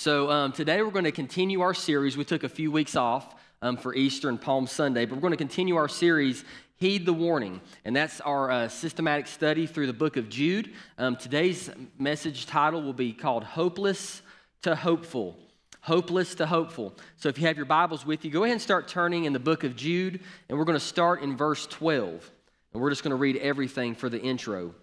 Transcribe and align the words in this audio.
So 0.00 0.30
um, 0.30 0.52
today 0.52 0.80
we're 0.80 0.92
going 0.92 1.04
to 1.04 1.12
continue 1.12 1.60
our 1.60 1.74
series. 1.74 2.16
We 2.16 2.24
took 2.24 2.42
a 2.42 2.48
few 2.48 2.72
weeks 2.72 2.96
off 2.96 3.34
um, 3.60 3.76
for 3.76 3.94
Easter 3.94 4.30
and 4.30 4.40
Palm 4.40 4.66
Sunday, 4.66 5.04
but 5.04 5.16
we're 5.16 5.20
going 5.20 5.32
to 5.32 5.36
continue 5.36 5.76
our 5.76 5.90
series, 5.90 6.42
Heed 6.76 7.04
the 7.04 7.12
Warning. 7.12 7.60
And 7.84 7.94
that's 7.94 8.18
our 8.22 8.50
uh, 8.50 8.68
systematic 8.68 9.26
study 9.26 9.66
through 9.66 9.88
the 9.88 9.92
book 9.92 10.16
of 10.16 10.30
Jude. 10.30 10.72
Um, 10.96 11.16
today's 11.16 11.68
message 11.98 12.46
title 12.46 12.80
will 12.80 12.94
be 12.94 13.12
called 13.12 13.44
Hopeless 13.44 14.22
to 14.62 14.74
Hopeful. 14.74 15.36
Hopeless 15.82 16.34
to 16.36 16.46
Hopeful. 16.46 16.96
So 17.16 17.28
if 17.28 17.38
you 17.38 17.46
have 17.46 17.58
your 17.58 17.66
Bibles 17.66 18.06
with 18.06 18.24
you, 18.24 18.30
go 18.30 18.44
ahead 18.44 18.54
and 18.54 18.62
start 18.62 18.88
turning 18.88 19.26
in 19.26 19.34
the 19.34 19.38
book 19.38 19.64
of 19.64 19.76
Jude, 19.76 20.20
and 20.48 20.58
we're 20.58 20.64
going 20.64 20.78
to 20.78 20.80
start 20.82 21.20
in 21.20 21.36
verse 21.36 21.66
12. 21.66 22.30
And 22.72 22.80
we're 22.80 22.88
just 22.88 23.02
going 23.02 23.10
to 23.10 23.16
read 23.16 23.36
everything 23.36 23.94
for 23.94 24.08
the 24.08 24.18
intro. 24.18 24.74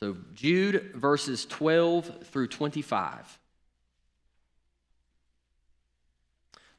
So, 0.00 0.16
Jude 0.34 0.94
verses 0.96 1.46
12 1.46 2.26
through 2.26 2.48
25. 2.48 3.38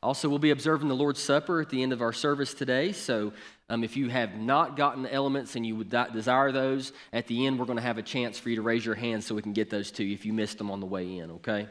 Also, 0.01 0.29
we'll 0.29 0.39
be 0.39 0.51
observing 0.51 0.87
the 0.87 0.95
Lord's 0.95 1.21
Supper 1.21 1.59
at 1.59 1.69
the 1.69 1.83
end 1.83 1.91
of 1.91 2.01
our 2.01 2.13
service 2.13 2.53
today. 2.53 2.93
So, 2.93 3.33
um, 3.69 3.83
if 3.83 3.97
you 3.97 4.09
have 4.09 4.35
not 4.35 4.77
gotten 4.77 5.03
the 5.03 5.13
elements 5.13 5.55
and 5.55 5.65
you 5.65 5.75
would 5.75 5.89
desire 5.89 6.51
those, 6.53 6.93
at 7.11 7.27
the 7.27 7.45
end, 7.45 7.59
we're 7.59 7.65
going 7.65 7.77
to 7.77 7.83
have 7.83 7.97
a 7.97 8.03
chance 8.03 8.39
for 8.39 8.49
you 8.49 8.55
to 8.55 8.61
raise 8.61 8.85
your 8.85 8.95
hand 8.95 9.23
so 9.23 9.35
we 9.35 9.41
can 9.41 9.51
get 9.53 9.69
those 9.69 9.91
to 9.91 10.03
you 10.03 10.13
if 10.13 10.25
you 10.25 10.31
missed 10.31 10.57
them 10.57 10.71
on 10.71 10.79
the 10.79 10.85
way 10.85 11.17
in, 11.17 11.31
okay? 11.31 11.67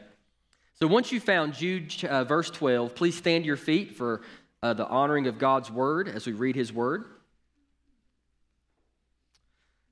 So, 0.75 0.85
once 0.85 1.11
you 1.11 1.19
found 1.19 1.55
Jude 1.55 2.05
uh, 2.05 2.23
verse 2.23 2.51
12, 2.51 2.93
please 2.93 3.17
stand 3.17 3.45
your 3.45 3.57
feet 3.57 3.97
for 3.97 4.21
uh, 4.61 4.73
the 4.73 4.87
honoring 4.87 5.25
of 5.25 5.39
God's 5.39 5.71
word 5.71 6.07
as 6.07 6.27
we 6.27 6.33
read 6.33 6.55
his 6.55 6.71
word. 6.71 7.05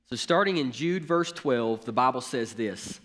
So, 0.10 0.16
starting 0.16 0.58
in 0.58 0.72
Jude 0.72 1.04
verse 1.04 1.32
12, 1.32 1.86
the 1.86 1.92
Bible 1.92 2.22
says 2.22 2.54
this. 2.54 3.02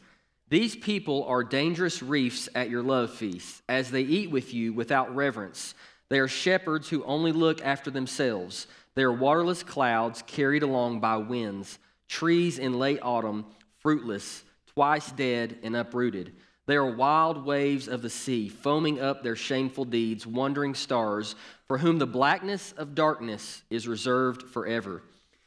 These 0.53 0.77
people 0.77 1.25
are 1.25 1.43
dangerous 1.45 2.03
reefs 2.03 2.47
at 2.55 2.69
your 2.69 2.83
love 2.83 3.11
feast, 3.11 3.63
as 3.71 3.91
they 3.91 4.03
eat 4.03 4.31
with 4.31 4.53
you 4.53 4.75
without 4.75 5.17
reverence. 5.17 5.75
They 6.11 6.19
are 6.19 6.29
shepherds 6.29 6.91
who 6.91 7.03
only 7.05 7.33
look 7.33 7.65
after 7.65 7.91
themselves. 7.91 8.67
They 8.95 9.03
are 9.03 9.11
waterless 9.11 9.63
clouds 9.63 10.23
carried 10.27 10.63
along 10.63 11.01
by 11.01 11.17
winds, 11.17 11.79
trees 12.07 12.59
in 12.59 12.79
late 12.79 12.99
autumn, 13.01 13.47
fruitless, 13.79 14.45
twice 14.75 15.11
dead 15.13 15.57
and 15.63 15.75
uprooted. 15.75 16.35
They 16.67 16.77
are 16.77 16.97
wild 16.97 17.47
waves 17.47 17.89
of 17.89 18.03
the 18.03 18.11
sea, 18.11 18.51
foaming 18.51 19.01
up 19.01 19.23
their 19.23 19.37
shameful 19.37 19.87
deeds, 19.87 20.27
wandering 20.27 20.75
stars, 20.75 21.35
for 21.67 21.79
whom 21.79 21.99
the 21.99 22.07
blackness 22.07 22.73
of 22.73 22.95
darkness 22.95 23.63
is 23.71 23.89
reserved 23.89 24.43
forever. 24.43 25.03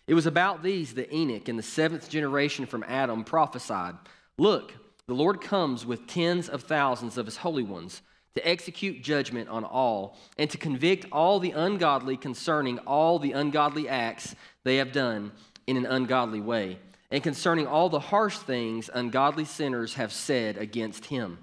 It 0.08 0.16
was 0.16 0.26
about 0.26 0.64
these 0.64 0.96
that 0.96 1.14
Enoch, 1.14 1.48
in 1.48 1.58
the 1.58 1.62
seventh 1.62 2.10
generation 2.10 2.66
from 2.66 2.84
Adam, 2.88 3.24
prophesied 3.24 3.98
Look, 4.40 4.74
the 5.08 5.14
Lord 5.14 5.42
comes 5.42 5.86
with 5.86 6.08
tens 6.08 6.50
of 6.50 6.64
thousands 6.64 7.18
of 7.18 7.26
his 7.26 7.38
holy 7.38 7.64
ones 7.64 8.02
to 8.36 8.48
execute 8.48 9.04
judgment 9.04 9.50
on 9.50 9.64
all 9.64 10.18
and 10.38 10.50
to 10.50 10.58
convict 10.58 11.06
all 11.12 11.40
the 11.40 11.52
ungodly 11.52 12.18
concerning 12.18 12.80
all 12.80 13.20
the 13.20 13.32
ungodly 13.32 13.88
acts 13.88 14.36
they 14.64 14.78
have 14.78 14.92
done 14.92 15.32
in 15.68 15.78
an 15.78 15.86
ungodly 15.86 16.42
way, 16.42 16.78
and 17.12 17.24
concerning 17.24 17.66
all 17.66 17.90
the 17.90 18.00
harsh 18.00 18.38
things 18.38 18.90
ungodly 18.94 19.46
sinners 19.46 19.94
have 19.94 20.12
said 20.12 20.58
against 20.58 21.06
him. 21.06 21.38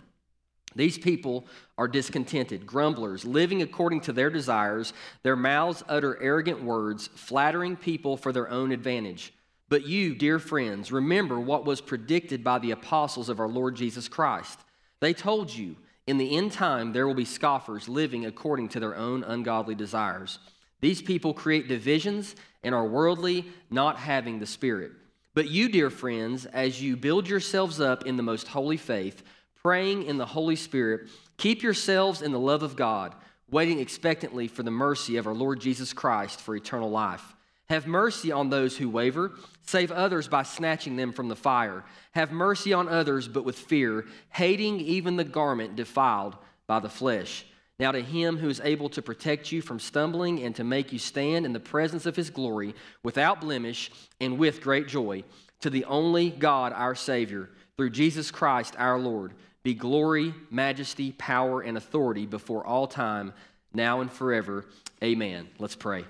These 0.75 0.99
people 0.99 1.47
are 1.77 1.89
discontented, 1.89 2.67
grumblers, 2.67 3.25
living 3.25 3.63
according 3.63 4.01
to 4.03 4.13
their 4.13 4.31
desires. 4.31 4.93
Their 5.23 5.37
mouths 5.37 5.83
utter 5.89 6.21
arrogant 6.23 6.63
words, 6.63 7.09
flattering 7.15 7.77
people 7.77 8.17
for 8.17 8.33
their 8.33 8.49
own 8.49 8.73
advantage. 8.73 9.35
But 9.73 9.87
you, 9.87 10.15
dear 10.15 10.39
friends, 10.39 10.93
remember 10.93 11.41
what 11.41 11.65
was 11.65 11.81
predicted 11.81 12.45
by 12.45 12.59
the 12.59 12.73
apostles 12.73 13.31
of 13.31 13.41
our 13.41 13.49
Lord 13.49 13.75
Jesus 13.75 14.07
Christ. 14.07 14.61
They 15.01 15.15
told 15.15 15.51
you, 15.51 15.77
in 16.07 16.19
the 16.19 16.37
end 16.37 16.53
time, 16.53 16.93
there 16.93 17.07
will 17.07 17.15
be 17.15 17.25
scoffers 17.25 17.89
living 17.89 18.27
according 18.27 18.69
to 18.69 18.81
their 18.81 18.95
own 18.95 19.25
ungodly 19.25 19.75
desires. 19.75 20.41
These 20.83 21.01
people 21.01 21.33
create 21.33 21.69
divisions 21.69 22.37
and 22.63 22.75
are 22.75 22.85
worldly, 22.85 23.47
not 23.71 23.97
having 23.97 24.39
the 24.41 24.47
Spirit. 24.47 24.93
But 25.33 25.49
you, 25.49 25.71
dear 25.71 25.89
friends, 25.89 26.45
as 26.45 26.83
you 26.83 26.95
build 26.95 27.27
yourselves 27.27 27.81
up 27.81 28.05
in 28.05 28.19
the 28.19 28.23
most 28.23 28.49
holy 28.49 28.77
faith, 28.77 29.23
praying 29.63 30.03
in 30.03 30.19
the 30.19 30.27
Holy 30.27 30.57
Spirit, 30.57 31.09
keep 31.39 31.63
yourselves 31.63 32.21
in 32.21 32.33
the 32.33 32.39
love 32.39 32.63
of 32.63 32.77
God, 32.77 33.15
waiting 33.51 33.81
expectantly 33.81 34.49
for 34.49 34.65
the 34.65 34.71
mercy 34.71 35.17
of 35.17 35.27
our 35.27 35.33
Lord 35.33 35.61
Jesus 35.61 35.95
Christ 35.95 36.43
for 36.43 36.55
eternal 36.55 36.91
life. 36.91 37.35
Have 37.73 37.87
mercy 37.87 38.31
on 38.31 38.51
those 38.51 38.77
who 38.77 38.91
waver. 38.91 39.33
Save 39.63 39.93
others 39.93 40.29
by 40.29 40.43
snatching 40.43 40.97
them 40.97 41.11
from 41.11 41.29
the 41.29 41.35
fire. 41.35 41.85
Have 42.11 42.31
mercy 42.31 42.75
on 42.75 42.87
others, 42.87 43.29
but 43.29 43.47
with 43.47 43.59
fear, 43.59 44.05
hating 44.29 44.79
even 44.81 45.17
the 45.17 45.25
garment 45.25 45.75
defiled 45.75 46.37
by 46.67 46.81
the 46.81 46.91
flesh. 46.91 47.47
Now, 47.79 47.91
to 47.93 48.03
him 48.03 48.37
who 48.37 48.51
is 48.51 48.61
able 48.63 48.91
to 48.91 49.01
protect 49.01 49.53
you 49.53 49.63
from 49.63 49.81
stumbling 49.81 50.43
and 50.43 50.55
to 50.57 50.65
make 50.65 50.93
you 50.93 50.99
stand 50.99 51.47
in 51.47 51.55
the 51.55 51.61
presence 51.61 52.05
of 52.05 52.15
his 52.15 52.29
glory 52.29 52.75
without 53.03 53.41
blemish 53.41 53.91
and 54.21 54.37
with 54.37 54.61
great 54.61 54.87
joy, 54.87 55.25
to 55.61 55.71
the 55.71 55.87
only 55.87 56.29
God 56.29 56.75
our 56.75 56.95
Savior, 56.95 57.49
through 57.79 57.89
Jesus 57.89 58.31
Christ 58.31 58.75
our 58.77 58.99
Lord, 58.99 59.33
be 59.63 59.73
glory, 59.73 60.35
majesty, 60.51 61.13
power, 61.13 61.63
and 61.63 61.79
authority 61.79 62.27
before 62.27 62.67
all 62.67 62.87
time, 62.87 63.33
now 63.73 64.03
and 64.03 64.13
forever. 64.13 64.67
Amen. 65.03 65.49
Let's 65.59 65.75
pray. 65.75 66.05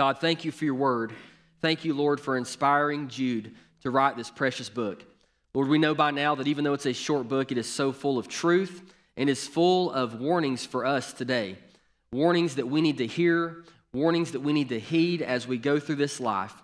God, 0.00 0.18
thank 0.18 0.46
you 0.46 0.50
for 0.50 0.64
your 0.64 0.76
word. 0.76 1.12
Thank 1.60 1.84
you, 1.84 1.92
Lord, 1.92 2.20
for 2.20 2.38
inspiring 2.38 3.08
Jude 3.08 3.54
to 3.82 3.90
write 3.90 4.16
this 4.16 4.30
precious 4.30 4.70
book. 4.70 5.04
Lord, 5.52 5.68
we 5.68 5.76
know 5.76 5.94
by 5.94 6.10
now 6.10 6.34
that 6.36 6.48
even 6.48 6.64
though 6.64 6.72
it's 6.72 6.86
a 6.86 6.94
short 6.94 7.28
book, 7.28 7.52
it 7.52 7.58
is 7.58 7.68
so 7.68 7.92
full 7.92 8.16
of 8.16 8.26
truth 8.26 8.80
and 9.18 9.28
is 9.28 9.46
full 9.46 9.90
of 9.90 10.18
warnings 10.18 10.64
for 10.64 10.86
us 10.86 11.12
today. 11.12 11.58
Warnings 12.14 12.54
that 12.54 12.66
we 12.66 12.80
need 12.80 12.96
to 12.96 13.06
hear, 13.06 13.62
warnings 13.92 14.32
that 14.32 14.40
we 14.40 14.54
need 14.54 14.70
to 14.70 14.80
heed 14.80 15.20
as 15.20 15.46
we 15.46 15.58
go 15.58 15.78
through 15.78 15.96
this 15.96 16.18
life. 16.18 16.54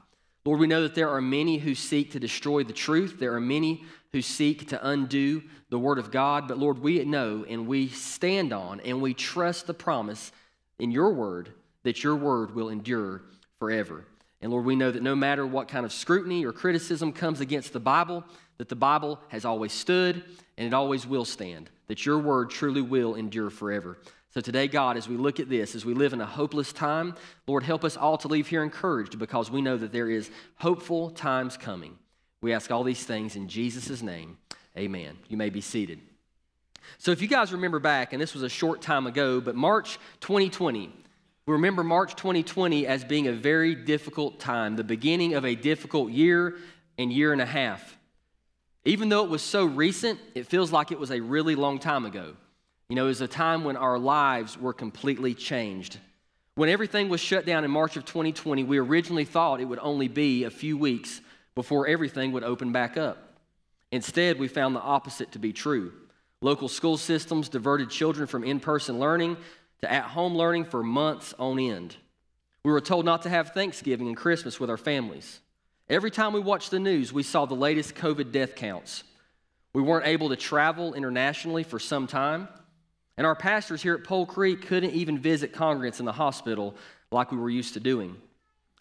Lord, 0.46 0.58
we 0.58 0.66
know 0.66 0.80
that 0.84 0.94
there 0.94 1.10
are 1.10 1.20
many 1.20 1.58
who 1.58 1.74
seek 1.74 2.12
to 2.12 2.18
destroy 2.18 2.64
the 2.64 2.72
truth. 2.72 3.18
There 3.20 3.34
are 3.34 3.40
many 3.40 3.84
who 4.12 4.22
seek 4.22 4.68
to 4.68 4.88
undo 4.88 5.42
the 5.68 5.78
Word 5.78 5.98
of 5.98 6.10
God. 6.10 6.48
But 6.48 6.56
Lord, 6.56 6.78
we 6.78 7.04
know 7.04 7.44
and 7.46 7.66
we 7.66 7.88
stand 7.88 8.54
on 8.54 8.80
and 8.80 9.02
we 9.02 9.12
trust 9.12 9.66
the 9.66 9.74
promise 9.74 10.32
in 10.78 10.90
your 10.90 11.12
Word 11.12 11.52
that 11.86 12.02
your 12.02 12.16
word 12.16 12.52
will 12.52 12.68
endure 12.68 13.22
forever. 13.60 14.04
And 14.40 14.50
Lord, 14.50 14.64
we 14.64 14.74
know 14.74 14.90
that 14.90 15.04
no 15.04 15.14
matter 15.14 15.46
what 15.46 15.68
kind 15.68 15.86
of 15.86 15.92
scrutiny 15.92 16.44
or 16.44 16.50
criticism 16.50 17.12
comes 17.12 17.40
against 17.40 17.72
the 17.72 17.78
Bible, 17.78 18.24
that 18.58 18.68
the 18.68 18.74
Bible 18.74 19.20
has 19.28 19.44
always 19.44 19.72
stood 19.72 20.16
and 20.58 20.66
it 20.66 20.74
always 20.74 21.06
will 21.06 21.24
stand, 21.24 21.70
that 21.86 22.04
your 22.04 22.18
word 22.18 22.50
truly 22.50 22.82
will 22.82 23.14
endure 23.14 23.50
forever. 23.50 23.98
So 24.30 24.40
today, 24.40 24.66
God, 24.66 24.96
as 24.96 25.08
we 25.08 25.16
look 25.16 25.38
at 25.38 25.48
this, 25.48 25.76
as 25.76 25.84
we 25.84 25.94
live 25.94 26.12
in 26.12 26.20
a 26.20 26.26
hopeless 26.26 26.72
time, 26.72 27.14
Lord, 27.46 27.62
help 27.62 27.84
us 27.84 27.96
all 27.96 28.18
to 28.18 28.26
leave 28.28 28.48
here 28.48 28.64
encouraged 28.64 29.16
because 29.16 29.48
we 29.48 29.62
know 29.62 29.76
that 29.76 29.92
there 29.92 30.10
is 30.10 30.28
hopeful 30.56 31.10
times 31.10 31.56
coming. 31.56 31.96
We 32.40 32.52
ask 32.52 32.72
all 32.72 32.82
these 32.82 33.04
things 33.04 33.36
in 33.36 33.46
Jesus' 33.46 34.02
name. 34.02 34.38
Amen. 34.76 35.16
You 35.28 35.36
may 35.36 35.50
be 35.50 35.60
seated. 35.60 36.00
So, 36.98 37.12
if 37.12 37.22
you 37.22 37.28
guys 37.28 37.52
remember 37.52 37.78
back, 37.78 38.12
and 38.12 38.20
this 38.20 38.34
was 38.34 38.42
a 38.42 38.48
short 38.48 38.82
time 38.82 39.06
ago, 39.06 39.40
but 39.40 39.54
March 39.54 39.98
2020, 40.20 40.92
we 41.46 41.52
remember 41.52 41.84
March 41.84 42.16
2020 42.16 42.88
as 42.88 43.04
being 43.04 43.28
a 43.28 43.32
very 43.32 43.76
difficult 43.76 44.40
time, 44.40 44.74
the 44.74 44.82
beginning 44.82 45.34
of 45.34 45.44
a 45.44 45.54
difficult 45.54 46.10
year 46.10 46.56
and 46.98 47.12
year 47.12 47.32
and 47.32 47.40
a 47.40 47.46
half. 47.46 47.96
Even 48.84 49.08
though 49.08 49.22
it 49.22 49.30
was 49.30 49.42
so 49.42 49.64
recent, 49.64 50.18
it 50.34 50.48
feels 50.48 50.72
like 50.72 50.90
it 50.90 50.98
was 50.98 51.12
a 51.12 51.20
really 51.20 51.54
long 51.54 51.78
time 51.78 52.04
ago. 52.04 52.34
You 52.88 52.96
know, 52.96 53.04
it 53.04 53.08
was 53.08 53.20
a 53.20 53.28
time 53.28 53.62
when 53.62 53.76
our 53.76 53.96
lives 53.96 54.58
were 54.58 54.72
completely 54.72 55.34
changed. 55.34 55.98
When 56.56 56.68
everything 56.68 57.08
was 57.08 57.20
shut 57.20 57.46
down 57.46 57.64
in 57.64 57.70
March 57.70 57.96
of 57.96 58.04
2020, 58.04 58.64
we 58.64 58.78
originally 58.78 59.24
thought 59.24 59.60
it 59.60 59.66
would 59.66 59.78
only 59.80 60.08
be 60.08 60.44
a 60.44 60.50
few 60.50 60.76
weeks 60.76 61.20
before 61.54 61.86
everything 61.86 62.32
would 62.32 62.44
open 62.44 62.72
back 62.72 62.96
up. 62.96 63.38
Instead, 63.92 64.40
we 64.40 64.48
found 64.48 64.74
the 64.74 64.80
opposite 64.80 65.30
to 65.32 65.38
be 65.38 65.52
true. 65.52 65.92
Local 66.42 66.68
school 66.68 66.96
systems 66.96 67.48
diverted 67.48 67.90
children 67.90 68.26
from 68.26 68.42
in 68.42 68.58
person 68.58 68.98
learning 68.98 69.36
to 69.80 69.92
at 69.92 70.04
home 70.04 70.36
learning 70.36 70.64
for 70.64 70.82
months 70.82 71.34
on 71.38 71.58
end. 71.58 71.96
We 72.64 72.72
were 72.72 72.80
told 72.80 73.04
not 73.04 73.22
to 73.22 73.28
have 73.28 73.50
Thanksgiving 73.50 74.08
and 74.08 74.16
Christmas 74.16 74.58
with 74.58 74.70
our 74.70 74.76
families. 74.76 75.40
Every 75.88 76.10
time 76.10 76.32
we 76.32 76.40
watched 76.40 76.72
the 76.72 76.80
news, 76.80 77.12
we 77.12 77.22
saw 77.22 77.46
the 77.46 77.54
latest 77.54 77.94
COVID 77.94 78.32
death 78.32 78.56
counts. 78.56 79.04
We 79.72 79.82
weren't 79.82 80.06
able 80.06 80.30
to 80.30 80.36
travel 80.36 80.94
internationally 80.94 81.62
for 81.62 81.78
some 81.78 82.06
time. 82.06 82.48
And 83.16 83.26
our 83.26 83.36
pastors 83.36 83.82
here 83.82 83.94
at 83.94 84.04
Pole 84.04 84.26
Creek 84.26 84.66
couldn't 84.66 84.94
even 84.94 85.18
visit 85.18 85.52
congregants 85.52 86.00
in 86.00 86.06
the 86.06 86.12
hospital 86.12 86.74
like 87.10 87.30
we 87.30 87.38
were 87.38 87.50
used 87.50 87.74
to 87.74 87.80
doing. 87.80 88.16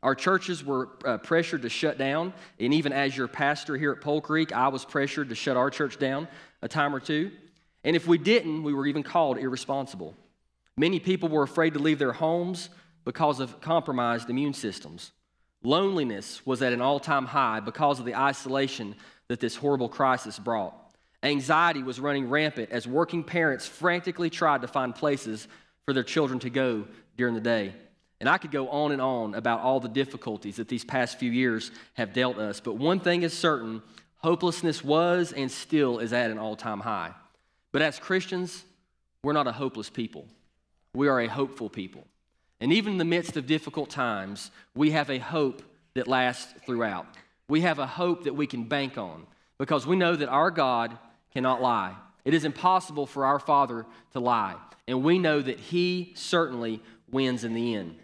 Our 0.02 0.16
churches 0.16 0.64
were 0.64 0.90
uh, 1.04 1.18
pressured 1.18 1.62
to 1.64 1.70
shut 1.70 1.98
down. 1.98 2.34
And 2.60 2.74
even 2.74 2.92
as 2.92 3.16
your 3.16 3.28
pastor 3.28 3.78
here 3.78 3.92
at 3.92 4.02
Pole 4.02 4.22
Creek, 4.22 4.52
I 4.52 4.68
was 4.70 4.84
pressured 4.84 5.30
to 5.30 5.36
shut 5.36 5.58
our 5.58 5.70
church 5.70 6.00
down 6.00 6.28
a 6.62 6.68
time 6.68 6.96
or 6.96 7.00
two. 7.00 7.32
And 7.84 7.96
if 7.96 8.08
we 8.08 8.18
didn't, 8.18 8.64
we 8.64 8.74
were 8.74 8.88
even 8.88 9.04
called 9.04 9.38
irresponsible. 9.38 10.16
Many 10.77 11.00
people 11.00 11.30
were 11.30 11.44
afraid 11.44 11.74
to 11.74 11.80
leave 11.80 12.00
their 12.00 12.13
homes 12.13 12.69
because 13.06 13.39
of 13.39 13.62
compromised 13.62 14.30
immune 14.30 14.54
systems. 14.54 15.12
Loneliness 15.63 16.45
was 16.45 16.62
at 16.62 16.74
an 16.74 16.81
all 16.81 17.00
time 17.00 17.25
high 17.25 17.60
because 17.60 18.00
of 18.00 18.06
the 18.06 18.16
isolation 18.16 18.95
that 19.27 19.39
this 19.39 19.56
horrible 19.56 19.89
crisis 19.89 20.38
brought. 20.38 20.75
Anxiety 21.24 21.81
was 21.81 22.00
running 22.00 22.30
rampant 22.30 22.69
as 22.72 22.88
working 22.88 23.24
parents 23.24 23.66
frantically 23.66 24.30
tried 24.30 24.62
to 24.62 24.68
find 24.68 24.94
places 24.94 25.48
for 25.86 25.94
their 25.94 26.04
children 26.04 26.39
to 26.39 26.50
go 26.50 26.86
during 27.18 27.33
the 27.33 27.42
day. 27.42 27.74
And 28.19 28.30
I 28.30 28.38
could 28.38 28.51
go 28.51 28.69
on 28.69 28.92
and 28.92 29.01
on 29.01 29.33
about 29.33 29.62
all 29.62 29.80
the 29.80 29.89
difficulties 29.89 30.57
that 30.57 30.68
these 30.68 30.86
past 30.86 31.19
few 31.19 31.31
years 31.31 31.72
have 31.94 32.13
dealt 32.13 32.38
us. 32.38 32.60
But 32.60 32.74
one 32.77 33.00
thing 33.00 33.24
is 33.24 33.33
certain 33.33 33.81
hopelessness 34.18 34.83
was 34.83 35.31
and 35.31 35.51
still 35.51 36.00
is 36.00 36.13
at 36.13 36.31
an 36.31 36.38
all 36.38 36.56
time 36.56 36.80
high. 36.80 37.13
But 37.72 37.81
as 37.81 38.00
Christians, 38.00 38.63
we're 39.24 39.33
not 39.33 39.48
a 39.48 39.51
hopeless 39.51 39.89
people, 39.89 40.27
we 40.96 41.08
are 41.08 41.20
a 41.20 41.28
hopeful 41.28 41.70
people. 41.70 42.06
And 42.60 42.72
even 42.72 42.94
in 42.94 42.98
the 42.98 43.06
midst 43.06 43.38
of 43.38 43.46
difficult 43.46 43.90
times, 43.90 44.52
we 44.74 44.92
have 44.92 45.10
a 45.10 45.20
hope 45.20 45.62
that 45.94 46.08
lasts 46.08 46.54
throughout. 46.66 47.06
We 47.48 47.62
have 47.62 47.80
a 47.80 47.88
hope 47.88 48.24
that 48.24 48.36
we 48.36 48.48
can 48.48 48.64
bank 48.64 48.98
on 48.98 49.28
because 49.58 49.86
we 49.86 49.96
know 49.96 50.16
that 50.16 50.30
our 50.30 50.52
God 50.52 50.98
cannot 51.34 51.62
lie. 51.62 51.96
It 52.24 52.34
is 52.34 52.46
impossible 52.46 53.06
for 53.06 53.26
our 53.26 53.40
Father 53.40 53.86
to 54.14 54.20
lie. 54.20 54.56
And 54.88 55.04
we 55.04 55.20
know 55.20 55.42
that 55.42 55.60
He 55.60 56.14
certainly 56.16 56.82
wins 57.12 57.44
in 57.44 57.54
the 57.54 57.76
end. 57.76 57.98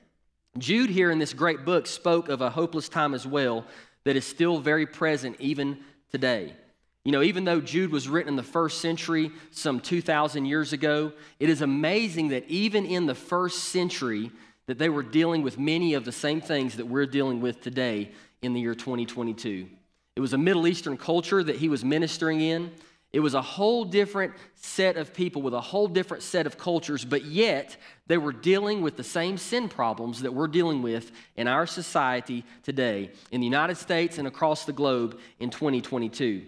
Jude, 0.57 0.89
here 0.89 1.11
in 1.11 1.19
this 1.19 1.33
great 1.33 1.63
book, 1.65 1.87
spoke 1.87 2.27
of 2.27 2.41
a 2.41 2.49
hopeless 2.49 2.89
time 2.89 3.13
as 3.13 3.25
well 3.25 3.65
that 4.03 4.15
is 4.15 4.25
still 4.25 4.59
very 4.59 4.85
present 4.85 5.37
even 5.39 5.79
today. 6.11 6.53
You 7.03 7.11
know, 7.11 7.23
even 7.23 7.45
though 7.45 7.61
Jude 7.61 7.91
was 7.91 8.07
written 8.07 8.29
in 8.29 8.35
the 8.35 8.43
first 8.43 8.79
century, 8.79 9.31
some 9.49 9.79
2,000 9.79 10.45
years 10.45 10.71
ago, 10.71 11.13
it 11.39 11.49
is 11.49 11.61
amazing 11.61 12.29
that 12.29 12.47
even 12.47 12.85
in 12.85 13.07
the 13.07 13.15
first 13.15 13.65
century, 13.65 14.31
that 14.67 14.77
they 14.77 14.89
were 14.89 15.03
dealing 15.03 15.41
with 15.41 15.57
many 15.57 15.95
of 15.95 16.05
the 16.05 16.11
same 16.11 16.41
things 16.41 16.77
that 16.77 16.85
we're 16.85 17.07
dealing 17.07 17.41
with 17.41 17.61
today 17.61 18.11
in 18.43 18.53
the 18.53 18.61
year 18.61 18.75
2022. 18.75 19.67
It 20.15 20.19
was 20.19 20.33
a 20.33 20.37
Middle 20.37 20.67
Eastern 20.67 20.95
culture 20.95 21.43
that 21.43 21.55
he 21.55 21.69
was 21.69 21.83
ministering 21.83 22.39
in. 22.39 22.71
It 23.11 23.19
was 23.19 23.33
a 23.33 23.41
whole 23.41 23.83
different 23.83 24.33
set 24.55 24.95
of 24.95 25.13
people 25.13 25.41
with 25.41 25.53
a 25.53 25.61
whole 25.61 25.87
different 25.87 26.23
set 26.23 26.45
of 26.45 26.57
cultures, 26.57 27.03
but 27.03 27.25
yet 27.25 27.75
they 28.07 28.17
were 28.17 28.31
dealing 28.31 28.81
with 28.81 28.95
the 28.95 29.03
same 29.03 29.37
sin 29.37 29.69
problems 29.69 30.21
that 30.21 30.33
we're 30.33 30.47
dealing 30.47 30.81
with 30.81 31.11
in 31.35 31.47
our 31.47 31.65
society 31.65 32.45
today, 32.63 33.09
in 33.31 33.41
the 33.41 33.47
United 33.47 33.75
States 33.75 34.19
and 34.19 34.27
across 34.27 34.65
the 34.65 34.71
globe 34.71 35.19
in 35.39 35.49
2022. 35.49 36.43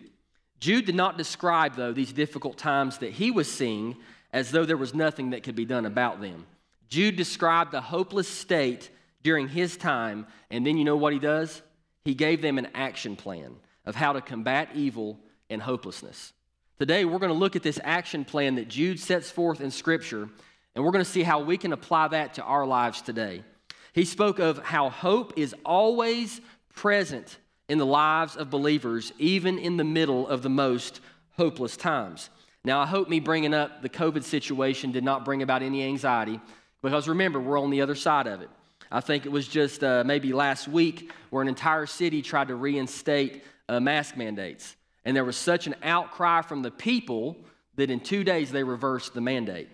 Jude 0.63 0.85
did 0.85 0.95
not 0.95 1.17
describe, 1.17 1.75
though, 1.75 1.91
these 1.91 2.13
difficult 2.13 2.57
times 2.57 2.99
that 2.99 3.11
he 3.11 3.31
was 3.31 3.51
seeing 3.51 3.97
as 4.31 4.49
though 4.49 4.63
there 4.63 4.77
was 4.77 4.93
nothing 4.93 5.31
that 5.31 5.43
could 5.43 5.55
be 5.55 5.65
done 5.65 5.85
about 5.85 6.21
them. 6.21 6.45
Jude 6.87 7.17
described 7.17 7.73
the 7.73 7.81
hopeless 7.81 8.29
state 8.29 8.89
during 9.23 9.49
his 9.49 9.75
time, 9.75 10.25
and 10.49 10.65
then 10.65 10.77
you 10.77 10.85
know 10.85 10.95
what 10.95 11.11
he 11.11 11.19
does? 11.19 11.61
He 12.05 12.13
gave 12.13 12.41
them 12.41 12.57
an 12.57 12.69
action 12.73 13.17
plan 13.17 13.57
of 13.85 13.97
how 13.97 14.13
to 14.13 14.21
combat 14.21 14.69
evil 14.73 15.19
and 15.49 15.61
hopelessness. 15.61 16.31
Today, 16.79 17.03
we're 17.03 17.19
going 17.19 17.33
to 17.33 17.37
look 17.37 17.57
at 17.57 17.63
this 17.63 17.81
action 17.83 18.23
plan 18.23 18.55
that 18.55 18.69
Jude 18.69 19.01
sets 19.01 19.29
forth 19.29 19.59
in 19.59 19.69
Scripture, 19.69 20.29
and 20.75 20.85
we're 20.85 20.91
going 20.91 21.03
to 21.03 21.11
see 21.11 21.23
how 21.23 21.41
we 21.41 21.57
can 21.57 21.73
apply 21.73 22.07
that 22.07 22.35
to 22.35 22.41
our 22.41 22.65
lives 22.65 23.01
today. 23.01 23.43
He 23.91 24.05
spoke 24.05 24.39
of 24.39 24.59
how 24.59 24.89
hope 24.89 25.33
is 25.35 25.53
always 25.65 26.39
present 26.73 27.37
in 27.69 27.77
the 27.77 27.85
lives 27.85 28.35
of 28.35 28.49
believers, 28.49 29.13
even 29.19 29.57
in 29.57 29.77
the 29.77 29.83
middle 29.83 30.27
of 30.27 30.41
the 30.41 30.49
most 30.49 30.99
hopeless 31.37 31.77
times. 31.77 32.29
Now, 32.65 32.79
I 32.79 32.85
hope 32.85 33.09
me 33.09 33.19
bringing 33.19 33.53
up 33.53 33.81
the 33.81 33.89
COVID 33.89 34.23
situation 34.23 34.91
did 34.91 35.03
not 35.03 35.25
bring 35.25 35.41
about 35.41 35.63
any 35.63 35.83
anxiety, 35.83 36.39
because 36.81 37.07
remember, 37.07 37.39
we're 37.39 37.59
on 37.59 37.69
the 37.69 37.81
other 37.81 37.95
side 37.95 38.27
of 38.27 38.41
it. 38.41 38.49
I 38.91 39.01
think 39.01 39.25
it 39.25 39.31
was 39.31 39.47
just 39.47 39.83
uh, 39.83 40.03
maybe 40.05 40.33
last 40.33 40.67
week 40.67 41.11
where 41.29 41.41
an 41.41 41.47
entire 41.47 41.85
city 41.85 42.21
tried 42.21 42.49
to 42.49 42.55
reinstate 42.55 43.43
uh, 43.67 43.79
mask 43.79 44.15
mandates. 44.15 44.75
And 45.03 45.15
there 45.15 45.25
was 45.25 45.35
such 45.35 45.67
an 45.67 45.75
outcry 45.81 46.41
from 46.41 46.61
the 46.61 46.71
people 46.71 47.37
that 47.75 47.89
in 47.89 47.99
two 47.99 48.23
days 48.23 48.51
they 48.51 48.63
reversed 48.63 49.13
the 49.13 49.21
mandate. 49.21 49.67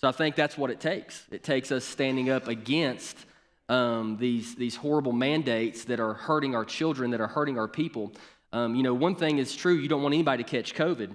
So 0.00 0.08
I 0.08 0.12
think 0.12 0.34
that's 0.34 0.58
what 0.58 0.70
it 0.70 0.80
takes. 0.80 1.24
It 1.30 1.44
takes 1.44 1.70
us 1.70 1.84
standing 1.84 2.30
up 2.30 2.48
against 2.48 3.16
um, 3.68 4.16
these, 4.18 4.54
these 4.54 4.76
horrible 4.76 5.12
mandates 5.12 5.84
that 5.84 6.00
are 6.00 6.14
hurting 6.14 6.54
our 6.54 6.64
children, 6.64 7.10
that 7.12 7.20
are 7.20 7.26
hurting 7.26 7.58
our 7.58 7.68
people. 7.68 8.12
Um, 8.52 8.74
you 8.74 8.82
know, 8.82 8.94
one 8.94 9.16
thing 9.16 9.38
is 9.38 9.54
true 9.54 9.74
you 9.74 9.88
don't 9.88 10.02
want 10.02 10.14
anybody 10.14 10.44
to 10.44 10.48
catch 10.48 10.74
COVID. 10.74 11.14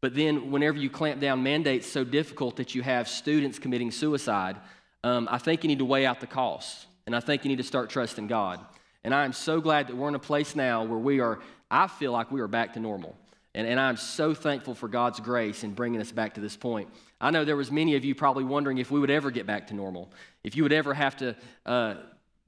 But 0.00 0.14
then, 0.14 0.52
whenever 0.52 0.78
you 0.78 0.90
clamp 0.90 1.20
down 1.20 1.42
mandates 1.42 1.86
so 1.86 2.04
difficult 2.04 2.56
that 2.56 2.74
you 2.74 2.82
have 2.82 3.08
students 3.08 3.58
committing 3.58 3.90
suicide, 3.90 4.56
um, 5.02 5.28
I 5.30 5.38
think 5.38 5.64
you 5.64 5.68
need 5.68 5.80
to 5.80 5.84
weigh 5.84 6.06
out 6.06 6.20
the 6.20 6.28
costs. 6.28 6.86
And 7.06 7.16
I 7.16 7.20
think 7.20 7.44
you 7.44 7.48
need 7.48 7.56
to 7.56 7.64
start 7.64 7.90
trusting 7.90 8.28
God. 8.28 8.60
And 9.02 9.14
I 9.14 9.24
am 9.24 9.32
so 9.32 9.60
glad 9.60 9.88
that 9.88 9.96
we're 9.96 10.08
in 10.08 10.14
a 10.14 10.20
place 10.20 10.54
now 10.54 10.84
where 10.84 10.98
we 10.98 11.20
are 11.20 11.40
I 11.70 11.86
feel 11.86 12.12
like 12.12 12.30
we 12.30 12.40
are 12.40 12.48
back 12.48 12.74
to 12.74 12.80
normal. 12.80 13.16
And, 13.54 13.66
and 13.66 13.80
I'm 13.80 13.96
so 13.96 14.34
thankful 14.34 14.74
for 14.74 14.88
God's 14.88 15.20
grace 15.20 15.64
in 15.64 15.72
bringing 15.72 16.00
us 16.00 16.12
back 16.12 16.34
to 16.34 16.40
this 16.40 16.56
point. 16.56 16.88
I 17.20 17.30
know 17.30 17.44
there 17.44 17.56
was 17.56 17.72
many 17.72 17.96
of 17.96 18.04
you 18.04 18.14
probably 18.14 18.44
wondering 18.44 18.78
if 18.78 18.90
we 18.90 19.00
would 19.00 19.10
ever 19.10 19.30
get 19.30 19.46
back 19.46 19.68
to 19.68 19.74
normal, 19.74 20.12
if 20.44 20.56
you 20.56 20.62
would 20.62 20.72
ever 20.72 20.94
have 20.94 21.16
to 21.18 21.34
uh, 21.66 21.94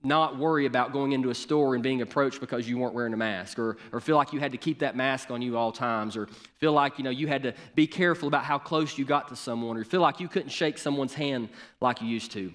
not 0.02 0.38
worry 0.38 0.66
about 0.66 0.92
going 0.92 1.12
into 1.12 1.30
a 1.30 1.34
store 1.34 1.74
and 1.74 1.82
being 1.82 2.00
approached 2.00 2.40
because 2.40 2.68
you 2.68 2.78
weren't 2.78 2.94
wearing 2.94 3.12
a 3.12 3.16
mask, 3.16 3.58
or, 3.58 3.76
or 3.92 4.00
feel 4.00 4.16
like 4.16 4.32
you 4.32 4.40
had 4.40 4.52
to 4.52 4.58
keep 4.58 4.78
that 4.78 4.96
mask 4.96 5.30
on 5.30 5.42
you 5.42 5.56
all 5.56 5.72
times, 5.72 6.16
or 6.16 6.28
feel 6.58 6.72
like 6.72 6.98
you 6.98 7.04
know 7.04 7.10
you 7.10 7.26
had 7.26 7.42
to 7.42 7.54
be 7.74 7.86
careful 7.86 8.28
about 8.28 8.44
how 8.44 8.58
close 8.58 8.96
you 8.96 9.04
got 9.04 9.28
to 9.28 9.36
someone, 9.36 9.76
or 9.76 9.84
feel 9.84 10.00
like 10.00 10.20
you 10.20 10.28
couldn't 10.28 10.50
shake 10.50 10.78
someone's 10.78 11.14
hand 11.14 11.48
like 11.80 12.00
you 12.00 12.08
used 12.08 12.32
to. 12.32 12.52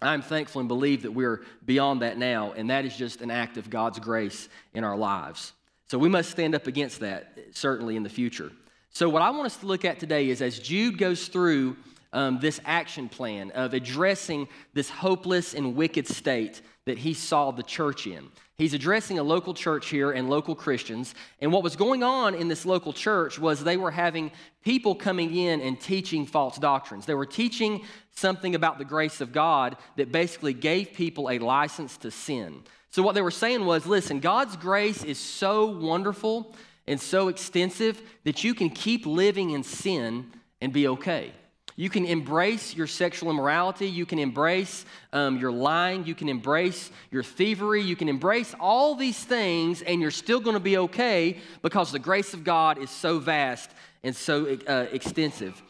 I'm 0.00 0.22
thankful 0.22 0.58
and 0.58 0.68
believe 0.68 1.02
that 1.02 1.12
we're 1.12 1.42
beyond 1.64 2.02
that 2.02 2.18
now, 2.18 2.52
and 2.56 2.70
that 2.70 2.84
is 2.84 2.96
just 2.96 3.20
an 3.20 3.30
act 3.30 3.56
of 3.56 3.70
God's 3.70 4.00
grace 4.00 4.48
in 4.74 4.82
our 4.82 4.96
lives. 4.96 5.52
So 5.92 5.98
we 5.98 6.08
must 6.08 6.30
stand 6.30 6.54
up 6.54 6.66
against 6.66 7.00
that, 7.00 7.36
certainly 7.52 7.96
in 7.96 8.02
the 8.02 8.08
future. 8.08 8.50
So, 8.92 9.10
what 9.10 9.20
I 9.20 9.28
want 9.28 9.44
us 9.44 9.58
to 9.58 9.66
look 9.66 9.84
at 9.84 10.00
today 10.00 10.30
is 10.30 10.40
as 10.40 10.58
Jude 10.58 10.96
goes 10.96 11.28
through 11.28 11.76
um, 12.12 12.38
this 12.40 12.60
action 12.64 13.08
plan 13.08 13.50
of 13.52 13.74
addressing 13.74 14.48
this 14.74 14.90
hopeless 14.90 15.54
and 15.54 15.74
wicked 15.76 16.06
state 16.06 16.60
that 16.84 16.98
he 16.98 17.14
saw 17.14 17.50
the 17.50 17.62
church 17.62 18.06
in. 18.06 18.28
He's 18.58 18.74
addressing 18.74 19.18
a 19.18 19.22
local 19.22 19.54
church 19.54 19.88
here 19.88 20.12
and 20.12 20.28
local 20.28 20.54
Christians. 20.54 21.14
And 21.40 21.52
what 21.52 21.62
was 21.62 21.74
going 21.74 22.02
on 22.02 22.34
in 22.34 22.48
this 22.48 22.66
local 22.66 22.92
church 22.92 23.38
was 23.38 23.64
they 23.64 23.76
were 23.76 23.90
having 23.90 24.30
people 24.62 24.94
coming 24.94 25.34
in 25.34 25.60
and 25.60 25.80
teaching 25.80 26.26
false 26.26 26.58
doctrines. 26.58 27.06
They 27.06 27.14
were 27.14 27.26
teaching 27.26 27.84
something 28.14 28.54
about 28.54 28.78
the 28.78 28.84
grace 28.84 29.20
of 29.20 29.32
God 29.32 29.76
that 29.96 30.12
basically 30.12 30.54
gave 30.54 30.92
people 30.92 31.30
a 31.30 31.38
license 31.38 31.96
to 31.98 32.10
sin. 32.10 32.62
So, 32.90 33.02
what 33.02 33.14
they 33.14 33.22
were 33.22 33.30
saying 33.30 33.64
was 33.64 33.86
listen, 33.86 34.20
God's 34.20 34.56
grace 34.56 35.02
is 35.02 35.18
so 35.18 35.66
wonderful 35.66 36.54
and 36.86 37.00
so 37.00 37.28
extensive 37.28 38.02
that 38.24 38.44
you 38.44 38.54
can 38.54 38.70
keep 38.70 39.06
living 39.06 39.50
in 39.50 39.62
sin 39.62 40.30
and 40.60 40.72
be 40.72 40.86
okay. 40.88 41.32
You 41.76 41.88
can 41.88 42.04
embrace 42.04 42.74
your 42.76 42.86
sexual 42.86 43.30
immorality. 43.30 43.88
You 43.88 44.04
can 44.04 44.18
embrace 44.18 44.84
um, 45.12 45.38
your 45.38 45.52
lying. 45.52 46.04
You 46.04 46.14
can 46.14 46.28
embrace 46.28 46.90
your 47.10 47.22
thievery. 47.22 47.82
You 47.82 47.96
can 47.96 48.08
embrace 48.08 48.54
all 48.60 48.94
these 48.94 49.22
things, 49.22 49.82
and 49.82 50.00
you're 50.00 50.10
still 50.10 50.40
going 50.40 50.54
to 50.54 50.60
be 50.60 50.76
okay 50.78 51.38
because 51.62 51.92
the 51.92 51.98
grace 51.98 52.34
of 52.34 52.44
God 52.44 52.78
is 52.78 52.90
so 52.90 53.18
vast 53.18 53.70
and 54.02 54.14
so 54.14 54.58
uh, 54.68 54.86
extensive. 54.92 55.62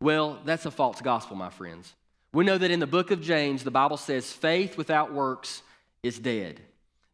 Well, 0.00 0.38
that's 0.44 0.66
a 0.66 0.70
false 0.70 1.00
gospel, 1.00 1.36
my 1.36 1.50
friends. 1.50 1.94
We 2.32 2.44
know 2.44 2.58
that 2.58 2.70
in 2.70 2.80
the 2.80 2.86
book 2.86 3.10
of 3.10 3.20
James, 3.20 3.62
the 3.62 3.70
Bible 3.70 3.96
says 3.96 4.32
faith 4.32 4.76
without 4.76 5.12
works 5.12 5.62
is 6.02 6.18
dead. 6.18 6.60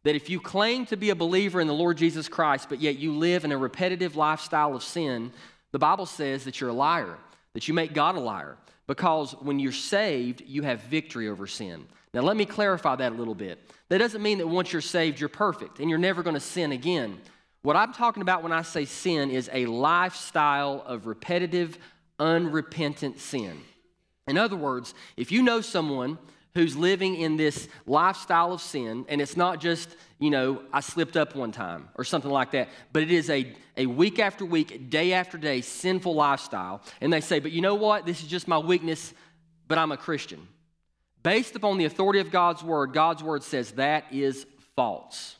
That 0.03 0.15
if 0.15 0.29
you 0.29 0.39
claim 0.39 0.87
to 0.87 0.97
be 0.97 1.11
a 1.11 1.15
believer 1.15 1.61
in 1.61 1.67
the 1.67 1.73
Lord 1.73 1.97
Jesus 1.97 2.27
Christ, 2.27 2.69
but 2.69 2.81
yet 2.81 2.97
you 2.97 3.13
live 3.13 3.45
in 3.45 3.51
a 3.51 3.57
repetitive 3.57 4.15
lifestyle 4.15 4.75
of 4.75 4.83
sin, 4.83 5.31
the 5.71 5.79
Bible 5.79 6.07
says 6.07 6.43
that 6.45 6.59
you're 6.59 6.71
a 6.71 6.73
liar, 6.73 7.17
that 7.53 7.67
you 7.67 7.73
make 7.73 7.93
God 7.93 8.15
a 8.15 8.19
liar, 8.19 8.57
because 8.87 9.33
when 9.33 9.59
you're 9.59 9.71
saved, 9.71 10.41
you 10.45 10.63
have 10.63 10.81
victory 10.83 11.27
over 11.27 11.47
sin. 11.47 11.85
Now, 12.13 12.21
let 12.21 12.35
me 12.35 12.45
clarify 12.45 12.95
that 12.97 13.13
a 13.13 13.15
little 13.15 13.35
bit. 13.35 13.71
That 13.89 13.99
doesn't 13.99 14.21
mean 14.21 14.39
that 14.39 14.47
once 14.47 14.73
you're 14.73 14.81
saved, 14.81 15.19
you're 15.19 15.29
perfect 15.29 15.79
and 15.79 15.89
you're 15.89 15.99
never 15.99 16.23
going 16.23 16.33
to 16.33 16.41
sin 16.41 16.71
again. 16.71 17.19
What 17.61 17.75
I'm 17.75 17.93
talking 17.93 18.21
about 18.21 18.43
when 18.43 18.51
I 18.51 18.63
say 18.63 18.85
sin 18.85 19.31
is 19.31 19.49
a 19.53 19.65
lifestyle 19.65 20.83
of 20.85 21.05
repetitive, 21.05 21.77
unrepentant 22.19 23.19
sin. 23.19 23.61
In 24.27 24.37
other 24.37 24.55
words, 24.55 24.93
if 25.15 25.31
you 25.31 25.41
know 25.41 25.61
someone 25.61 26.17
who's 26.53 26.75
living 26.75 27.15
in 27.15 27.37
this 27.37 27.67
lifestyle 27.85 28.51
of 28.51 28.61
sin, 28.61 29.05
and 29.07 29.21
it's 29.21 29.37
not 29.37 29.61
just, 29.61 29.95
you 30.19 30.29
know, 30.29 30.61
I 30.73 30.81
slipped 30.81 31.15
up 31.15 31.35
one 31.35 31.51
time 31.51 31.89
or 31.95 32.03
something 32.03 32.31
like 32.31 32.51
that, 32.51 32.69
but 32.91 33.03
it 33.03 33.11
is 33.11 33.29
a, 33.29 33.53
a 33.77 33.85
week 33.85 34.19
after 34.19 34.45
week, 34.45 34.89
day 34.89 35.13
after 35.13 35.37
day 35.37 35.61
sinful 35.61 36.13
lifestyle. 36.13 36.81
And 36.99 37.11
they 37.11 37.21
say, 37.21 37.39
but 37.39 37.51
you 37.51 37.61
know 37.61 37.75
what? 37.75 38.05
This 38.05 38.21
is 38.21 38.27
just 38.27 38.47
my 38.47 38.57
weakness, 38.57 39.13
but 39.67 39.77
I'm 39.77 39.91
a 39.91 39.97
Christian. 39.97 40.45
Based 41.23 41.55
upon 41.55 41.77
the 41.77 41.85
authority 41.85 42.19
of 42.19 42.31
God's 42.31 42.63
word, 42.63 42.93
God's 42.93 43.23
word 43.23 43.43
says 43.43 43.71
that 43.73 44.05
is 44.11 44.45
false. 44.75 45.35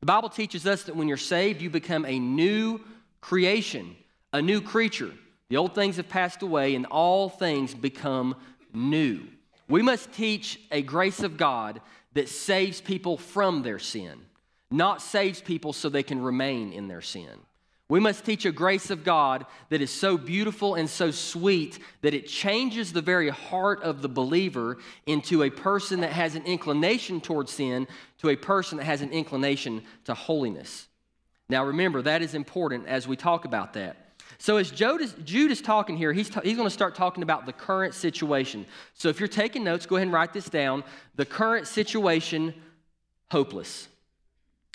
The 0.00 0.06
Bible 0.06 0.28
teaches 0.28 0.66
us 0.66 0.84
that 0.84 0.96
when 0.96 1.08
you're 1.08 1.16
saved, 1.16 1.62
you 1.62 1.70
become 1.70 2.04
a 2.04 2.18
new 2.18 2.80
creation, 3.20 3.96
a 4.32 4.42
new 4.42 4.60
creature. 4.60 5.10
The 5.48 5.56
old 5.56 5.74
things 5.74 5.96
have 5.96 6.08
passed 6.08 6.42
away, 6.42 6.74
and 6.74 6.84
all 6.86 7.28
things 7.28 7.74
become 7.74 8.36
new. 8.72 9.22
We 9.68 9.82
must 9.82 10.12
teach 10.12 10.60
a 10.70 10.82
grace 10.82 11.20
of 11.20 11.36
God 11.36 11.80
that 12.12 12.28
saves 12.28 12.80
people 12.80 13.16
from 13.16 13.62
their 13.62 13.78
sin, 13.78 14.20
not 14.70 15.02
saves 15.02 15.40
people 15.40 15.72
so 15.72 15.88
they 15.88 16.02
can 16.02 16.22
remain 16.22 16.72
in 16.72 16.88
their 16.88 17.00
sin. 17.00 17.30
We 17.88 18.00
must 18.00 18.24
teach 18.24 18.46
a 18.46 18.52
grace 18.52 18.90
of 18.90 19.04
God 19.04 19.44
that 19.68 19.82
is 19.82 19.90
so 19.90 20.16
beautiful 20.16 20.74
and 20.74 20.88
so 20.88 21.10
sweet 21.10 21.78
that 22.00 22.14
it 22.14 22.26
changes 22.26 22.92
the 22.92 23.02
very 23.02 23.28
heart 23.28 23.82
of 23.82 24.00
the 24.00 24.08
believer 24.08 24.78
into 25.06 25.42
a 25.42 25.50
person 25.50 26.00
that 26.00 26.12
has 26.12 26.34
an 26.34 26.44
inclination 26.44 27.20
towards 27.20 27.52
sin 27.52 27.86
to 28.18 28.30
a 28.30 28.36
person 28.36 28.78
that 28.78 28.84
has 28.84 29.02
an 29.02 29.10
inclination 29.10 29.82
to 30.04 30.14
holiness. 30.14 30.88
Now, 31.50 31.66
remember, 31.66 32.00
that 32.02 32.22
is 32.22 32.34
important 32.34 32.88
as 32.88 33.06
we 33.06 33.16
talk 33.16 33.44
about 33.44 33.74
that. 33.74 34.03
So, 34.38 34.56
as 34.56 34.70
Jude 34.70 35.00
is, 35.00 35.14
Jude 35.24 35.50
is 35.50 35.60
talking 35.60 35.96
here, 35.96 36.12
he's, 36.12 36.28
ta- 36.28 36.40
he's 36.42 36.56
going 36.56 36.66
to 36.66 36.74
start 36.74 36.94
talking 36.94 37.22
about 37.22 37.46
the 37.46 37.52
current 37.52 37.94
situation. 37.94 38.66
So, 38.94 39.08
if 39.08 39.20
you're 39.20 39.28
taking 39.28 39.64
notes, 39.64 39.86
go 39.86 39.96
ahead 39.96 40.06
and 40.06 40.12
write 40.12 40.32
this 40.32 40.48
down. 40.48 40.84
The 41.14 41.24
current 41.24 41.66
situation, 41.66 42.54
hopeless. 43.30 43.88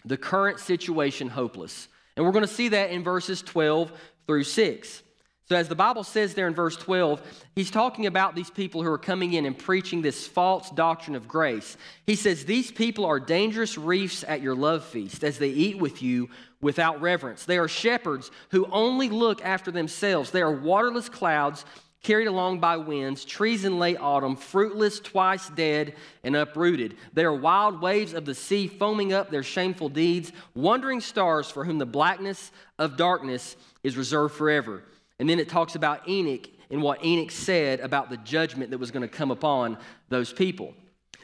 The 0.05 0.17
current 0.17 0.59
situation, 0.59 1.27
hopeless. 1.29 1.87
And 2.15 2.25
we're 2.25 2.31
going 2.31 2.45
to 2.45 2.53
see 2.53 2.69
that 2.69 2.91
in 2.91 3.03
verses 3.03 3.41
12 3.41 3.91
through 4.27 4.43
6. 4.43 5.03
So, 5.49 5.55
as 5.55 5.67
the 5.67 5.73
Bible 5.73 6.03
says 6.03 6.35
there 6.35 6.47
in 6.47 6.53
verse 6.53 6.77
12, 6.77 7.23
he's 7.55 7.71
talking 7.71 8.05
about 8.05 8.35
these 8.35 8.51
people 8.51 8.83
who 8.83 8.91
are 8.91 8.99
coming 8.99 9.33
in 9.33 9.47
and 9.47 9.57
preaching 9.57 10.03
this 10.03 10.27
false 10.27 10.69
doctrine 10.69 11.15
of 11.15 11.27
grace. 11.27 11.75
He 12.05 12.15
says, 12.15 12.45
These 12.45 12.71
people 12.71 13.03
are 13.05 13.19
dangerous 13.19 13.75
reefs 13.75 14.23
at 14.27 14.43
your 14.43 14.53
love 14.53 14.85
feast 14.85 15.23
as 15.23 15.39
they 15.39 15.49
eat 15.49 15.79
with 15.79 16.03
you 16.03 16.29
without 16.61 17.01
reverence. 17.01 17.45
They 17.45 17.57
are 17.57 17.67
shepherds 17.67 18.29
who 18.51 18.67
only 18.71 19.09
look 19.09 19.43
after 19.43 19.71
themselves. 19.71 20.29
They 20.29 20.43
are 20.43 20.51
waterless 20.51 21.09
clouds 21.09 21.65
carried 22.03 22.27
along 22.27 22.59
by 22.59 22.77
winds, 22.77 23.25
trees 23.25 23.65
in 23.65 23.79
late 23.79 23.97
autumn, 23.99 24.35
fruitless, 24.35 24.99
twice 24.99 25.49
dead, 25.49 25.95
and 26.23 26.35
uprooted. 26.35 26.95
They 27.13 27.25
are 27.25 27.33
wild 27.33 27.81
waves 27.81 28.13
of 28.13 28.25
the 28.25 28.35
sea 28.35 28.67
foaming 28.67 29.13
up 29.13 29.31
their 29.31 29.41
shameful 29.41 29.89
deeds, 29.89 30.31
wandering 30.53 31.01
stars 31.01 31.49
for 31.49 31.65
whom 31.65 31.79
the 31.79 31.87
blackness 31.87 32.51
of 32.77 32.97
darkness 32.97 33.55
is 33.83 33.97
reserved 33.97 34.35
forever. 34.35 34.83
And 35.19 35.29
then 35.29 35.39
it 35.39 35.49
talks 35.49 35.75
about 35.75 36.07
Enoch 36.07 36.49
and 36.71 36.81
what 36.81 37.03
Enoch 37.03 37.31
said 37.31 37.79
about 37.79 38.09
the 38.09 38.17
judgment 38.17 38.71
that 38.71 38.77
was 38.77 38.91
going 38.91 39.01
to 39.01 39.07
come 39.07 39.31
upon 39.31 39.77
those 40.07 40.31
people. 40.31 40.73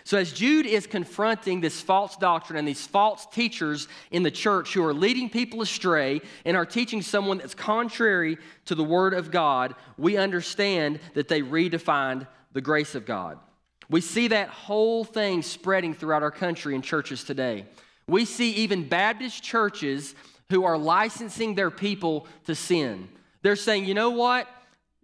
So, 0.03 0.19
as 0.19 0.31
Jude 0.31 0.67
is 0.67 0.85
confronting 0.85 1.61
this 1.61 1.81
false 1.81 2.15
doctrine 2.15 2.59
and 2.59 2.67
these 2.67 2.85
false 2.85 3.25
teachers 3.25 3.87
in 4.11 4.21
the 4.21 4.29
church 4.29 4.71
who 4.71 4.85
are 4.85 4.93
leading 4.93 5.31
people 5.31 5.63
astray 5.63 6.21
and 6.45 6.55
are 6.55 6.65
teaching 6.65 7.01
someone 7.01 7.39
that's 7.39 7.55
contrary 7.55 8.37
to 8.65 8.75
the 8.75 8.83
Word 8.83 9.15
of 9.15 9.31
God, 9.31 9.73
we 9.97 10.15
understand 10.15 10.99
that 11.15 11.27
they 11.27 11.41
redefined 11.41 12.27
the 12.53 12.61
grace 12.61 12.93
of 12.93 13.07
God. 13.07 13.39
We 13.89 13.99
see 13.99 14.27
that 14.27 14.49
whole 14.49 15.05
thing 15.05 15.41
spreading 15.41 15.95
throughout 15.95 16.21
our 16.21 16.31
country 16.31 16.75
and 16.75 16.83
churches 16.83 17.23
today. 17.23 17.65
We 18.07 18.25
see 18.25 18.51
even 18.51 18.87
Baptist 18.87 19.41
churches 19.41 20.13
who 20.51 20.65
are 20.65 20.77
licensing 20.77 21.55
their 21.55 21.71
people 21.71 22.27
to 22.45 22.53
sin. 22.53 23.09
They're 23.45 23.55
saying, 23.55 23.85
you 23.85 23.93
know 23.93 24.09
what? 24.09 24.47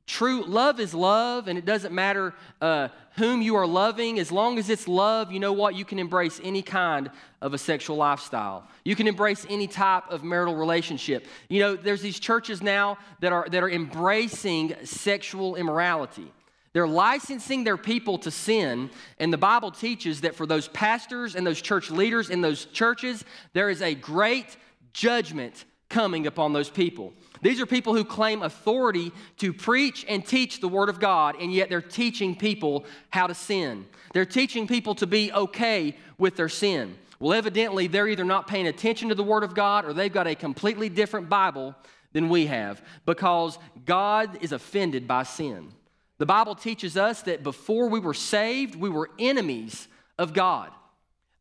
True 0.08 0.44
love 0.44 0.80
is 0.80 0.96
love, 0.96 1.48
and 1.48 1.60
it 1.60 1.64
doesn't 1.64 1.94
matter 1.94 2.34
uh, 2.60 2.88
whom 3.18 3.40
you 3.44 3.56
are 3.56 3.68
loving. 3.68 4.18
As 4.18 4.32
long 4.32 4.58
as 4.58 4.68
it's 4.68 4.88
love, 4.88 5.32
you 5.32 5.40
know 5.40 5.54
what? 5.54 5.76
You 5.76 5.86
can 5.86 6.00
embrace 6.00 6.42
any 6.44 6.64
kind 6.64 7.12
of 7.40 7.54
a 7.54 7.60
sexual 7.60 7.98
lifestyle. 7.98 8.68
You 8.84 8.96
can 8.96 9.08
embrace 9.08 9.46
any 9.48 9.68
type 9.68 10.10
of 10.10 10.24
marital 10.24 10.56
relationship. 10.56 11.28
You 11.50 11.60
know, 11.60 11.76
there's 11.76 12.02
these 12.02 12.20
churches 12.20 12.64
now 12.64 12.98
that 13.20 13.32
are, 13.32 13.48
that 13.48 13.62
are 13.62 13.70
embracing 13.70 14.74
sexual 14.86 15.56
immorality. 15.56 16.26
They're 16.74 16.88
licensing 16.88 17.64
their 17.64 17.78
people 17.78 18.18
to 18.18 18.32
sin, 18.32 18.90
and 19.20 19.32
the 19.32 19.38
Bible 19.38 19.70
teaches 19.70 20.22
that 20.22 20.34
for 20.34 20.48
those 20.48 20.68
pastors 20.68 21.36
and 21.36 21.46
those 21.46 21.62
church 21.62 21.92
leaders 21.92 22.32
in 22.32 22.42
those 22.42 22.66
churches, 22.66 23.24
there 23.54 23.70
is 23.70 23.84
a 23.84 23.94
great 23.94 24.58
judgment 24.94 25.66
coming 25.90 26.26
upon 26.26 26.54
those 26.54 26.72
people. 26.72 27.14
These 27.42 27.60
are 27.60 27.66
people 27.66 27.96
who 27.96 28.06
claim 28.06 28.44
authority 28.44 29.12
to 29.38 29.52
preach 29.52 30.06
and 30.08 30.26
teach 30.26 30.60
the 30.60 30.68
Word 30.68 30.90
of 30.90 31.00
God, 31.00 31.36
and 31.40 31.52
yet 31.52 31.70
they're 31.70 31.82
teaching 31.82 32.36
people 32.36 32.86
how 33.10 33.28
to 33.28 33.34
sin. 33.34 33.86
They're 34.14 34.26
teaching 34.26 34.68
people 34.68 34.96
to 34.96 35.08
be 35.08 35.32
okay 35.34 35.98
with 36.18 36.36
their 36.36 36.50
sin. 36.50 36.96
Well, 37.20 37.34
evidently, 37.34 37.88
they're 37.88 38.08
either 38.08 38.24
not 38.24 38.48
paying 38.48 38.68
attention 38.68 39.10
to 39.10 39.16
the 39.16 39.24
Word 39.24 39.44
of 39.44 39.56
God 39.56 39.86
or 39.86 39.94
they've 39.94 40.12
got 40.12 40.28
a 40.28 40.36
completely 40.36 40.90
different 40.90 41.30
Bible 41.30 41.76
than 42.14 42.30
we 42.30 42.48
have 42.48 42.82
because 43.06 43.58
God 43.86 44.38
is 44.42 44.52
offended 44.52 45.08
by 45.08 45.24
sin. 45.24 45.72
The 46.18 46.26
Bible 46.26 46.56
teaches 46.56 46.98
us 46.98 47.24
that 47.24 47.44
before 47.44 47.90
we 47.90 48.00
were 48.00 48.14
saved, 48.14 48.76
we 48.76 48.90
were 48.90 49.10
enemies 49.18 49.88
of 50.20 50.34
God. 50.34 50.72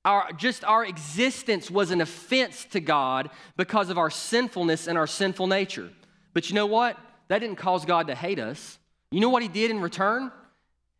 Our, 0.04 0.32
just 0.32 0.64
our 0.64 0.84
existence 0.84 1.70
was 1.70 1.90
an 1.90 2.00
offense 2.00 2.64
to 2.66 2.80
God 2.80 3.30
because 3.56 3.90
of 3.90 3.98
our 3.98 4.10
sinfulness 4.10 4.86
and 4.86 4.96
our 4.96 5.06
sinful 5.06 5.46
nature. 5.46 5.90
But 6.32 6.48
you 6.48 6.54
know 6.54 6.66
what? 6.66 6.98
That 7.28 7.40
didn't 7.40 7.56
cause 7.56 7.84
God 7.84 8.06
to 8.06 8.14
hate 8.14 8.38
us. 8.38 8.78
You 9.10 9.20
know 9.20 9.28
what 9.28 9.42
He 9.42 9.48
did 9.48 9.70
in 9.70 9.80
return? 9.80 10.32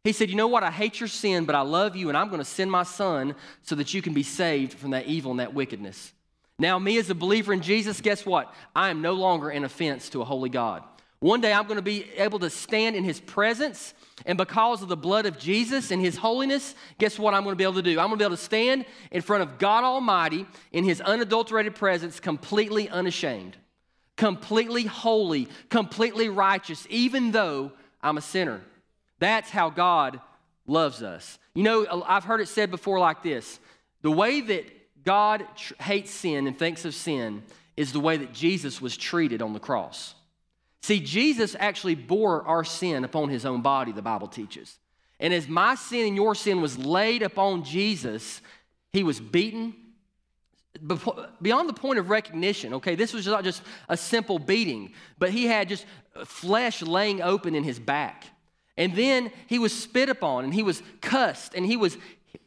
He 0.05 0.13
said, 0.13 0.31
You 0.31 0.37
know 0.37 0.49
what? 0.49 0.63
I 0.63 0.71
hate 0.71 1.01
your 1.01 1.09
sin, 1.09 1.45
but 1.45 1.55
I 1.55 1.63
love 1.63 1.97
you, 1.97 2.09
and 2.09 2.17
I'm 2.17 2.29
going 2.29 2.41
to 2.41 2.45
send 2.45 2.71
my 2.71 2.83
son 2.83 3.35
so 3.63 3.75
that 3.75 3.95
you 3.95 4.03
can 4.03 4.15
be 4.15 4.23
saved 4.23 4.75
from 4.75 4.91
that 4.91 5.07
evil 5.07 5.31
and 5.31 5.41
that 5.41 5.55
wickedness. 5.55 6.13
Now, 6.59 6.79
me 6.79 6.99
as 6.99 7.09
a 7.09 7.15
believer 7.15 7.55
in 7.55 7.63
Jesus, 7.63 8.03
guess 8.03 8.27
what? 8.27 8.53
I 8.77 8.91
am 8.91 9.01
no 9.01 9.15
longer 9.15 9.49
an 9.49 9.65
offense 9.65 10.11
to 10.11 10.21
a 10.21 10.27
holy 10.27 10.51
God. 10.51 10.83
One 11.21 11.43
day 11.43 11.53
I'm 11.53 11.65
going 11.65 11.77
to 11.77 11.83
be 11.83 12.07
able 12.17 12.39
to 12.39 12.49
stand 12.49 12.97
in 12.97 13.05
his 13.05 13.21
presence, 13.21 13.93
and 14.25 14.39
because 14.39 14.81
of 14.81 14.89
the 14.89 14.97
blood 14.97 15.27
of 15.27 15.39
Jesus 15.39 15.91
and 15.91 16.01
his 16.01 16.17
holiness, 16.17 16.75
guess 16.99 17.19
what 17.19 17.35
I'm 17.35 17.45
going 17.45 17.53
to 17.53 17.59
be 17.59 17.65
able 17.65 17.75
to 17.75 17.83
do? 17.83 18.01
I'm 18.01 18.09
going 18.09 18.13
to 18.13 18.17
be 18.17 18.25
able 18.25 18.37
to 18.37 18.43
stand 18.43 18.87
in 19.11 19.21
front 19.21 19.43
of 19.43 19.59
God 19.59 19.85
Almighty 19.85 20.47
in 20.73 20.85
his 20.85 21.03
unadulterated 21.03 21.75
presence, 21.75 22.21
completely 22.21 22.89
unashamed, 22.89 23.59
completely 24.17 24.85
holy, 24.85 25.49
completely 25.69 26.31
righteous, 26.31 26.87
even 26.89 27.33
though 27.33 27.73
I'm 28.03 28.17
a 28.17 28.23
sinner. 28.23 28.63
That's 29.19 29.51
how 29.51 29.69
God 29.69 30.21
loves 30.67 31.03
us. 31.03 31.39
You 31.55 31.65
know, 31.65 32.03
I've 32.07 32.25
heard 32.25 32.41
it 32.41 32.49
said 32.49 32.71
before 32.71 32.99
like 32.99 33.23
this 33.23 33.61
the 34.01 34.11
way 34.11 34.41
that 34.41 35.05
God 35.05 35.47
tr- 35.55 35.75
hates 35.81 36.11
sin 36.11 36.47
and 36.47 36.59
thinks 36.59 36.87
of 36.87 36.95
sin 36.95 37.43
is 37.77 37.93
the 37.93 38.01
way 38.01 38.17
that 38.17 38.33
Jesus 38.33 38.81
was 38.81 38.97
treated 38.97 39.43
on 39.43 39.53
the 39.53 39.61
cross. 39.61 40.15
See, 40.83 41.01
Jesus 41.01 41.57
actually 41.59 41.95
bore 41.95 42.47
our 42.47 42.65
sin 42.65 43.05
upon 43.05 43.29
his 43.29 43.45
own 43.45 43.61
body, 43.63 43.93
the 43.93 44.03
Bible 44.03 44.29
teaches. 44.29 44.79
And 45.19 45.35
as 45.35 45.47
my 45.47 45.75
sin 45.75 46.09
and 46.09 46.17
your 46.17 46.35
sin 46.35 46.61
was 46.63 46.79
laid 46.79 47.23
upon 47.23 47.65
Jesus, 47.65 48.41
he 48.93 49.03
was 49.03 49.21
beaten 49.21 49.75
beyond 51.43 51.69
the 51.69 51.75
point 51.75 51.99
of 51.99 52.09
recognition. 52.09 52.75
Okay, 52.75 52.95
this 52.95 53.13
was 53.13 53.27
not 53.27 53.45
just 53.45 53.63
a 53.89 53.97
simple 53.97 54.39
beating, 54.39 54.93
but 55.19 55.31
he 55.31 55.47
had 55.47 55.69
just 55.69 55.85
flesh 56.25 56.81
laying 56.83 57.21
open 57.21 57.55
in 57.55 57.65
his 57.65 57.79
back. 57.79 58.25
And 58.77 58.95
then 58.95 59.31
he 59.47 59.59
was 59.59 59.77
spit 59.77 60.09
upon 60.09 60.45
and 60.45 60.55
he 60.55 60.63
was 60.63 60.83
cussed 61.03 61.55
and 61.55 61.67
he 61.67 61.77
was 61.77 61.99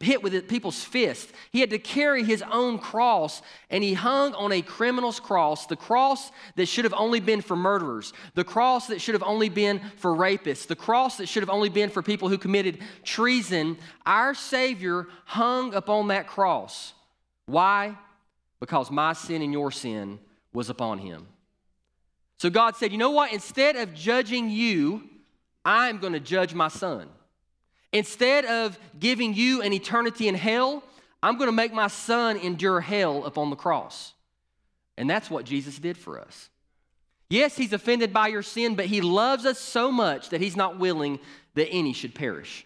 hit 0.04 0.24
with 0.24 0.48
people's 0.48 0.84
fists. 0.84 1.32
He 1.52 1.60
had 1.60 1.70
to 1.72 1.80
carry 1.80 2.24
his 2.24 2.44
own 2.52 2.80
cross, 2.80 3.42
and 3.70 3.84
he 3.84 3.94
hung 3.94 4.34
on 4.34 4.52
a 4.52 4.62
criminal's 4.62 5.20
cross, 5.20 5.66
the 5.66 5.76
cross 5.76 6.32
that 6.56 6.68
should 6.68 6.86
have 6.86 6.94
only 6.94 7.20
been 7.20 7.42
for 7.42 7.56
murderers, 7.56 8.14
the 8.36 8.44
cross 8.44 8.88
that 8.88 9.02
should 9.02 9.16
have 9.16 9.24
only 9.24 9.50
been 9.50 9.82
for 9.98 10.12
rapists, 10.16 10.68
the 10.68 10.76
cross 10.76 11.18
that 11.18 11.28
should 11.28 11.44
have 11.44 11.50
only 11.50 11.70
been 11.70 11.90
for 11.90 12.02
people 12.02 12.30
who 12.30 12.38
committed 12.38 12.80
treason. 13.04 13.78
Our 14.06 14.34
Savior 14.34 15.08
hung 15.26 15.74
upon 15.74 16.08
that 16.10 16.28
cross. 16.28 16.94
Why? 17.46 17.98
Because 18.60 18.90
my 18.90 19.14
sin 19.14 19.42
and 19.42 19.52
your 19.52 19.72
sin 19.72 20.20
was 20.54 20.70
upon 20.70 21.00
him. 21.00 21.28
So 22.38 22.50
God 22.50 22.76
said, 22.76 22.92
You 22.92 22.98
know 22.98 23.12
what? 23.12 23.32
Instead 23.32 23.76
of 23.76 23.94
judging 23.94 24.50
you, 24.50 25.10
I'm 25.66 26.00
going 26.00 26.14
to 26.14 26.20
judge 26.20 26.54
my 26.54 26.68
son. 26.68 27.08
Instead 27.94 28.46
of 28.46 28.78
giving 29.00 29.34
you 29.34 29.62
an 29.62 29.72
eternity 29.72 30.28
in 30.28 30.36
hell, 30.36 30.84
I'm 31.22 31.38
going 31.38 31.48
to 31.48 31.56
make 31.56 31.72
my 31.72 31.88
son 31.88 32.38
endure 32.38 32.82
hell 32.82 33.24
upon 33.26 33.50
the 33.50 33.56
cross. 33.56 34.14
And 34.98 35.10
that's 35.10 35.30
what 35.30 35.46
Jesus 35.46 35.80
did 35.80 35.98
for 35.98 36.20
us. 36.20 36.50
Yes, 37.30 37.56
he's 37.56 37.74
offended 37.74 38.12
by 38.12 38.28
your 38.28 38.44
sin, 38.44 38.76
but 38.76 38.88
he 38.88 39.02
loves 39.02 39.46
us 39.46 39.58
so 39.58 39.92
much 39.92 40.30
that 40.30 40.42
he's 40.42 40.56
not 40.56 40.78
willing 40.78 41.20
that 41.56 41.70
any 41.70 41.94
should 41.94 42.14
perish. 42.14 42.66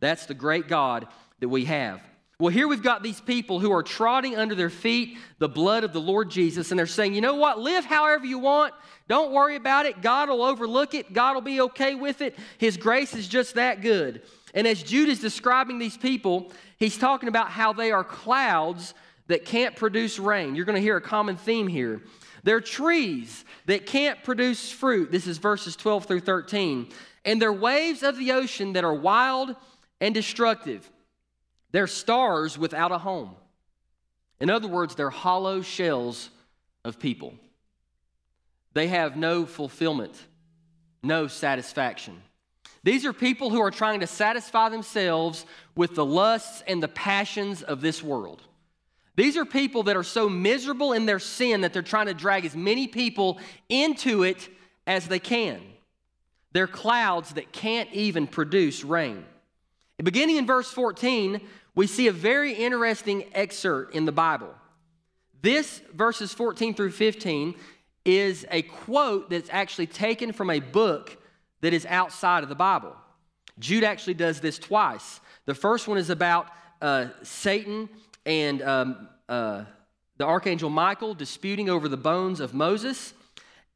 That's 0.00 0.26
the 0.26 0.34
great 0.34 0.68
God 0.68 1.08
that 1.40 1.48
we 1.48 1.64
have. 1.64 2.00
Well, 2.38 2.52
here 2.52 2.68
we've 2.68 2.82
got 2.82 3.02
these 3.02 3.20
people 3.20 3.60
who 3.60 3.72
are 3.72 3.82
trotting 3.82 4.36
under 4.36 4.54
their 4.54 4.70
feet 4.70 5.16
the 5.38 5.48
blood 5.48 5.84
of 5.84 5.94
the 5.94 6.00
Lord 6.00 6.30
Jesus, 6.30 6.70
and 6.70 6.78
they're 6.78 6.86
saying, 6.86 7.14
you 7.14 7.22
know 7.22 7.34
what? 7.34 7.58
Live 7.58 7.86
however 7.86 8.26
you 8.26 8.38
want. 8.38 8.74
Don't 9.08 9.32
worry 9.32 9.56
about 9.56 9.86
it. 9.86 10.02
God 10.02 10.28
will 10.28 10.42
overlook 10.42 10.92
it. 10.92 11.14
God 11.14 11.34
will 11.34 11.40
be 11.40 11.62
okay 11.62 11.94
with 11.94 12.20
it. 12.20 12.38
His 12.58 12.76
grace 12.76 13.14
is 13.14 13.26
just 13.26 13.54
that 13.54 13.80
good. 13.80 14.22
And 14.56 14.66
as 14.66 14.82
Jude 14.82 15.10
is 15.10 15.20
describing 15.20 15.78
these 15.78 15.98
people, 15.98 16.50
he's 16.78 16.96
talking 16.96 17.28
about 17.28 17.50
how 17.50 17.74
they 17.74 17.92
are 17.92 18.02
clouds 18.02 18.94
that 19.28 19.44
can't 19.44 19.76
produce 19.76 20.18
rain. 20.18 20.56
You're 20.56 20.64
going 20.64 20.76
to 20.76 20.82
hear 20.82 20.96
a 20.96 21.00
common 21.02 21.36
theme 21.36 21.68
here. 21.68 22.00
They're 22.42 22.62
trees 22.62 23.44
that 23.66 23.84
can't 23.84 24.22
produce 24.24 24.70
fruit. 24.70 25.12
This 25.12 25.26
is 25.26 25.36
verses 25.36 25.76
12 25.76 26.06
through 26.06 26.20
13. 26.20 26.88
And 27.26 27.42
they're 27.42 27.52
waves 27.52 28.02
of 28.02 28.16
the 28.16 28.32
ocean 28.32 28.72
that 28.72 28.84
are 28.84 28.94
wild 28.94 29.54
and 30.00 30.14
destructive. 30.14 30.90
They're 31.72 31.86
stars 31.86 32.56
without 32.56 32.92
a 32.92 32.98
home. 32.98 33.34
In 34.40 34.48
other 34.48 34.68
words, 34.68 34.94
they're 34.94 35.10
hollow 35.10 35.60
shells 35.60 36.30
of 36.84 36.98
people. 36.98 37.34
they 38.72 38.88
have 38.88 39.16
no 39.16 39.44
fulfillment, 39.44 40.14
no 41.02 41.26
satisfaction. 41.26 42.22
These 42.86 43.04
are 43.04 43.12
people 43.12 43.50
who 43.50 43.60
are 43.62 43.72
trying 43.72 43.98
to 43.98 44.06
satisfy 44.06 44.68
themselves 44.68 45.44
with 45.74 45.96
the 45.96 46.04
lusts 46.04 46.62
and 46.68 46.80
the 46.80 46.86
passions 46.86 47.64
of 47.64 47.80
this 47.80 48.00
world. 48.00 48.40
These 49.16 49.36
are 49.36 49.44
people 49.44 49.82
that 49.82 49.96
are 49.96 50.04
so 50.04 50.28
miserable 50.28 50.92
in 50.92 51.04
their 51.04 51.18
sin 51.18 51.62
that 51.62 51.72
they're 51.72 51.82
trying 51.82 52.06
to 52.06 52.14
drag 52.14 52.44
as 52.44 52.54
many 52.54 52.86
people 52.86 53.40
into 53.68 54.22
it 54.22 54.48
as 54.86 55.08
they 55.08 55.18
can. 55.18 55.60
They're 56.52 56.68
clouds 56.68 57.32
that 57.32 57.50
can't 57.50 57.92
even 57.92 58.28
produce 58.28 58.84
rain. 58.84 59.24
Beginning 60.00 60.36
in 60.36 60.46
verse 60.46 60.70
14, 60.70 61.40
we 61.74 61.88
see 61.88 62.06
a 62.06 62.12
very 62.12 62.52
interesting 62.52 63.24
excerpt 63.34 63.96
in 63.96 64.04
the 64.04 64.12
Bible. 64.12 64.54
This, 65.42 65.82
verses 65.92 66.32
14 66.32 66.74
through 66.74 66.92
15, 66.92 67.56
is 68.04 68.46
a 68.52 68.62
quote 68.62 69.28
that's 69.28 69.50
actually 69.50 69.88
taken 69.88 70.30
from 70.30 70.50
a 70.50 70.60
book 70.60 71.18
that 71.60 71.72
is 71.72 71.86
outside 71.86 72.42
of 72.42 72.48
the 72.48 72.54
Bible. 72.54 72.94
Jude 73.58 73.84
actually 73.84 74.14
does 74.14 74.40
this 74.40 74.58
twice. 74.58 75.20
The 75.46 75.54
first 75.54 75.88
one 75.88 75.98
is 75.98 76.10
about 76.10 76.48
uh, 76.82 77.06
Satan 77.22 77.88
and 78.24 78.62
um, 78.62 79.08
uh, 79.28 79.64
the 80.18 80.24
archangel 80.24 80.70
Michael 80.70 81.14
disputing 81.14 81.70
over 81.70 81.88
the 81.88 81.96
bones 81.96 82.40
of 82.40 82.52
Moses, 82.54 83.14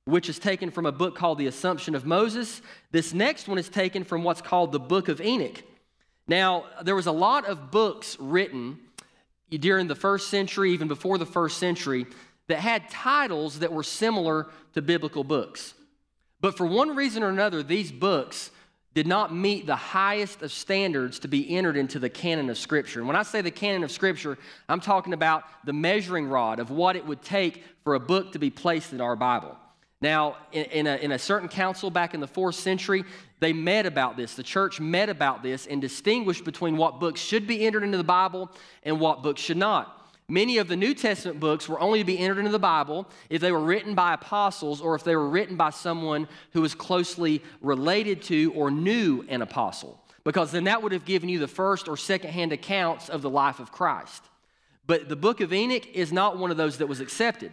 which 0.04 0.28
is 0.28 0.38
taken 0.38 0.70
from 0.70 0.86
a 0.86 0.92
book 0.92 1.14
called 1.14 1.38
The 1.38 1.46
Assumption 1.46 1.94
of 1.94 2.04
Moses. 2.04 2.62
This 2.90 3.12
next 3.12 3.48
one 3.48 3.58
is 3.58 3.68
taken 3.68 4.04
from 4.04 4.24
what's 4.24 4.42
called 4.42 4.72
the 4.72 4.80
Book 4.80 5.08
of 5.08 5.20
Enoch. 5.20 5.62
Now, 6.26 6.64
there 6.82 6.94
was 6.94 7.06
a 7.06 7.12
lot 7.12 7.46
of 7.46 7.70
books 7.70 8.16
written 8.20 8.78
during 9.50 9.88
the 9.88 9.94
first 9.94 10.28
century, 10.28 10.72
even 10.72 10.88
before 10.88 11.18
the 11.18 11.26
first 11.26 11.58
century, 11.58 12.06
that 12.46 12.58
had 12.58 12.88
titles 12.88 13.60
that 13.60 13.72
were 13.72 13.82
similar 13.82 14.48
to 14.74 14.82
biblical 14.82 15.24
books. 15.24 15.74
But 16.40 16.56
for 16.56 16.66
one 16.66 16.96
reason 16.96 17.22
or 17.22 17.28
another, 17.28 17.62
these 17.62 17.92
books 17.92 18.50
did 18.94 19.06
not 19.06 19.32
meet 19.34 19.66
the 19.66 19.76
highest 19.76 20.42
of 20.42 20.50
standards 20.50 21.20
to 21.20 21.28
be 21.28 21.56
entered 21.56 21.76
into 21.76 21.98
the 21.98 22.10
canon 22.10 22.50
of 22.50 22.58
Scripture. 22.58 22.98
And 22.98 23.06
when 23.06 23.16
I 23.16 23.22
say 23.22 23.40
the 23.40 23.50
canon 23.50 23.84
of 23.84 23.90
Scripture, 23.92 24.36
I'm 24.68 24.80
talking 24.80 25.12
about 25.12 25.44
the 25.64 25.72
measuring 25.72 26.26
rod 26.26 26.58
of 26.58 26.70
what 26.70 26.96
it 26.96 27.06
would 27.06 27.22
take 27.22 27.62
for 27.84 27.94
a 27.94 28.00
book 28.00 28.32
to 28.32 28.38
be 28.38 28.50
placed 28.50 28.92
in 28.92 29.00
our 29.00 29.14
Bible. 29.14 29.56
Now, 30.02 30.36
in, 30.50 30.64
in, 30.66 30.86
a, 30.86 30.96
in 30.96 31.12
a 31.12 31.18
certain 31.18 31.48
council 31.48 31.90
back 31.90 32.14
in 32.14 32.20
the 32.20 32.26
fourth 32.26 32.54
century, 32.54 33.04
they 33.38 33.52
met 33.52 33.86
about 33.86 34.16
this. 34.16 34.34
The 34.34 34.42
church 34.42 34.80
met 34.80 35.08
about 35.08 35.42
this 35.42 35.66
and 35.66 35.80
distinguished 35.80 36.44
between 36.44 36.76
what 36.76 36.98
books 36.98 37.20
should 37.20 37.46
be 37.46 37.66
entered 37.66 37.84
into 37.84 37.98
the 37.98 38.04
Bible 38.04 38.50
and 38.82 38.98
what 38.98 39.22
books 39.22 39.40
should 39.40 39.58
not. 39.58 39.99
Many 40.30 40.58
of 40.58 40.68
the 40.68 40.76
New 40.76 40.94
Testament 40.94 41.40
books 41.40 41.68
were 41.68 41.80
only 41.80 41.98
to 41.98 42.04
be 42.04 42.16
entered 42.16 42.38
into 42.38 42.52
the 42.52 42.58
Bible 42.60 43.08
if 43.28 43.40
they 43.40 43.50
were 43.50 43.58
written 43.58 43.96
by 43.96 44.14
apostles 44.14 44.80
or 44.80 44.94
if 44.94 45.02
they 45.02 45.16
were 45.16 45.28
written 45.28 45.56
by 45.56 45.70
someone 45.70 46.28
who 46.52 46.60
was 46.60 46.72
closely 46.72 47.42
related 47.60 48.22
to 48.22 48.52
or 48.54 48.70
knew 48.70 49.24
an 49.28 49.42
apostle, 49.42 50.00
because 50.22 50.52
then 50.52 50.64
that 50.64 50.84
would 50.84 50.92
have 50.92 51.04
given 51.04 51.28
you 51.28 51.40
the 51.40 51.48
first 51.48 51.88
or 51.88 51.96
second 51.96 52.30
hand 52.30 52.52
accounts 52.52 53.08
of 53.08 53.22
the 53.22 53.30
life 53.30 53.58
of 53.58 53.72
Christ. 53.72 54.22
But 54.86 55.08
the 55.08 55.16
book 55.16 55.40
of 55.40 55.52
Enoch 55.52 55.88
is 55.94 56.12
not 56.12 56.38
one 56.38 56.52
of 56.52 56.56
those 56.56 56.78
that 56.78 56.86
was 56.86 57.00
accepted. 57.00 57.50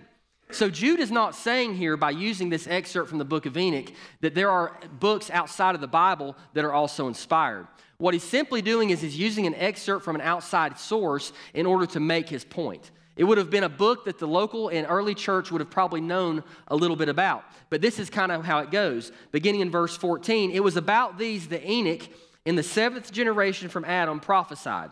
So 0.51 0.69
Jude 0.69 0.99
is 0.99 1.11
not 1.11 1.35
saying 1.35 1.75
here 1.75 1.97
by 1.97 2.11
using 2.11 2.49
this 2.49 2.67
excerpt 2.67 3.09
from 3.09 3.17
the 3.17 3.25
book 3.25 3.47
of 3.47 3.57
Enoch 3.57 3.91
that 4.21 4.35
there 4.35 4.51
are 4.51 4.79
books 4.99 5.31
outside 5.31 5.73
of 5.73 5.81
the 5.81 5.87
Bible 5.87 6.37
that 6.53 6.63
are 6.63 6.73
also 6.73 7.07
inspired. 7.07 7.67
What 7.99 8.13
he's 8.13 8.23
simply 8.23 8.61
doing 8.61 8.91
is 8.91 9.01
he's 9.01 9.17
using 9.17 9.47
an 9.47 9.55
excerpt 9.55 10.05
from 10.05 10.15
an 10.15 10.21
outside 10.21 10.77
source 10.77 11.33
in 11.53 11.65
order 11.65 11.87
to 11.87 11.99
make 11.99 12.29
his 12.29 12.45
point. 12.45 12.91
It 13.15 13.23
would 13.23 13.39
have 13.39 13.49
been 13.49 13.63
a 13.63 13.69
book 13.69 14.05
that 14.05 14.19
the 14.19 14.27
local 14.27 14.69
and 14.69 14.85
early 14.87 15.15
church 15.15 15.51
would 15.51 15.61
have 15.61 15.71
probably 15.71 16.01
known 16.01 16.43
a 16.67 16.75
little 16.75 16.95
bit 16.95 17.09
about. 17.09 17.43
But 17.71 17.81
this 17.81 17.97
is 17.97 18.11
kind 18.11 18.31
of 18.31 18.45
how 18.45 18.59
it 18.59 18.69
goes. 18.69 19.11
Beginning 19.31 19.61
in 19.61 19.71
verse 19.71 19.97
14, 19.97 20.51
it 20.51 20.63
was 20.63 20.77
about 20.77 21.17
these 21.17 21.47
that 21.47 21.67
Enoch, 21.67 22.07
in 22.45 22.55
the 22.55 22.61
seventh 22.61 23.11
generation 23.11 23.69
from 23.69 23.83
Adam, 23.85 24.19
prophesied. 24.19 24.91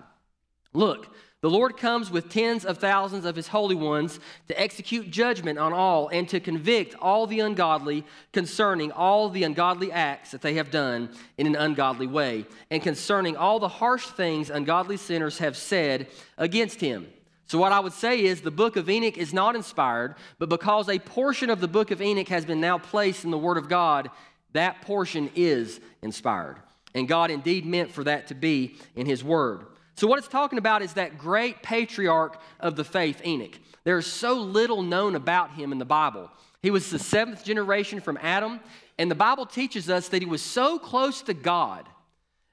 Look, 0.75 1.07
the 1.41 1.49
Lord 1.49 1.77
comes 1.77 2.09
with 2.09 2.29
tens 2.29 2.65
of 2.65 2.79
thousands 2.79 3.23
of 3.23 3.35
his 3.35 3.47
holy 3.47 3.75
ones 3.75 4.19
to 4.47 4.59
execute 4.59 5.11
judgment 5.11 5.59
on 5.59 5.73
all 5.73 6.07
and 6.07 6.27
to 6.29 6.39
convict 6.39 6.95
all 6.99 7.27
the 7.27 7.41
ungodly 7.41 8.03
concerning 8.33 8.91
all 8.91 9.29
the 9.29 9.43
ungodly 9.43 9.91
acts 9.91 10.31
that 10.31 10.41
they 10.41 10.55
have 10.55 10.71
done 10.71 11.09
in 11.38 11.45
an 11.45 11.55
ungodly 11.55 12.07
way, 12.07 12.45
and 12.71 12.81
concerning 12.81 13.38
all 13.38 13.59
the 13.59 13.67
harsh 13.67 14.07
things 14.07 14.49
ungodly 14.49 14.97
sinners 14.97 15.38
have 15.38 15.55
said 15.55 16.07
against 16.38 16.81
him. 16.81 17.07
So, 17.47 17.59
what 17.59 17.71
I 17.71 17.79
would 17.79 17.93
say 17.93 18.23
is 18.23 18.41
the 18.41 18.49
book 18.49 18.75
of 18.75 18.89
Enoch 18.89 19.17
is 19.17 19.31
not 19.31 19.55
inspired, 19.55 20.15
but 20.39 20.49
because 20.49 20.89
a 20.89 20.97
portion 20.97 21.51
of 21.51 21.61
the 21.61 21.67
book 21.67 21.91
of 21.91 22.01
Enoch 22.01 22.29
has 22.29 22.43
been 22.43 22.59
now 22.59 22.79
placed 22.79 23.23
in 23.23 23.29
the 23.29 23.38
Word 23.38 23.57
of 23.57 23.69
God, 23.69 24.09
that 24.53 24.81
portion 24.81 25.29
is 25.35 25.79
inspired. 26.01 26.57
And 26.95 27.07
God 27.07 27.29
indeed 27.29 27.67
meant 27.67 27.91
for 27.91 28.03
that 28.05 28.27
to 28.27 28.33
be 28.33 28.77
in 28.95 29.05
His 29.05 29.23
Word. 29.23 29.67
So, 29.95 30.08
what 30.08 30.19
it's 30.19 30.27
talking 30.27 30.60
about 30.60 30.81
is 30.81 30.93
that 30.93 31.17
great 31.17 31.63
patriarch 31.63 32.39
of 32.60 32.75
the 32.75 32.84
faith, 32.84 33.21
Enoch. 33.25 33.58
There 33.86 33.97
is 33.97 34.08
so 34.08 34.34
little 34.34 34.81
known 34.81 35.15
about 35.15 35.51
him 35.51 35.71
in 35.71 35.79
the 35.79 35.86
Bible. 35.86 36.29
He 36.62 36.71
was 36.71 36.89
the 36.89 36.99
seventh 36.99 37.45
generation 37.45 38.01
from 38.01 38.17
Adam, 38.21 38.60
and 38.97 39.10
the 39.10 39.15
Bible 39.15 39.45
teaches 39.45 39.89
us 39.89 40.10
that 40.10 40.21
he 40.21 40.27
was 40.27 40.41
so 40.41 40.79
close 40.79 41.21
to 41.23 41.34
God 41.34 41.88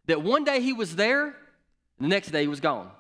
that 0.07 0.23
one 0.23 0.45
day 0.45 0.61
he 0.61 0.73
was 0.73 0.95
there, 0.95 1.35
the 1.99 2.09
next 2.09 2.31
day 2.31 2.43
he 2.43 2.49
was 2.49 2.61
gone. 2.61 2.91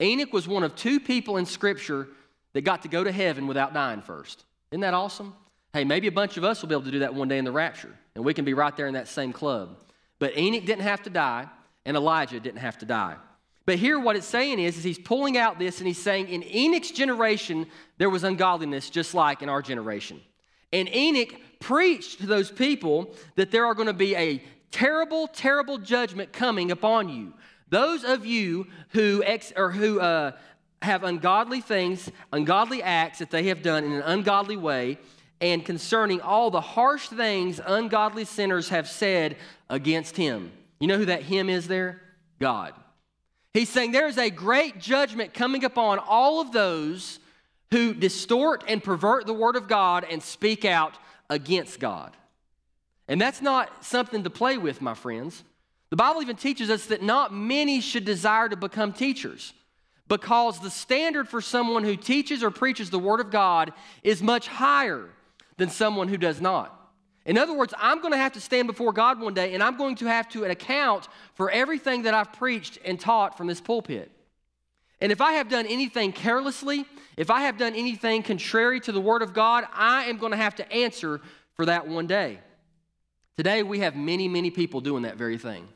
Enoch 0.00 0.32
was 0.32 0.46
one 0.46 0.62
of 0.62 0.76
two 0.76 1.00
people 1.00 1.36
in 1.38 1.46
Scripture 1.46 2.08
that 2.52 2.62
got 2.62 2.82
to 2.82 2.88
go 2.88 3.02
to 3.02 3.10
heaven 3.10 3.46
without 3.46 3.72
dying 3.72 4.02
first. 4.02 4.44
Isn't 4.70 4.82
that 4.82 4.94
awesome? 4.94 5.34
Hey, 5.72 5.84
maybe 5.84 6.06
a 6.06 6.12
bunch 6.12 6.36
of 6.36 6.44
us 6.44 6.60
will 6.60 6.68
be 6.68 6.74
able 6.74 6.84
to 6.84 6.90
do 6.90 6.98
that 7.00 7.14
one 7.14 7.28
day 7.28 7.38
in 7.38 7.44
the 7.44 7.52
rapture, 7.52 7.94
and 8.14 8.24
we 8.24 8.34
can 8.34 8.44
be 8.44 8.54
right 8.54 8.76
there 8.76 8.86
in 8.86 8.94
that 8.94 9.08
same 9.08 9.32
club. 9.32 9.78
But 10.18 10.36
Enoch 10.36 10.64
didn't 10.64 10.82
have 10.82 11.02
to 11.02 11.10
die, 11.10 11.48
and 11.84 11.96
Elijah 11.96 12.40
didn't 12.40 12.60
have 12.60 12.78
to 12.78 12.86
die. 12.86 13.16
But 13.66 13.76
here, 13.76 13.98
what 13.98 14.14
it's 14.14 14.26
saying 14.26 14.60
is, 14.60 14.78
is 14.78 14.84
he's 14.84 14.98
pulling 14.98 15.36
out 15.36 15.58
this 15.58 15.78
and 15.78 15.88
he's 15.88 16.00
saying, 16.00 16.28
in 16.28 16.44
Enoch's 16.44 16.92
generation, 16.92 17.66
there 17.98 18.08
was 18.08 18.22
ungodliness 18.22 18.88
just 18.88 19.12
like 19.12 19.42
in 19.42 19.48
our 19.48 19.60
generation. 19.60 20.20
And 20.72 20.88
Enoch 20.94 21.34
preached 21.58 22.20
to 22.20 22.26
those 22.26 22.50
people 22.50 23.12
that 23.34 23.50
there 23.50 23.66
are 23.66 23.74
going 23.74 23.88
to 23.88 23.92
be 23.92 24.14
a 24.14 24.42
terrible, 24.70 25.26
terrible 25.26 25.78
judgment 25.78 26.32
coming 26.32 26.70
upon 26.70 27.08
you. 27.08 27.34
Those 27.68 28.04
of 28.04 28.24
you 28.24 28.68
who, 28.90 29.22
ex, 29.24 29.52
or 29.56 29.72
who 29.72 29.98
uh, 29.98 30.32
have 30.82 31.02
ungodly 31.02 31.60
things, 31.60 32.10
ungodly 32.32 32.82
acts 32.84 33.18
that 33.18 33.30
they 33.30 33.44
have 33.44 33.62
done 33.62 33.82
in 33.82 33.92
an 33.92 34.02
ungodly 34.02 34.56
way, 34.56 34.98
and 35.40 35.64
concerning 35.64 36.20
all 36.20 36.50
the 36.50 36.60
harsh 36.60 37.08
things 37.08 37.60
ungodly 37.66 38.24
sinners 38.24 38.68
have 38.68 38.88
said 38.88 39.36
against 39.68 40.16
him. 40.16 40.52
You 40.78 40.86
know 40.86 40.98
who 40.98 41.06
that 41.06 41.22
him 41.22 41.50
is 41.50 41.66
there? 41.66 42.00
God. 42.38 42.74
He's 43.56 43.70
saying 43.70 43.92
there 43.92 44.06
is 44.06 44.18
a 44.18 44.28
great 44.28 44.78
judgment 44.78 45.32
coming 45.32 45.64
upon 45.64 45.98
all 45.98 46.42
of 46.42 46.52
those 46.52 47.18
who 47.70 47.94
distort 47.94 48.62
and 48.68 48.84
pervert 48.84 49.24
the 49.24 49.32
Word 49.32 49.56
of 49.56 49.66
God 49.66 50.04
and 50.10 50.22
speak 50.22 50.66
out 50.66 50.98
against 51.30 51.80
God. 51.80 52.14
And 53.08 53.18
that's 53.18 53.40
not 53.40 53.82
something 53.82 54.24
to 54.24 54.30
play 54.30 54.58
with, 54.58 54.82
my 54.82 54.92
friends. 54.92 55.42
The 55.88 55.96
Bible 55.96 56.20
even 56.20 56.36
teaches 56.36 56.68
us 56.68 56.84
that 56.86 57.02
not 57.02 57.32
many 57.32 57.80
should 57.80 58.04
desire 58.04 58.46
to 58.50 58.56
become 58.56 58.92
teachers 58.92 59.54
because 60.06 60.60
the 60.60 60.68
standard 60.68 61.26
for 61.26 61.40
someone 61.40 61.82
who 61.82 61.96
teaches 61.96 62.42
or 62.42 62.50
preaches 62.50 62.90
the 62.90 62.98
Word 62.98 63.20
of 63.20 63.30
God 63.30 63.72
is 64.02 64.22
much 64.22 64.48
higher 64.48 65.08
than 65.56 65.70
someone 65.70 66.08
who 66.08 66.18
does 66.18 66.42
not. 66.42 66.85
In 67.26 67.36
other 67.36 67.52
words, 67.52 67.74
I'm 67.76 68.00
going 68.00 68.12
to 68.12 68.18
have 68.18 68.32
to 68.34 68.40
stand 68.40 68.68
before 68.68 68.92
God 68.92 69.20
one 69.20 69.34
day 69.34 69.52
and 69.52 69.62
I'm 69.62 69.76
going 69.76 69.96
to 69.96 70.06
have 70.06 70.28
to 70.30 70.44
account 70.44 71.08
for 71.34 71.50
everything 71.50 72.02
that 72.02 72.14
I've 72.14 72.32
preached 72.32 72.78
and 72.84 72.98
taught 72.98 73.36
from 73.36 73.48
this 73.48 73.60
pulpit. 73.60 74.10
And 75.00 75.10
if 75.12 75.20
I 75.20 75.32
have 75.32 75.48
done 75.48 75.66
anything 75.66 76.12
carelessly, 76.12 76.86
if 77.16 77.28
I 77.28 77.42
have 77.42 77.58
done 77.58 77.74
anything 77.74 78.22
contrary 78.22 78.80
to 78.80 78.92
the 78.92 79.00
Word 79.00 79.22
of 79.22 79.34
God, 79.34 79.64
I 79.74 80.04
am 80.04 80.18
going 80.18 80.30
to 80.30 80.38
have 80.38 80.54
to 80.54 80.72
answer 80.72 81.20
for 81.54 81.66
that 81.66 81.86
one 81.88 82.06
day. 82.06 82.38
Today, 83.36 83.62
we 83.62 83.80
have 83.80 83.96
many, 83.96 84.28
many 84.28 84.50
people 84.50 84.80
doing 84.80 85.02
that 85.02 85.16
very 85.16 85.36
thing. 85.36 85.68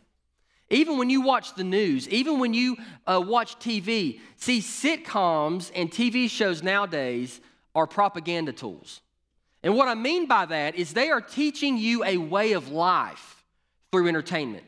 Even 0.71 0.99
when 0.99 1.11
you 1.11 1.21
watch 1.21 1.55
the 1.57 1.65
news, 1.65 2.09
even 2.09 2.39
when 2.39 2.55
you 2.55 2.77
uh, 3.07 3.21
watch 3.23 3.59
TV, 3.59 4.21
see, 4.37 4.61
sitcoms 4.61 5.71
and 5.75 5.91
TV 5.91 6.31
shows 6.31 6.63
nowadays 6.63 7.41
are 7.75 7.87
propaganda 7.87 8.53
tools. 8.53 9.01
And 9.63 9.77
what 9.77 9.89
I 9.89 9.95
mean 9.95 10.27
by 10.27 10.47
that 10.47 10.75
is 10.75 10.93
they 10.93 11.11
are 11.11 11.21
teaching 11.21 11.77
you 11.77 12.05
a 12.05 12.17
way 12.17 12.53
of 12.53 12.71
life 12.71 13.45
through 13.93 14.09
entertainment. 14.09 14.65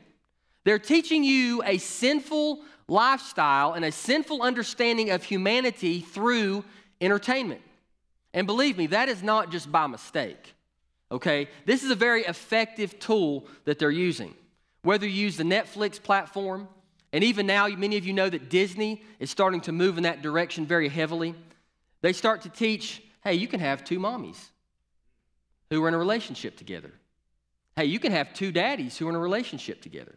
They're 0.63 0.79
teaching 0.79 1.23
you 1.23 1.63
a 1.63 1.77
sinful 1.77 2.61
lifestyle 2.87 3.73
and 3.73 3.83
a 3.83 3.91
sinful 3.91 4.41
understanding 4.41 5.09
of 5.09 5.23
humanity 5.23 6.01
through 6.01 6.63
entertainment. 7.01 7.61
And 8.33 8.47
believe 8.47 8.77
me, 8.77 8.87
that 8.87 9.09
is 9.09 9.23
not 9.23 9.51
just 9.51 9.71
by 9.71 9.87
mistake. 9.87 10.53
Okay? 11.11 11.49
This 11.65 11.83
is 11.83 11.91
a 11.91 11.95
very 11.95 12.23
effective 12.23 12.99
tool 12.99 13.47
that 13.65 13.79
they're 13.79 13.91
using. 13.91 14.33
Whether 14.83 15.07
you 15.07 15.23
use 15.23 15.37
the 15.37 15.43
Netflix 15.43 16.01
platform, 16.01 16.67
and 17.13 17.23
even 17.23 17.45
now, 17.45 17.67
many 17.67 17.97
of 17.97 18.05
you 18.05 18.13
know 18.13 18.29
that 18.29 18.49
Disney 18.49 19.03
is 19.19 19.29
starting 19.29 19.61
to 19.61 19.71
move 19.71 19.97
in 19.97 20.03
that 20.03 20.21
direction 20.21 20.65
very 20.65 20.89
heavily. 20.89 21.35
They 22.01 22.13
start 22.13 22.41
to 22.41 22.49
teach 22.49 23.01
hey, 23.23 23.35
you 23.35 23.47
can 23.47 23.61
have 23.61 23.85
two 23.85 23.99
mommies. 23.99 24.49
Who 25.73 25.83
are 25.83 25.87
in 25.87 25.93
a 25.93 25.97
relationship 25.99 26.57
together. 26.57 26.91
Hey, 27.75 27.85
you 27.85 27.99
can 27.99 28.11
have 28.11 28.33
two 28.33 28.51
daddies 28.51 28.97
who 28.97 29.07
are 29.07 29.09
in 29.09 29.15
a 29.15 29.19
relationship 29.19 29.81
together. 29.81 30.15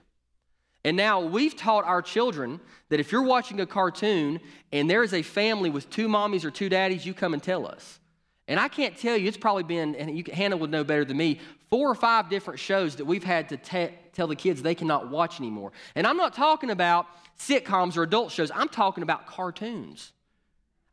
And 0.85 0.97
now 0.97 1.21
we've 1.21 1.57
taught 1.57 1.85
our 1.85 2.03
children 2.03 2.61
that 2.91 3.01
if 3.01 3.11
you're 3.11 3.23
watching 3.23 3.61
a 3.61 3.67
cartoon 3.67 4.39
and 4.71 4.89
there 4.89 5.03
is 5.03 5.13
a 5.13 5.23
family 5.23 5.71
with 5.71 5.91
two 5.91 6.07
mommies 6.07 6.45
or 6.45 6.51
two 6.51 6.69
daddies, 6.69 7.05
you 7.05 7.13
come 7.13 7.35
and 7.35 7.43
tell 7.43 7.67
us. 7.67 7.99
And 8.47 8.61
I 8.61 8.69
can't 8.69 8.97
tell 8.97 9.17
you, 9.17 9.27
it's 9.27 9.37
probably 9.37 9.65
been, 9.65 9.97
and 9.97 10.17
you, 10.17 10.23
Hannah 10.33 10.57
would 10.57 10.71
know 10.71 10.85
better 10.85 11.05
than 11.05 11.17
me, 11.17 11.41
four 11.71 11.91
or 11.91 11.97
five 11.97 12.31
different 12.31 12.61
shows 12.61 12.97
that 12.97 13.05
we've 13.05 13.25
had 13.25 13.49
to 13.49 13.57
te- 13.57 13.95
tell 14.13 14.29
the 14.29 14.37
kids 14.37 14.63
they 14.63 14.77
cannot 14.77 15.11
watch 15.11 15.41
anymore. 15.41 15.73
And 15.97 16.07
I'm 16.07 16.17
not 16.17 16.35
talking 16.35 16.71
about 16.71 17.07
sitcoms 17.39 17.97
or 17.97 18.05
adult 18.05 18.31
shows, 18.31 18.53
I'm 18.55 18.69
talking 18.69 19.03
about 19.03 19.27
cartoons. 19.27 20.13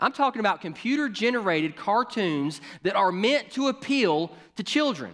I'm 0.04 0.12
talking 0.12 0.42
about 0.42 0.60
computer 0.60 1.08
generated 1.08 1.78
cartoons 1.78 2.60
that 2.82 2.96
are 2.96 3.12
meant 3.12 3.52
to 3.52 3.70
appeal 3.70 4.34
to 4.58 4.64
children. 4.64 5.14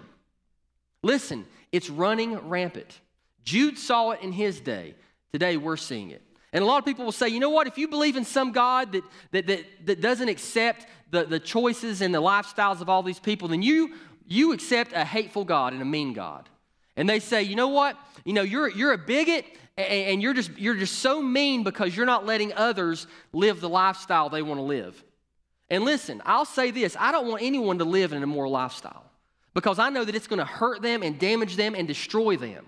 Listen, 1.04 1.46
it's 1.72 1.92
running 1.92 2.36
rampant. 2.50 3.00
Jude 3.44 3.78
saw 3.78 4.12
it 4.12 4.22
in 4.22 4.32
his 4.32 4.60
day. 4.60 4.96
Today 5.32 5.58
we're 5.58 5.78
seeing 5.78 6.10
it. 6.10 6.24
And 6.52 6.64
a 6.64 6.66
lot 6.66 6.80
of 6.80 6.86
people 6.86 7.06
will 7.06 7.12
say, 7.12 7.28
you 7.28 7.40
know 7.40 7.52
what, 7.52 7.68
if 7.68 7.78
you 7.78 7.88
believe 7.88 8.16
in 8.16 8.26
some 8.26 8.52
God 8.52 8.94
that, 8.94 9.04
that, 9.30 9.46
that, 9.46 9.66
that 9.86 10.02
doesn't 10.02 10.28
accept 10.28 10.88
the, 11.12 11.24
the 11.24 11.40
choices 11.40 12.02
and 12.02 12.14
the 12.14 12.22
lifestyles 12.22 12.82
of 12.82 12.90
all 12.90 13.04
these 13.04 13.20
people, 13.20 13.48
then 13.50 13.62
you, 13.62 13.94
you 14.28 14.54
accept 14.54 14.94
a 14.94 15.06
hateful 15.06 15.46
God 15.46 15.74
and 15.74 15.84
a 15.84 15.86
mean 15.86 16.14
God. 16.14 16.50
And 16.96 17.08
they 17.08 17.20
say, 17.20 17.44
you 17.44 17.56
know 17.56 17.68
what, 17.68 17.96
you 18.26 18.34
know, 18.34 18.42
you're, 18.42 18.68
you're 18.68 18.94
a 18.94 18.98
bigot 18.98 19.46
and 19.80 20.22
you're 20.22 20.34
just, 20.34 20.58
you're 20.58 20.76
just 20.76 21.00
so 21.00 21.22
mean 21.22 21.64
because 21.64 21.96
you're 21.96 22.06
not 22.06 22.26
letting 22.26 22.54
others 22.54 23.08
live 23.32 23.62
the 23.62 23.70
lifestyle 23.70 24.30
they 24.30 24.42
want 24.42 24.60
to 24.60 24.64
live. 24.64 25.02
And 25.70 25.86
listen, 25.86 26.22
I'll 26.26 26.46
say 26.46 26.72
this 26.72 26.98
I 27.00 27.12
don't 27.12 27.28
want 27.28 27.42
anyone 27.42 27.78
to 27.80 27.86
live 27.86 28.12
in 28.12 28.18
an 28.18 28.24
immoral 28.24 28.52
lifestyle 28.52 29.06
because 29.54 29.80
I 29.80 29.90
know 29.90 30.04
that 30.04 30.16
it's 30.16 30.28
going 30.28 30.40
to 30.40 30.46
hurt 30.46 30.82
them 30.82 31.04
and 31.04 31.20
damage 31.20 31.56
them 31.56 31.76
and 31.76 31.88
destroy 31.88 32.38
them. 32.38 32.66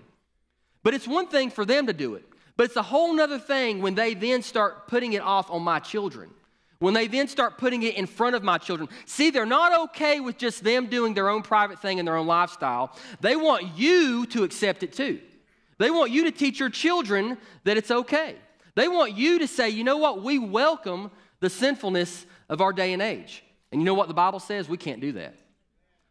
But 0.82 0.94
it's 0.94 1.06
one 1.06 1.28
thing 1.28 1.50
for 1.50 1.64
them 1.64 1.86
to 1.86 1.92
do 1.92 2.14
it, 2.14 2.24
but 2.56 2.64
it's 2.64 2.76
a 2.76 2.82
whole 2.82 3.20
other 3.20 3.38
thing 3.38 3.82
when 3.82 3.94
they 3.94 4.14
then 4.14 4.42
start 4.42 4.88
putting 4.88 5.12
it 5.12 5.22
off 5.22 5.50
on 5.50 5.62
my 5.62 5.78
children. 5.78 6.30
When 6.78 6.94
they 6.94 7.06
then 7.06 7.28
start 7.28 7.58
putting 7.58 7.84
it 7.84 7.94
in 7.94 8.06
front 8.06 8.34
of 8.34 8.42
my 8.42 8.58
children. 8.58 8.88
See, 9.06 9.30
they're 9.30 9.46
not 9.46 9.82
okay 9.84 10.18
with 10.18 10.36
just 10.36 10.64
them 10.64 10.86
doing 10.86 11.14
their 11.14 11.28
own 11.28 11.42
private 11.42 11.80
thing 11.80 12.00
and 12.00 12.08
their 12.08 12.16
own 12.16 12.26
lifestyle. 12.26 12.96
They 13.20 13.36
want 13.36 13.78
you 13.78 14.26
to 14.26 14.42
accept 14.42 14.82
it 14.82 14.92
too. 14.92 15.20
They 15.82 15.90
want 15.90 16.12
you 16.12 16.22
to 16.26 16.30
teach 16.30 16.60
your 16.60 16.70
children 16.70 17.36
that 17.64 17.76
it's 17.76 17.90
okay. 17.90 18.36
They 18.76 18.86
want 18.86 19.16
you 19.16 19.40
to 19.40 19.48
say, 19.48 19.68
you 19.68 19.82
know 19.82 19.96
what, 19.96 20.22
we 20.22 20.38
welcome 20.38 21.10
the 21.40 21.50
sinfulness 21.50 22.24
of 22.48 22.60
our 22.60 22.72
day 22.72 22.92
and 22.92 23.02
age. 23.02 23.42
And 23.72 23.80
you 23.80 23.84
know 23.84 23.94
what 23.94 24.06
the 24.06 24.14
Bible 24.14 24.38
says? 24.38 24.68
We 24.68 24.76
can't 24.76 25.00
do 25.00 25.10
that. 25.14 25.34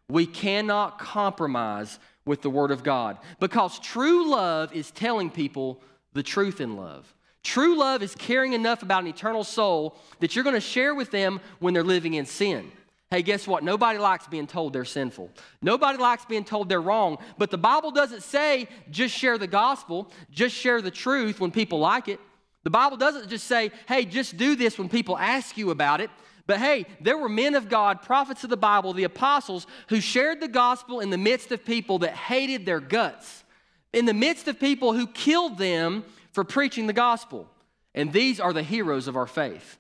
We 0.10 0.26
cannot 0.26 1.00
compromise 1.00 2.00
with 2.26 2.42
the 2.42 2.50
Word 2.50 2.72
of 2.72 2.84
God 2.84 3.18
because 3.40 3.80
true 3.80 4.30
love 4.30 4.74
is 4.74 4.92
telling 4.92 5.30
people 5.30 5.82
the 6.12 6.22
truth 6.22 6.60
in 6.60 6.76
love. 6.76 7.16
True 7.42 7.78
love 7.78 8.04
is 8.04 8.14
caring 8.14 8.52
enough 8.52 8.84
about 8.84 9.04
an 9.04 9.08
eternal 9.08 9.46
soul 9.46 9.98
that 10.20 10.36
you're 10.36 10.44
going 10.44 10.54
to 10.54 10.60
share 10.60 10.94
with 10.94 11.12
them 11.12 11.40
when 11.60 11.74
they're 11.74 11.82
living 11.82 12.16
in 12.16 12.26
sin. 12.26 12.74
Hey, 13.12 13.22
guess 13.22 13.46
what? 13.46 13.62
Nobody 13.62 14.00
likes 14.00 14.26
being 14.26 14.48
told 14.48 14.72
they're 14.72 14.86
sinful. 14.86 15.30
Nobody 15.62 15.98
likes 15.98 16.24
being 16.24 16.46
told 16.46 16.70
they're 16.70 16.82
wrong. 16.82 17.18
But 17.38 17.52
the 17.52 17.58
Bible 17.58 17.92
doesn't 17.92 18.24
say 18.24 18.70
just 18.90 19.14
share 19.14 19.38
the 19.38 19.48
gospel, 19.48 20.10
just 20.32 20.56
share 20.56 20.82
the 20.82 20.92
truth 20.92 21.42
when 21.42 21.52
people 21.52 21.80
like 21.80 22.08
it. 22.08 22.22
The 22.64 22.70
Bible 22.70 22.96
doesn't 22.96 23.28
just 23.28 23.48
say, 23.48 23.72
hey, 23.86 24.06
just 24.06 24.38
do 24.38 24.56
this 24.56 24.78
when 24.78 24.88
people 24.88 25.18
ask 25.18 25.58
you 25.58 25.72
about 25.72 26.00
it. 26.00 26.10
But 26.48 26.60
hey, 26.60 26.86
there 27.02 27.18
were 27.18 27.28
men 27.28 27.56
of 27.56 27.68
God, 27.68 28.02
prophets 28.02 28.46
of 28.46 28.50
the 28.50 28.58
Bible, 28.58 28.94
the 28.94 29.04
apostles, 29.04 29.68
who 29.90 30.00
shared 30.00 30.40
the 30.40 30.48
gospel 30.48 31.02
in 31.02 31.10
the 31.10 31.18
midst 31.18 31.52
of 31.52 31.66
people 31.66 32.00
that 32.00 32.14
hated 32.14 32.66
their 32.66 32.80
guts, 32.80 33.44
in 33.92 34.06
the 34.06 34.14
midst 34.14 34.48
of 34.48 34.58
people 34.58 34.94
who 34.94 35.06
killed 35.06 35.58
them 35.58 36.06
for 36.32 36.46
preaching 36.46 36.88
the 36.88 36.94
gospel. 36.94 37.50
And 37.94 38.14
these 38.14 38.40
are 38.40 38.54
the 38.54 38.64
heroes 38.64 39.10
of 39.10 39.18
our 39.18 39.28
faith. 39.28 39.78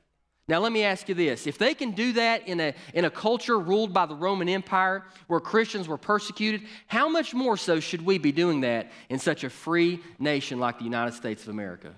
Now, 0.52 0.60
let 0.60 0.74
me 0.74 0.84
ask 0.84 1.08
you 1.08 1.16
this. 1.16 1.48
If 1.48 1.58
they 1.58 1.74
can 1.74 1.92
do 1.92 2.12
that 2.12 2.46
in 2.46 2.60
a, 2.60 2.74
in 2.94 3.06
a 3.06 3.10
culture 3.10 3.58
ruled 3.58 3.94
by 3.94 4.06
the 4.06 4.16
Roman 4.16 4.50
Empire 4.50 5.06
where 5.28 5.40
Christians 5.40 5.88
were 5.88 5.98
persecuted, 5.98 6.64
how 6.88 7.08
much 7.08 7.34
more 7.34 7.56
so 7.56 7.80
should 7.80 8.06
we 8.06 8.18
be 8.18 8.34
doing 8.34 8.60
that 8.60 8.92
in 9.08 9.18
such 9.18 9.46
a 9.46 9.50
free 9.50 10.02
nation 10.20 10.60
like 10.60 10.78
the 10.78 10.84
United 10.84 11.14
States 11.14 11.44
of 11.44 11.50
America? 11.50 11.94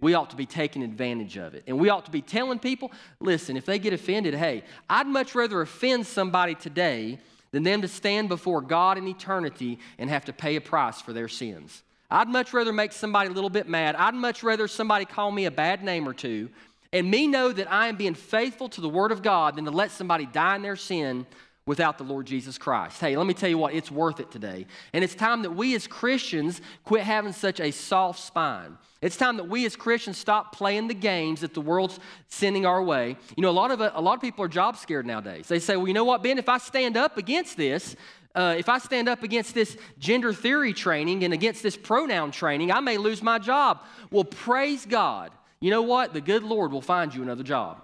we 0.00 0.12
ought 0.12 0.28
to 0.28 0.36
be 0.36 0.44
taking 0.44 0.82
advantage 0.82 1.38
of 1.38 1.54
it. 1.54 1.64
And 1.66 1.78
we 1.78 1.88
ought 1.88 2.04
to 2.04 2.10
be 2.10 2.20
telling 2.20 2.58
people 2.58 2.92
listen, 3.20 3.56
if 3.56 3.64
they 3.64 3.78
get 3.78 3.94
offended, 3.94 4.34
hey, 4.34 4.64
I'd 4.90 5.06
much 5.06 5.34
rather 5.34 5.62
offend 5.62 6.06
somebody 6.06 6.54
today 6.54 7.18
than 7.52 7.62
them 7.62 7.80
to 7.80 7.88
stand 7.88 8.28
before 8.28 8.60
God 8.60 8.98
in 8.98 9.08
eternity 9.08 9.78
and 9.96 10.10
have 10.10 10.26
to 10.26 10.34
pay 10.34 10.56
a 10.56 10.60
price 10.60 11.00
for 11.00 11.14
their 11.14 11.28
sins. 11.28 11.82
I'd 12.10 12.28
much 12.28 12.52
rather 12.52 12.72
make 12.72 12.92
somebody 12.92 13.30
a 13.30 13.32
little 13.32 13.48
bit 13.48 13.66
mad. 13.66 13.96
I'd 13.96 14.14
much 14.14 14.42
rather 14.42 14.68
somebody 14.68 15.06
call 15.06 15.30
me 15.30 15.46
a 15.46 15.50
bad 15.50 15.82
name 15.82 16.06
or 16.06 16.12
two 16.12 16.50
and 16.94 17.10
me 17.10 17.26
know 17.26 17.52
that 17.52 17.70
I 17.70 17.88
am 17.88 17.96
being 17.96 18.14
faithful 18.14 18.68
to 18.70 18.80
the 18.80 18.88
Word 18.88 19.10
of 19.10 19.20
God 19.20 19.56
than 19.56 19.64
to 19.64 19.72
let 19.72 19.90
somebody 19.90 20.26
die 20.26 20.54
in 20.54 20.62
their 20.62 20.76
sin 20.76 21.26
without 21.66 21.98
the 21.98 22.04
Lord 22.04 22.24
Jesus 22.24 22.56
Christ. 22.56 23.00
Hey, 23.00 23.16
let 23.16 23.26
me 23.26 23.34
tell 23.34 23.48
you 23.48 23.58
what, 23.58 23.74
it's 23.74 23.90
worth 23.90 24.20
it 24.20 24.30
today. 24.30 24.66
And 24.92 25.02
it's 25.02 25.14
time 25.14 25.42
that 25.42 25.50
we 25.50 25.74
as 25.74 25.88
Christians 25.88 26.60
quit 26.84 27.02
having 27.02 27.32
such 27.32 27.58
a 27.58 27.72
soft 27.72 28.20
spine. 28.20 28.78
It's 29.02 29.16
time 29.16 29.38
that 29.38 29.48
we 29.48 29.66
as 29.66 29.74
Christians 29.74 30.18
stop 30.18 30.54
playing 30.54 30.86
the 30.86 30.94
games 30.94 31.40
that 31.40 31.52
the 31.52 31.60
world's 31.60 31.98
sending 32.28 32.64
our 32.64 32.82
way. 32.82 33.16
You 33.36 33.42
know, 33.42 33.50
a 33.50 33.52
lot 33.52 33.72
of 33.72 33.80
a 33.80 34.00
lot 34.00 34.14
of 34.14 34.20
people 34.20 34.44
are 34.44 34.48
job 34.48 34.76
scared 34.76 35.04
nowadays. 35.04 35.48
They 35.48 35.58
say, 35.58 35.76
"Well, 35.76 35.88
you 35.88 35.94
know 35.94 36.04
what, 36.04 36.22
Ben, 36.22 36.38
if 36.38 36.48
I 36.48 36.58
stand 36.58 36.96
up 36.96 37.18
against 37.18 37.56
this, 37.56 37.96
uh, 38.36 38.54
if 38.56 38.68
I 38.68 38.78
stand 38.78 39.08
up 39.08 39.22
against 39.22 39.52
this 39.52 39.76
gender 39.98 40.32
theory 40.32 40.72
training 40.72 41.24
and 41.24 41.34
against 41.34 41.62
this 41.62 41.76
pronoun 41.76 42.30
training, 42.30 42.70
I 42.70 42.80
may 42.80 42.98
lose 42.98 43.20
my 43.20 43.38
job." 43.38 43.80
Well, 44.10 44.24
praise 44.24 44.86
God. 44.86 45.32
You 45.64 45.70
know 45.70 45.80
what? 45.80 46.12
The 46.12 46.20
good 46.20 46.42
Lord 46.42 46.72
will 46.72 46.82
find 46.82 47.14
you 47.14 47.22
another 47.22 47.42
job. 47.42 47.80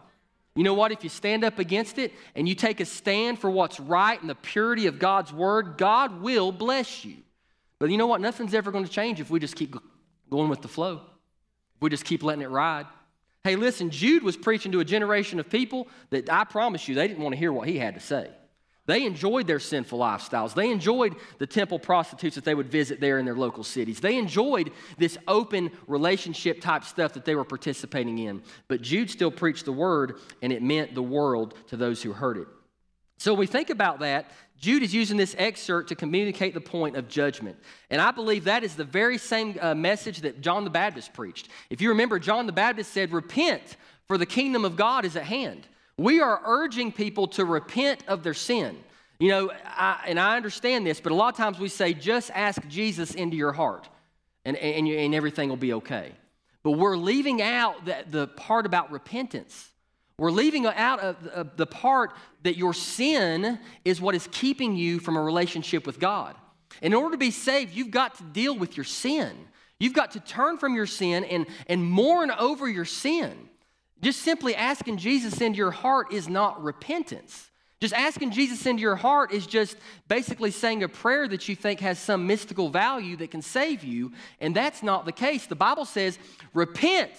You 0.54 0.64
know 0.64 0.74
what? 0.74 0.92
If 0.92 1.02
you 1.02 1.08
stand 1.08 1.44
up 1.44 1.58
against 1.58 1.96
it 1.98 2.12
and 2.34 2.46
you 2.46 2.54
take 2.54 2.78
a 2.78 2.84
stand 2.84 3.38
for 3.38 3.50
what's 3.50 3.80
right 3.80 4.20
and 4.20 4.28
the 4.28 4.34
purity 4.34 4.86
of 4.86 4.98
God's 4.98 5.32
word, 5.32 5.78
God 5.78 6.20
will 6.20 6.52
bless 6.52 7.06
you. 7.06 7.16
But 7.78 7.88
you 7.88 7.96
know 7.96 8.06
what? 8.06 8.20
Nothing's 8.20 8.52
ever 8.52 8.70
going 8.70 8.84
to 8.84 8.90
change 8.90 9.18
if 9.18 9.30
we 9.30 9.40
just 9.40 9.56
keep 9.56 9.74
going 10.28 10.50
with 10.50 10.60
the 10.60 10.68
flow. 10.68 11.00
If 11.76 11.80
we 11.80 11.88
just 11.88 12.04
keep 12.04 12.22
letting 12.22 12.42
it 12.42 12.50
ride. 12.50 12.84
Hey, 13.44 13.56
listen, 13.56 13.88
Jude 13.88 14.24
was 14.24 14.36
preaching 14.36 14.72
to 14.72 14.80
a 14.80 14.84
generation 14.84 15.40
of 15.40 15.48
people 15.48 15.88
that 16.10 16.30
I 16.30 16.44
promise 16.44 16.86
you, 16.86 16.94
they 16.94 17.08
didn't 17.08 17.22
want 17.22 17.32
to 17.32 17.38
hear 17.38 17.50
what 17.50 17.66
he 17.66 17.78
had 17.78 17.94
to 17.94 18.00
say. 18.00 18.28
They 18.86 19.04
enjoyed 19.04 19.46
their 19.46 19.60
sinful 19.60 19.98
lifestyles. 19.98 20.54
They 20.54 20.70
enjoyed 20.70 21.14
the 21.38 21.46
temple 21.46 21.78
prostitutes 21.78 22.34
that 22.34 22.44
they 22.44 22.54
would 22.54 22.70
visit 22.70 23.00
there 23.00 23.18
in 23.18 23.24
their 23.24 23.36
local 23.36 23.62
cities. 23.62 24.00
They 24.00 24.16
enjoyed 24.16 24.72
this 24.98 25.16
open 25.28 25.70
relationship 25.86 26.60
type 26.60 26.84
stuff 26.84 27.12
that 27.12 27.24
they 27.24 27.34
were 27.34 27.44
participating 27.44 28.18
in. 28.18 28.42
But 28.68 28.82
Jude 28.82 29.10
still 29.10 29.30
preached 29.30 29.64
the 29.64 29.72
word, 29.72 30.18
and 30.42 30.52
it 30.52 30.62
meant 30.62 30.94
the 30.94 31.02
world 31.02 31.54
to 31.68 31.76
those 31.76 32.02
who 32.02 32.12
heard 32.12 32.38
it. 32.38 32.48
So 33.18 33.32
when 33.32 33.40
we 33.40 33.46
think 33.46 33.68
about 33.68 34.00
that, 34.00 34.30
Jude 34.58 34.82
is 34.82 34.94
using 34.94 35.18
this 35.18 35.34
excerpt 35.38 35.90
to 35.90 35.94
communicate 35.94 36.54
the 36.54 36.60
point 36.60 36.96
of 36.96 37.06
judgment. 37.06 37.58
And 37.90 38.00
I 38.00 38.10
believe 38.10 38.44
that 38.44 38.64
is 38.64 38.76
the 38.76 38.84
very 38.84 39.18
same 39.18 39.58
uh, 39.60 39.74
message 39.74 40.22
that 40.22 40.40
John 40.40 40.64
the 40.64 40.70
Baptist 40.70 41.12
preached. 41.12 41.48
If 41.68 41.80
you 41.80 41.90
remember, 41.90 42.18
John 42.18 42.46
the 42.46 42.52
Baptist 42.52 42.92
said, 42.92 43.12
Repent, 43.12 43.76
for 44.06 44.18
the 44.18 44.26
kingdom 44.26 44.64
of 44.64 44.76
God 44.76 45.04
is 45.04 45.16
at 45.16 45.24
hand. 45.24 45.66
We 46.00 46.22
are 46.22 46.40
urging 46.46 46.92
people 46.92 47.28
to 47.28 47.44
repent 47.44 48.04
of 48.08 48.22
their 48.22 48.32
sin. 48.32 48.74
You 49.18 49.28
know, 49.28 49.52
I, 49.66 50.02
and 50.06 50.18
I 50.18 50.34
understand 50.38 50.86
this, 50.86 50.98
but 50.98 51.12
a 51.12 51.14
lot 51.14 51.28
of 51.28 51.36
times 51.36 51.58
we 51.58 51.68
say, 51.68 51.92
just 51.92 52.30
ask 52.34 52.66
Jesus 52.68 53.14
into 53.14 53.36
your 53.36 53.52
heart 53.52 53.86
and, 54.46 54.56
and, 54.56 54.88
and 54.88 55.14
everything 55.14 55.50
will 55.50 55.58
be 55.58 55.74
okay. 55.74 56.12
But 56.62 56.70
we're 56.72 56.96
leaving 56.96 57.42
out 57.42 57.84
the, 57.84 58.02
the 58.08 58.28
part 58.28 58.64
about 58.64 58.90
repentance. 58.90 59.68
We're 60.16 60.30
leaving 60.30 60.64
out 60.64 61.00
of 61.00 61.56
the 61.58 61.66
part 61.66 62.14
that 62.44 62.56
your 62.56 62.72
sin 62.72 63.58
is 63.84 64.00
what 64.00 64.14
is 64.14 64.26
keeping 64.32 64.76
you 64.76 65.00
from 65.00 65.18
a 65.18 65.22
relationship 65.22 65.86
with 65.86 66.00
God. 66.00 66.34
In 66.80 66.94
order 66.94 67.10
to 67.10 67.18
be 67.18 67.30
saved, 67.30 67.74
you've 67.74 67.90
got 67.90 68.14
to 68.14 68.22
deal 68.22 68.56
with 68.56 68.74
your 68.74 68.84
sin. 68.84 69.36
You've 69.78 69.92
got 69.92 70.12
to 70.12 70.20
turn 70.20 70.56
from 70.56 70.74
your 70.74 70.86
sin 70.86 71.24
and, 71.24 71.46
and 71.66 71.84
mourn 71.84 72.30
over 72.30 72.66
your 72.66 72.86
sin. 72.86 73.49
Just 74.02 74.22
simply 74.22 74.54
asking 74.54 74.96
Jesus 74.96 75.40
into 75.40 75.58
your 75.58 75.70
heart 75.70 76.12
is 76.12 76.28
not 76.28 76.62
repentance. 76.62 77.50
Just 77.80 77.94
asking 77.94 78.32
Jesus 78.32 78.66
into 78.66 78.82
your 78.82 78.96
heart 78.96 79.32
is 79.32 79.46
just 79.46 79.76
basically 80.06 80.50
saying 80.50 80.82
a 80.82 80.88
prayer 80.88 81.26
that 81.28 81.48
you 81.48 81.56
think 81.56 81.80
has 81.80 81.98
some 81.98 82.26
mystical 82.26 82.68
value 82.68 83.16
that 83.16 83.30
can 83.30 83.40
save 83.40 83.82
you, 83.82 84.12
and 84.38 84.54
that's 84.54 84.82
not 84.82 85.06
the 85.06 85.12
case. 85.12 85.46
The 85.46 85.54
Bible 85.54 85.86
says, 85.86 86.18
Repent, 86.52 87.12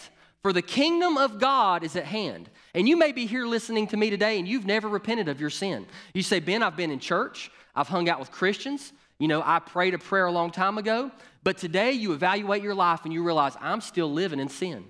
for 0.44 0.54
the 0.54 0.62
kingdom 0.62 1.18
of 1.18 1.40
God 1.40 1.84
is 1.84 1.96
at 1.96 2.06
hand. 2.06 2.50
And 2.74 2.88
you 2.88 2.96
may 2.96 3.12
be 3.12 3.26
here 3.26 3.46
listening 3.46 3.88
to 3.88 3.98
me 3.98 4.10
today 4.10 4.40
and 4.40 4.48
you've 4.48 4.66
never 4.66 4.88
repented 4.88 5.28
of 5.30 5.40
your 5.40 5.50
sin. 5.50 5.86
You 6.14 6.24
say, 6.24 6.40
Ben, 6.40 6.64
I've 6.64 6.78
been 6.78 6.92
in 6.92 7.00
church, 7.00 7.52
I've 7.76 7.88
hung 7.88 8.10
out 8.10 8.20
with 8.20 8.32
Christians, 8.32 8.94
you 9.20 9.28
know, 9.28 9.44
I 9.46 9.60
prayed 9.60 9.94
a 9.94 10.00
prayer 10.00 10.26
a 10.26 10.32
long 10.32 10.50
time 10.50 10.80
ago, 10.80 11.12
but 11.44 11.58
today 11.58 11.92
you 11.92 12.14
evaluate 12.14 12.64
your 12.64 12.74
life 12.74 13.02
and 13.04 13.14
you 13.14 13.24
realize 13.24 13.56
I'm 13.62 13.82
still 13.82 14.12
living 14.12 14.40
in 14.40 14.50
sin. 14.50 14.86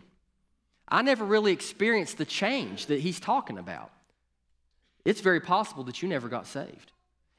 I 0.92 1.02
never 1.02 1.24
really 1.24 1.54
experienced 1.54 2.18
the 2.18 2.26
change 2.26 2.88
that 2.88 3.00
he's 3.00 3.20
talking 3.20 3.58
about. 3.58 3.92
It's 5.06 5.22
very 5.22 5.40
possible 5.40 5.86
that 5.86 6.02
you 6.02 6.10
never 6.10 6.28
got 6.28 6.46
saved. 6.46 6.92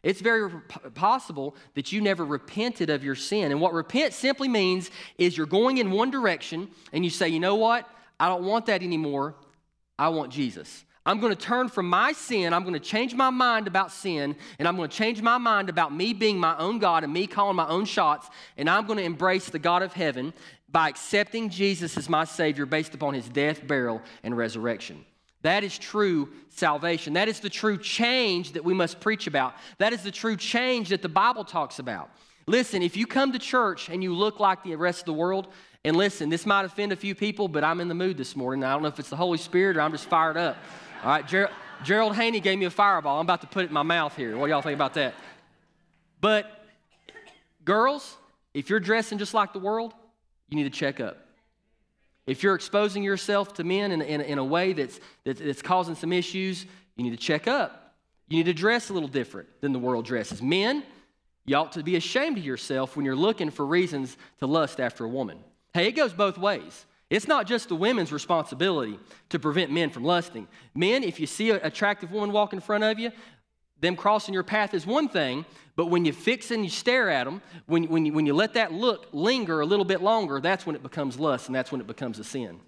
It's 0.03 0.21
very 0.21 0.51
possible 0.95 1.55
that 1.75 1.93
you 1.93 2.01
never 2.01 2.25
repented 2.25 2.91
of 2.91 3.05
your 3.05 3.15
sin. 3.15 3.53
And 3.53 3.61
what 3.61 3.73
repent 3.73 4.15
simply 4.15 4.49
means 4.49 4.91
is 5.17 5.37
you're 5.37 5.47
going 5.47 5.79
in 5.79 5.93
one 5.93 6.11
direction 6.11 6.71
and 6.93 7.05
you 7.05 7.11
say, 7.11 7.29
you 7.29 7.39
know 7.39 7.55
what? 7.55 7.89
I 8.19 8.29
don't 8.29 8.45
want 8.45 8.67
that 8.67 8.83
anymore. 8.83 9.37
I 9.99 10.09
want 10.09 10.33
Jesus. 10.33 10.85
I'm 11.05 11.21
going 11.21 11.35
to 11.35 11.41
turn 11.41 11.69
from 11.69 11.89
my 11.89 12.13
sin. 12.13 12.53
I'm 12.53 12.63
going 12.63 12.75
to 12.75 12.81
change 12.81 13.13
my 13.15 13.31
mind 13.31 13.67
about 13.67 13.91
sin, 13.91 14.37
and 14.61 14.69
I'm 14.69 14.77
going 14.77 14.89
to 14.89 14.97
change 14.97 15.21
my 15.21 15.37
mind 15.37 15.69
about 15.69 15.93
me 15.93 16.13
being 16.13 16.39
my 16.39 16.57
own 16.59 16.79
God 16.79 17.03
and 17.03 17.13
me 17.13 17.27
calling 17.27 17.57
my 17.57 17.67
own 17.67 17.85
shots. 17.87 18.31
And 18.57 18.71
I'm 18.71 18.87
going 18.87 18.99
to 18.99 19.05
embrace 19.05 19.49
the 19.49 19.59
God 19.59 19.83
of 19.83 19.93
heaven 19.93 20.33
by 20.73 20.89
accepting 20.89 21.51
Jesus 21.51 21.97
as 21.97 22.09
my 22.09 22.25
Savior 22.25 22.67
based 22.67 22.95
upon 22.95 23.15
his 23.15 23.29
death, 23.29 23.67
burial, 23.67 24.03
and 24.23 24.37
resurrection. 24.37 25.05
That 25.43 25.65
is 25.65 25.77
true 25.77 26.31
salvation. 26.49 27.15
That 27.15 27.29
is 27.29 27.41
the 27.41 27.51
true 27.51 27.77
change 27.77 28.53
that 28.53 28.65
we 28.65 28.75
must 28.75 29.01
preach 29.01 29.27
about. 29.27 29.55
That 29.79 29.93
is 29.93 30.03
the 30.03 30.11
true 30.11 30.37
change 30.37 30.89
that 30.91 31.03
the 31.03 31.09
Bible 31.09 31.45
talks 31.45 31.79
about. 31.79 32.11
Listen, 32.47 32.83
if 32.83 32.97
you 32.97 33.07
come 33.07 33.33
to 33.33 33.39
church 33.39 33.89
and 33.89 34.03
you 34.03 34.15
look 34.15 34.41
like 34.41 34.63
the 34.65 34.75
rest 34.77 35.01
of 35.01 35.07
the 35.07 35.13
world, 35.13 35.49
and 35.85 35.97
listen, 35.97 36.29
this 36.29 36.47
might 36.47 36.65
offend 36.65 36.93
a 36.93 36.97
few 36.97 37.15
people, 37.15 37.49
but 37.49 37.65
I'm 37.65 37.81
in 37.81 37.89
the 37.89 37.95
mood 37.95 38.17
this 38.17 38.37
morning. 38.37 38.65
I 38.65 38.73
don't 38.73 38.83
know 38.83 38.89
if 38.89 38.99
it's 38.99 39.11
the 39.11 39.17
Holy 39.17 39.39
Spirit 39.39 39.77
or 39.77 39.81
I'm 39.81 39.93
just 39.93 40.07
fired 40.07 40.37
up. 40.37 40.57
All 41.03 41.11
right, 41.11 41.27
Ger- 41.27 41.51
Gerald 41.83 42.15
Haney 42.15 42.39
gave 42.41 42.59
me 42.59 42.65
a 42.65 42.71
fireball. 42.71 43.19
I'm 43.19 43.27
about 43.27 43.41
to 43.41 43.49
put 43.49 43.65
it 43.65 43.69
in 43.69 43.75
my 43.75 43.83
mouth 43.83 44.17
here. 44.17 44.37
What 44.37 44.47
do 44.47 44.53
y'all 44.53 44.63
think 44.63 44.77
about 44.77 44.95
that? 44.95 45.15
But 46.21 46.47
girls, 47.65 48.17
if 48.55 48.71
you're 48.71 48.81
dressing 48.81 49.19
just 49.19 49.35
like 49.35 49.53
the 49.53 49.59
world, 49.59 49.93
you 50.53 50.57
need 50.57 50.71
to 50.73 50.79
check 50.79 51.01
up. 51.01 51.17
If 52.27 52.43
you're 52.43 52.55
exposing 52.55 53.03
yourself 53.03 53.55
to 53.55 53.65
men 53.65 53.91
in, 53.91 54.03
in, 54.03 54.21
in 54.21 54.39
a 54.39 54.45
way 54.45 54.75
that's, 54.75 55.01
that's 55.25 55.63
causing 55.63 55.95
some 55.95 56.13
issues, 56.13 56.67
you 56.97 57.05
need 57.05 57.11
to 57.11 57.17
check 57.17 57.49
up. 57.49 57.95
You 58.29 58.37
need 58.37 58.47
to 58.47 58.55
dress 58.55 58.91
a 58.91 58.93
little 58.93 59.09
different 59.09 59.49
than 59.61 59.73
the 59.73 59.79
world 59.79 60.05
dresses. 60.05 60.41
Men, 60.41 60.85
you 61.47 61.57
ought 61.57 61.73
to 61.73 61.83
be 61.83 61.97
ashamed 61.97 62.39
of 62.39 62.45
yourself 62.45 62.97
when 62.97 63.05
you're 63.05 63.17
looking 63.17 63.51
for 63.51 63.67
reasons 63.67 64.17
to 64.39 64.47
lust 64.47 64.79
after 64.79 65.05
a 65.05 65.09
woman. 65.09 65.39
Hey, 65.75 65.89
it 65.89 65.93
goes 65.93 66.13
both 66.13 66.39
ways. 66.39 66.87
It's 67.11 67.29
not 67.29 67.47
just 67.47 67.69
the 67.69 67.75
women's 67.75 68.13
responsibility 68.13 68.99
to 69.31 69.39
prevent 69.39 69.71
men 69.71 69.91
from 69.91 70.05
lusting. 70.05 70.49
Men, 70.75 71.03
if 71.03 71.19
you 71.19 71.27
see 71.27 71.51
an 71.51 71.61
attractive 71.63 72.13
woman 72.13 72.33
walk 72.33 72.53
in 72.53 72.61
front 72.61 72.85
of 72.85 72.99
you, 72.99 73.11
them 73.83 73.97
crossing 73.97 74.33
your 74.33 74.45
path 74.45 74.73
is 74.73 74.87
one 74.87 75.09
thing, 75.09 75.45
but 75.77 75.87
when 75.87 76.05
you 76.05 76.13
fix 76.13 76.51
and 76.51 76.65
you 76.65 76.71
stare 76.71 77.11
at 77.11 77.25
them, 77.25 77.43
when, 77.67 77.85
when, 77.85 78.07
you, 78.07 78.13
when 78.13 78.27
you 78.27 78.33
let 78.33 78.55
that 78.55 78.73
look 78.73 79.09
linger 79.13 79.61
a 79.61 79.67
little 79.67 79.85
bit 79.85 80.01
longer, 80.01 80.41
that's 80.41 80.65
when 80.65 80.77
it 80.77 80.83
becomes 80.83 81.19
lust 81.19 81.49
and 81.49 81.55
that's 81.55 81.71
when 81.71 81.81
it 81.81 81.87
becomes 81.87 82.19
a 82.19 82.25
sin. 82.25 82.61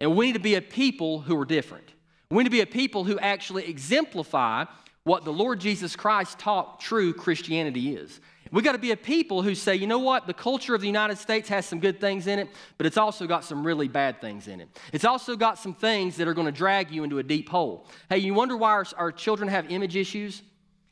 And 0.00 0.16
we 0.16 0.26
need 0.26 0.32
to 0.32 0.40
be 0.40 0.56
a 0.56 0.62
people 0.62 1.20
who 1.20 1.38
are 1.38 1.44
different. 1.44 1.88
We 2.30 2.38
need 2.38 2.48
to 2.48 2.50
be 2.50 2.62
a 2.62 2.66
people 2.66 3.04
who 3.04 3.18
actually 3.18 3.68
exemplify 3.68 4.64
what 5.04 5.24
the 5.24 5.32
Lord 5.32 5.60
Jesus 5.60 5.94
Christ 5.94 6.38
taught 6.38 6.80
true 6.80 7.12
Christianity 7.12 7.94
is. 7.94 8.20
We 8.50 8.62
got 8.62 8.72
to 8.72 8.78
be 8.78 8.92
a 8.92 8.96
people 8.96 9.42
who 9.42 9.54
say, 9.54 9.76
you 9.76 9.86
know 9.86 9.98
what, 9.98 10.26
the 10.26 10.34
culture 10.34 10.74
of 10.74 10.80
the 10.80 10.86
United 10.86 11.18
States 11.18 11.48
has 11.48 11.66
some 11.66 11.80
good 11.80 12.00
things 12.00 12.26
in 12.26 12.38
it, 12.38 12.48
but 12.76 12.86
it's 12.86 12.98
also 12.98 13.26
got 13.26 13.44
some 13.44 13.66
really 13.66 13.88
bad 13.88 14.20
things 14.20 14.46
in 14.46 14.60
it. 14.60 14.68
It's 14.92 15.04
also 15.04 15.36
got 15.36 15.58
some 15.58 15.74
things 15.74 16.16
that 16.16 16.28
are 16.28 16.34
going 16.34 16.46
to 16.46 16.52
drag 16.52 16.90
you 16.90 17.02
into 17.02 17.18
a 17.18 17.22
deep 17.22 17.48
hole. 17.48 17.86
Hey, 18.10 18.18
you 18.18 18.34
wonder 18.34 18.56
why 18.56 18.70
our, 18.70 18.86
our 18.96 19.12
children 19.12 19.48
have 19.48 19.70
image 19.70 19.96
issues? 19.96 20.42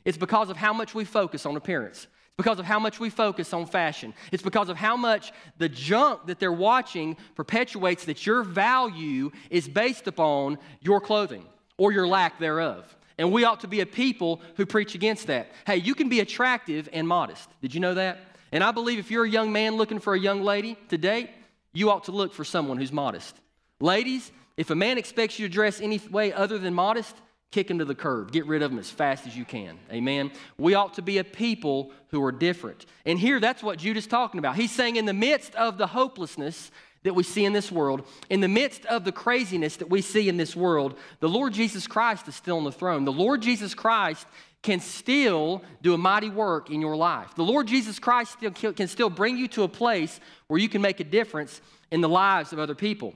It's 0.05 0.17
because 0.17 0.49
of 0.49 0.57
how 0.57 0.73
much 0.73 0.95
we 0.95 1.05
focus 1.05 1.45
on 1.45 1.55
appearance. 1.55 2.07
It's 2.27 2.37
because 2.37 2.59
of 2.59 2.65
how 2.65 2.79
much 2.79 2.99
we 2.99 3.09
focus 3.09 3.53
on 3.53 3.65
fashion. 3.65 4.13
It's 4.31 4.43
because 4.43 4.69
of 4.69 4.77
how 4.77 4.97
much 4.97 5.31
the 5.57 5.69
junk 5.69 6.25
that 6.27 6.39
they're 6.39 6.51
watching 6.51 7.17
perpetuates 7.35 8.05
that 8.05 8.25
your 8.25 8.43
value 8.43 9.31
is 9.49 9.67
based 9.67 10.07
upon 10.07 10.57
your 10.79 11.01
clothing 11.01 11.45
or 11.77 11.91
your 11.91 12.07
lack 12.07 12.39
thereof. 12.39 12.95
And 13.17 13.31
we 13.31 13.43
ought 13.43 13.59
to 13.59 13.67
be 13.67 13.81
a 13.81 13.85
people 13.85 14.41
who 14.55 14.65
preach 14.65 14.95
against 14.95 15.27
that. 15.27 15.51
Hey, 15.67 15.77
you 15.77 15.93
can 15.93 16.09
be 16.09 16.21
attractive 16.21 16.89
and 16.91 17.07
modest. 17.07 17.49
Did 17.61 17.73
you 17.73 17.79
know 17.79 17.93
that? 17.93 18.19
And 18.51 18.63
I 18.63 18.71
believe 18.71 18.99
if 18.99 19.11
you're 19.11 19.25
a 19.25 19.29
young 19.29 19.51
man 19.51 19.75
looking 19.75 19.99
for 19.99 20.13
a 20.13 20.19
young 20.19 20.41
lady 20.41 20.77
to 20.89 20.97
date, 20.97 21.29
you 21.73 21.89
ought 21.89 22.05
to 22.05 22.11
look 22.11 22.33
for 22.33 22.43
someone 22.43 22.77
who's 22.77 22.91
modest. 22.91 23.35
Ladies, 23.79 24.31
if 24.57 24.69
a 24.69 24.75
man 24.75 24.97
expects 24.97 25.39
you 25.39 25.47
to 25.47 25.53
dress 25.53 25.79
any 25.79 25.99
way 26.09 26.33
other 26.33 26.57
than 26.57 26.73
modest, 26.73 27.15
kick 27.51 27.67
them 27.67 27.79
to 27.79 27.85
the 27.85 27.95
curb. 27.95 28.31
Get 28.31 28.45
rid 28.47 28.61
of 28.61 28.71
them 28.71 28.79
as 28.79 28.89
fast 28.89 29.27
as 29.27 29.35
you 29.35 29.45
can. 29.45 29.77
Amen. 29.91 30.31
We 30.57 30.73
ought 30.73 30.93
to 30.95 31.01
be 31.01 31.17
a 31.17 31.23
people 31.23 31.91
who 32.09 32.23
are 32.23 32.31
different. 32.31 32.85
And 33.05 33.19
here, 33.19 33.39
that's 33.39 33.61
what 33.61 33.77
Jude 33.77 33.97
is 33.97 34.07
talking 34.07 34.39
about. 34.39 34.55
He's 34.55 34.71
saying, 34.71 34.95
in 34.95 35.05
the 35.05 35.13
midst 35.13 35.53
of 35.55 35.77
the 35.77 35.87
hopelessness 35.87 36.71
that 37.03 37.13
we 37.13 37.23
see 37.23 37.45
in 37.45 37.53
this 37.53 37.71
world, 37.71 38.07
in 38.29 38.39
the 38.39 38.47
midst 38.47 38.85
of 38.85 39.03
the 39.03 39.11
craziness 39.11 39.77
that 39.77 39.89
we 39.89 40.01
see 40.01 40.29
in 40.29 40.37
this 40.37 40.55
world, 40.55 40.97
the 41.19 41.29
Lord 41.29 41.53
Jesus 41.53 41.87
Christ 41.87 42.27
is 42.27 42.35
still 42.35 42.57
on 42.57 42.63
the 42.63 42.71
throne. 42.71 43.05
The 43.05 43.11
Lord 43.11 43.41
Jesus 43.41 43.73
Christ 43.73 44.25
can 44.61 44.79
still 44.79 45.63
do 45.81 45.93
a 45.93 45.97
mighty 45.97 46.29
work 46.29 46.69
in 46.69 46.79
your 46.79 46.95
life. 46.95 47.33
The 47.35 47.43
Lord 47.43 47.67
Jesus 47.67 47.97
Christ 47.97 48.33
still 48.33 48.51
can 48.51 48.87
still 48.87 49.09
bring 49.09 49.37
you 49.37 49.47
to 49.49 49.63
a 49.63 49.67
place 49.67 50.19
where 50.47 50.59
you 50.59 50.69
can 50.69 50.81
make 50.81 50.99
a 50.99 51.03
difference 51.03 51.59
in 51.89 52.01
the 52.01 52.09
lives 52.09 52.53
of 52.53 52.59
other 52.59 52.75
people. 52.75 53.15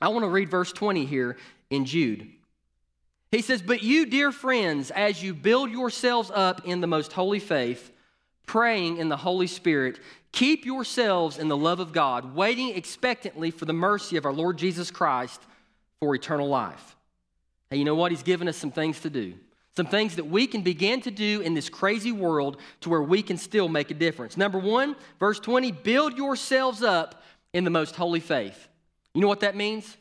I 0.00 0.08
want 0.08 0.22
to 0.22 0.28
read 0.28 0.48
verse 0.48 0.72
20 0.72 1.04
here 1.04 1.36
in 1.70 1.84
Jude. 1.84 2.30
He 3.30 3.42
says, 3.42 3.62
But 3.62 3.82
you, 3.82 4.06
dear 4.06 4.32
friends, 4.32 4.90
as 4.90 5.22
you 5.22 5.34
build 5.34 5.70
yourselves 5.70 6.30
up 6.34 6.66
in 6.66 6.80
the 6.80 6.86
most 6.86 7.12
holy 7.12 7.40
faith, 7.40 7.92
praying 8.46 8.96
in 8.96 9.08
the 9.08 9.16
Holy 9.16 9.46
Spirit, 9.46 10.00
Keep 10.32 10.66
yourselves 10.66 11.38
in 11.38 11.48
the 11.48 11.56
love 11.56 11.80
of 11.80 11.92
God, 11.92 12.34
waiting 12.34 12.76
expectantly 12.76 13.50
for 13.50 13.64
the 13.64 13.72
mercy 13.72 14.16
of 14.16 14.26
our 14.26 14.32
Lord 14.32 14.58
Jesus 14.58 14.90
Christ 14.90 15.40
for 16.00 16.14
eternal 16.14 16.48
life. 16.48 16.96
Hey, 17.70 17.78
you 17.78 17.84
know 17.84 17.94
what? 17.94 18.12
He's 18.12 18.22
given 18.22 18.48
us 18.48 18.56
some 18.56 18.70
things 18.70 19.00
to 19.00 19.10
do. 19.10 19.34
Some 19.76 19.86
things 19.86 20.16
that 20.16 20.24
we 20.26 20.46
can 20.46 20.62
begin 20.62 21.00
to 21.02 21.10
do 21.10 21.40
in 21.40 21.54
this 21.54 21.68
crazy 21.68 22.12
world 22.12 22.58
to 22.80 22.88
where 22.88 23.02
we 23.02 23.22
can 23.22 23.36
still 23.36 23.68
make 23.68 23.90
a 23.90 23.94
difference. 23.94 24.36
Number 24.36 24.58
one, 24.58 24.96
verse 25.18 25.38
20, 25.38 25.72
build 25.72 26.16
yourselves 26.16 26.82
up 26.82 27.22
in 27.52 27.64
the 27.64 27.70
most 27.70 27.94
holy 27.94 28.20
faith. 28.20 28.68
You 29.14 29.20
know 29.20 29.28
what 29.28 29.40
that 29.40 29.56
means? 29.56 29.96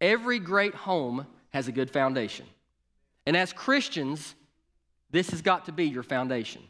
Every 0.00 0.38
great 0.38 0.74
home 0.74 1.26
has 1.50 1.68
a 1.68 1.72
good 1.72 1.90
foundation. 1.90 2.46
And 3.28 3.36
as 3.36 3.52
Christians, 3.52 4.34
this 5.10 5.28
has 5.32 5.42
got 5.42 5.66
to 5.66 5.72
be 5.72 5.84
your 5.84 6.02
foundation. 6.02 6.62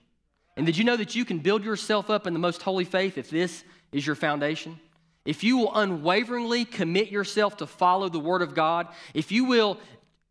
And 0.57 0.67
did 0.67 0.77
you 0.77 0.83
know 0.83 0.97
that 0.97 1.15
you 1.15 1.25
can 1.25 1.39
build 1.39 1.65
yourself 1.65 2.11
up 2.11 2.27
in 2.27 2.33
the 2.33 2.41
most 2.41 2.63
holy 2.63 2.85
faith 2.85 3.17
if 3.17 3.31
this 3.31 3.63
is 3.93 4.05
your 4.05 4.17
foundation? 4.17 4.81
If 5.25 5.45
you 5.45 5.57
will 5.57 5.73
unwaveringly 5.73 6.65
commit 6.65 7.13
yourself 7.13 7.59
to 7.59 7.67
follow 7.69 8.09
the 8.09 8.19
Word 8.19 8.43
of 8.43 8.57
God, 8.57 8.89
if 9.15 9.31
you 9.31 9.45
will 9.45 9.79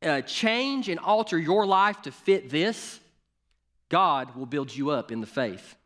uh, 0.04 0.20
change 0.20 0.90
and 0.90 1.00
alter 1.00 1.40
your 1.40 1.66
life 1.66 2.02
to 2.02 2.12
fit 2.12 2.50
this, 2.50 3.00
God 3.88 4.36
will 4.36 4.46
build 4.46 4.76
you 4.76 4.90
up 4.90 5.14
in 5.14 5.22
the 5.22 5.28
faith. 5.28 5.78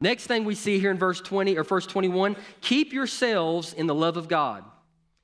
Next 0.00 0.26
thing 0.26 0.46
we 0.46 0.54
see 0.54 0.78
here 0.78 0.92
in 0.92 0.96
verse 0.96 1.20
20 1.20 1.58
or 1.58 1.64
verse 1.64 1.86
21 1.86 2.36
keep 2.62 2.94
yourselves 2.94 3.74
in 3.74 3.86
the 3.86 3.94
love 3.94 4.16
of 4.16 4.28
God. 4.28 4.64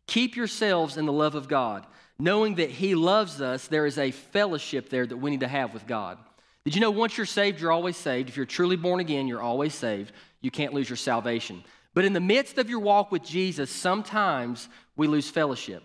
Keep 0.06 0.36
yourselves 0.36 0.98
in 0.98 1.06
the 1.06 1.14
love 1.14 1.34
of 1.34 1.48
God. 1.48 1.86
Knowing 2.18 2.56
that 2.56 2.70
He 2.70 2.94
loves 2.94 3.40
us, 3.40 3.68
there 3.68 3.86
is 3.86 3.98
a 3.98 4.10
fellowship 4.10 4.88
there 4.88 5.06
that 5.06 5.16
we 5.16 5.30
need 5.30 5.40
to 5.40 5.48
have 5.48 5.74
with 5.74 5.86
God. 5.86 6.18
Did 6.64 6.74
you 6.74 6.80
know 6.80 6.90
once 6.90 7.16
you're 7.16 7.26
saved, 7.26 7.60
you're 7.60 7.72
always 7.72 7.96
saved? 7.96 8.28
If 8.28 8.36
you're 8.36 8.46
truly 8.46 8.76
born 8.76 9.00
again, 9.00 9.28
you're 9.28 9.42
always 9.42 9.74
saved. 9.74 10.12
You 10.40 10.50
can't 10.50 10.74
lose 10.74 10.88
your 10.88 10.96
salvation. 10.96 11.62
But 11.94 12.04
in 12.04 12.12
the 12.12 12.20
midst 12.20 12.58
of 12.58 12.68
your 12.68 12.80
walk 12.80 13.12
with 13.12 13.22
Jesus, 13.22 13.70
sometimes 13.70 14.68
we 14.96 15.06
lose 15.06 15.30
fellowship. 15.30 15.82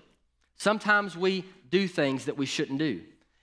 Sometimes 0.58 1.16
we 1.16 1.46
do 1.70 1.88
things 1.88 2.26
that 2.26 2.38
we 2.38 2.46
shouldn't 2.46 2.80
do. 2.80 3.02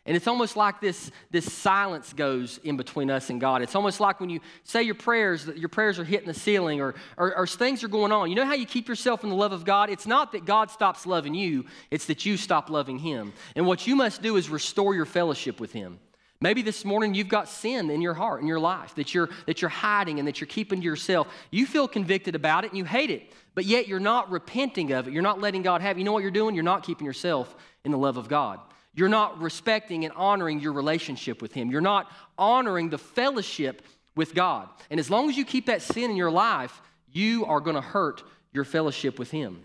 And 0.09 0.17
it's 0.17 0.27
almost 0.27 0.57
like 0.57 0.81
this, 0.81 1.11
this 1.31 1.53
silence 1.53 2.15
goes 2.15 2.57
in 2.65 2.79
between 2.79 3.11
us 3.11 3.29
and 3.29 3.39
God. 3.39 3.61
It's 3.61 3.75
almost 3.75 4.01
like 4.01 4.21
when 4.21 4.31
you 4.31 4.41
say 4.65 4.83
your 4.83 4.95
prayers, 4.95 5.45
that 5.45 5.59
your 5.59 5.69
prayers 5.69 5.99
are 5.99 6.05
hitting 6.05 6.27
the 6.27 6.33
ceiling 6.33 6.81
or, 6.81 6.95
or, 7.19 7.37
or 7.37 7.47
things 7.47 7.85
are 7.85 7.89
going 7.89 8.11
on. 8.11 8.31
You 8.31 8.37
know 8.37 8.47
how 8.47 8.55
you 8.55 8.65
keep 8.65 8.89
yourself 8.89 9.23
in 9.23 9.29
the 9.29 9.37
love 9.37 9.53
of 9.53 9.67
God? 9.67 9.91
It's 9.91 10.07
not 10.07 10.33
that 10.33 10.47
God 10.47 10.71
stops 10.71 11.05
loving 11.05 11.35
you, 11.35 11.67
it's 11.91 12.07
that 12.07 12.25
you 12.25 12.39
stop 12.39 12.71
loving 12.71 12.99
Him. 12.99 13.35
And 13.55 13.67
what 13.67 13.87
you 13.87 13.95
must 13.95 14.23
do 14.23 14.37
is 14.37 14.49
restore 14.49 14.95
your 14.95 15.05
fellowship 15.05 15.61
with 15.61 15.73
Him. 15.73 15.99
Maybe 16.41 16.63
this 16.63 16.87
morning 16.87 17.13
you've 17.13 17.29
got 17.29 17.47
sin 17.47 17.91
in 17.91 18.01
your 18.01 18.15
heart, 18.15 18.41
in 18.41 18.47
your 18.47 18.61
life, 18.61 18.95
that 18.95 19.13
you're, 19.13 19.29
that 19.45 19.61
you're 19.61 19.69
hiding 19.69 20.19
and 20.19 20.27
that 20.27 20.41
you're 20.41 20.49
keeping 20.49 20.81
to 20.81 20.85
yourself. 20.87 21.29
You 21.51 21.67
feel 21.67 21.87
convicted 21.87 22.35
about 22.35 22.65
it 22.65 22.71
and 22.71 22.79
you 22.79 22.87
hate 22.87 23.11
it, 23.11 23.31
but 23.55 23.67
yet 23.67 23.87
you're 23.87 24.01
not 24.01 24.31
repenting 24.31 24.91
of 24.93 25.07
it. 25.07 25.13
You're 25.13 25.23
not 25.23 25.43
letting 25.43 25.61
God 25.61 25.83
have 25.83 25.97
it. 25.97 25.99
You 25.99 26.07
know 26.07 26.13
what 26.13 26.23
you're 26.23 26.31
doing? 26.31 26.55
You're 26.55 26.65
not 26.65 26.83
keeping 26.83 27.05
yourself 27.05 27.55
in 27.85 27.93
the 27.93 27.99
love 27.99 28.17
of 28.17 28.27
God. 28.27 28.59
You're 28.99 29.09
not 29.09 29.41
respecting 29.41 30.05
and 30.05 30.13
honoring 30.17 30.59
your 30.59 30.73
relationship 30.73 31.41
with 31.41 31.53
Him. 31.53 31.71
You're 31.71 31.81
not 31.81 32.11
honoring 32.37 32.91
the 32.91 32.99
fellowship 32.99 33.83
with 34.17 34.35
God. 34.35 34.69
And 34.91 34.99
as 34.99 35.09
long 35.09 35.31
as 35.31 35.37
you 35.37 35.45
keep 35.45 35.67
that 35.67 35.83
sin 35.83 36.11
in 36.11 36.17
your 36.17 36.33
life, 36.33 36.83
you 37.13 37.45
are 37.45 37.61
going 37.61 37.77
to 37.77 37.81
hurt 37.81 38.25
your 38.53 38.65
fellowship 38.65 39.17
with 39.17 39.31
Him. 39.31 39.63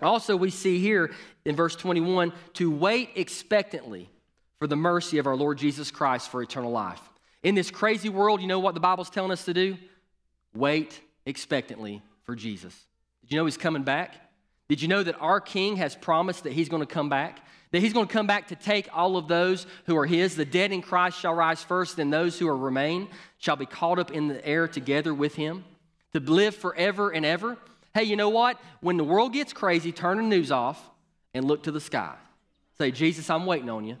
Also, 0.00 0.36
we 0.36 0.48
see 0.48 0.78
here 0.78 1.10
in 1.44 1.54
verse 1.54 1.76
21 1.76 2.32
to 2.54 2.70
wait 2.70 3.10
expectantly 3.14 4.08
for 4.58 4.66
the 4.66 4.74
mercy 4.74 5.18
of 5.18 5.26
our 5.26 5.36
Lord 5.36 5.58
Jesus 5.58 5.90
Christ 5.90 6.30
for 6.30 6.40
eternal 6.40 6.70
life. 6.70 7.02
In 7.42 7.54
this 7.54 7.70
crazy 7.70 8.08
world, 8.08 8.40
you 8.40 8.46
know 8.46 8.60
what 8.60 8.72
the 8.72 8.80
Bible's 8.80 9.10
telling 9.10 9.32
us 9.32 9.44
to 9.44 9.52
do? 9.52 9.76
Wait 10.54 10.98
expectantly 11.26 12.00
for 12.24 12.34
Jesus. 12.34 12.74
Did 13.20 13.32
you 13.32 13.36
know 13.36 13.44
he's 13.44 13.58
coming 13.58 13.82
back? 13.82 14.14
Did 14.70 14.80
you 14.80 14.88
know 14.88 15.02
that 15.02 15.20
our 15.20 15.42
King 15.42 15.76
has 15.76 15.94
promised 15.94 16.44
that 16.44 16.54
he's 16.54 16.70
going 16.70 16.80
to 16.80 16.86
come 16.86 17.10
back? 17.10 17.40
That 17.72 17.80
he's 17.80 17.92
going 17.92 18.06
to 18.06 18.12
come 18.12 18.26
back 18.26 18.48
to 18.48 18.56
take 18.56 18.88
all 18.92 19.16
of 19.16 19.28
those 19.28 19.66
who 19.86 19.96
are 19.96 20.06
his. 20.06 20.36
The 20.36 20.44
dead 20.44 20.72
in 20.72 20.82
Christ 20.82 21.18
shall 21.18 21.34
rise 21.34 21.62
first, 21.62 21.98
and 21.98 22.12
those 22.12 22.38
who 22.38 22.46
are 22.48 22.56
remain 22.56 23.08
shall 23.38 23.56
be 23.56 23.66
caught 23.66 23.98
up 23.98 24.10
in 24.10 24.28
the 24.28 24.46
air 24.46 24.68
together 24.68 25.12
with 25.12 25.34
him 25.34 25.64
to 26.12 26.20
live 26.20 26.54
forever 26.54 27.10
and 27.10 27.24
ever. 27.24 27.56
Hey, 27.94 28.04
you 28.04 28.16
know 28.16 28.28
what? 28.28 28.60
When 28.80 28.98
the 28.98 29.04
world 29.04 29.32
gets 29.32 29.52
crazy, 29.52 29.90
turn 29.90 30.18
the 30.18 30.22
news 30.22 30.52
off 30.52 30.90
and 31.34 31.46
look 31.46 31.64
to 31.64 31.72
the 31.72 31.80
sky. 31.80 32.14
Say, 32.78 32.90
Jesus, 32.90 33.28
I'm 33.30 33.46
waiting 33.46 33.70
on 33.70 33.84
you. 33.84 33.96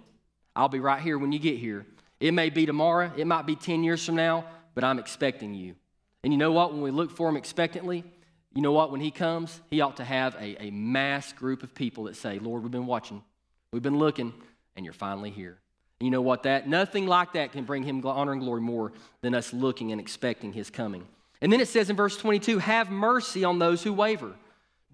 I'll 0.54 0.68
be 0.68 0.80
right 0.80 1.00
here 1.00 1.18
when 1.18 1.32
you 1.32 1.38
get 1.38 1.58
here. 1.58 1.86
It 2.20 2.32
may 2.32 2.50
be 2.50 2.66
tomorrow, 2.66 3.10
it 3.16 3.26
might 3.26 3.46
be 3.46 3.56
10 3.56 3.82
years 3.82 4.04
from 4.04 4.16
now, 4.16 4.44
but 4.74 4.84
I'm 4.84 4.98
expecting 4.98 5.54
you. 5.54 5.74
And 6.22 6.32
you 6.32 6.38
know 6.38 6.52
what? 6.52 6.72
When 6.72 6.82
we 6.82 6.90
look 6.90 7.10
for 7.10 7.28
him 7.28 7.36
expectantly, 7.36 8.04
you 8.54 8.62
know 8.62 8.72
what? 8.72 8.92
When 8.92 9.00
he 9.00 9.10
comes, 9.10 9.60
he 9.70 9.80
ought 9.80 9.96
to 9.96 10.04
have 10.04 10.34
a, 10.36 10.66
a 10.66 10.70
mass 10.70 11.32
group 11.32 11.62
of 11.62 11.74
people 11.74 12.04
that 12.04 12.16
say, 12.16 12.38
Lord, 12.38 12.62
we've 12.62 12.70
been 12.70 12.86
watching. 12.86 13.22
We've 13.72 13.82
been 13.82 13.98
looking, 13.98 14.34
and 14.76 14.84
you're 14.84 14.92
finally 14.92 15.30
here. 15.30 15.58
And 15.98 16.06
you 16.06 16.10
know 16.10 16.20
what? 16.20 16.42
That 16.42 16.68
nothing 16.68 17.06
like 17.06 17.32
that 17.34 17.52
can 17.52 17.64
bring 17.64 17.82
him 17.82 18.04
honor 18.04 18.32
and 18.32 18.40
glory 18.40 18.60
more 18.60 18.92
than 19.22 19.34
us 19.34 19.52
looking 19.52 19.92
and 19.92 20.00
expecting 20.00 20.52
his 20.52 20.68
coming. 20.68 21.06
And 21.40 21.52
then 21.52 21.60
it 21.60 21.68
says 21.68 21.90
in 21.90 21.96
verse 21.96 22.16
22, 22.16 22.58
have 22.58 22.90
mercy 22.90 23.44
on 23.44 23.58
those 23.58 23.82
who 23.82 23.92
waver. 23.92 24.32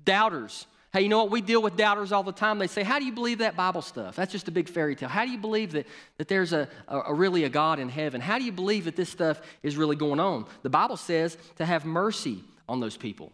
Doubters. 0.05 0.67
Hey, 0.93 1.03
you 1.03 1.09
know 1.09 1.19
what? 1.19 1.31
We 1.31 1.41
deal 1.43 1.61
with 1.61 1.77
doubters 1.77 2.13
all 2.13 2.23
the 2.23 2.33
time. 2.33 2.59
They 2.59 2.67
say, 2.67 2.83
How 2.83 2.99
do 2.99 3.05
you 3.05 3.13
believe 3.13 3.39
that 3.39 3.57
Bible 3.57 3.83
stuff? 3.83 4.17
That's 4.17 4.33
just 4.33 4.49
a 4.49 4.51
big 4.51 4.69
fairy 4.69 4.97
tale. 4.97 5.09
How 5.09 5.25
do 5.25 5.31
you 5.31 5.39
believe 5.39 5.73
that, 5.73 5.87
that 6.17 6.29
there's 6.29 6.55
a, 6.55 6.69
a, 6.87 6.99
a 7.01 7.15
really 7.15 7.45
a 7.45 7.51
God 7.51 7.79
in 7.79 7.91
heaven? 7.91 8.21
How 8.21 8.39
do 8.39 8.45
you 8.45 8.53
believe 8.53 8.87
that 8.87 8.97
this 8.97 9.11
stuff 9.11 9.41
is 9.63 9.77
really 9.77 9.97
going 9.97 10.21
on? 10.21 10.47
The 10.63 10.71
Bible 10.71 10.97
says 10.97 11.37
to 11.57 11.67
have 11.67 11.85
mercy 11.85 12.43
on 12.69 12.81
those 12.81 12.97
people 12.97 13.33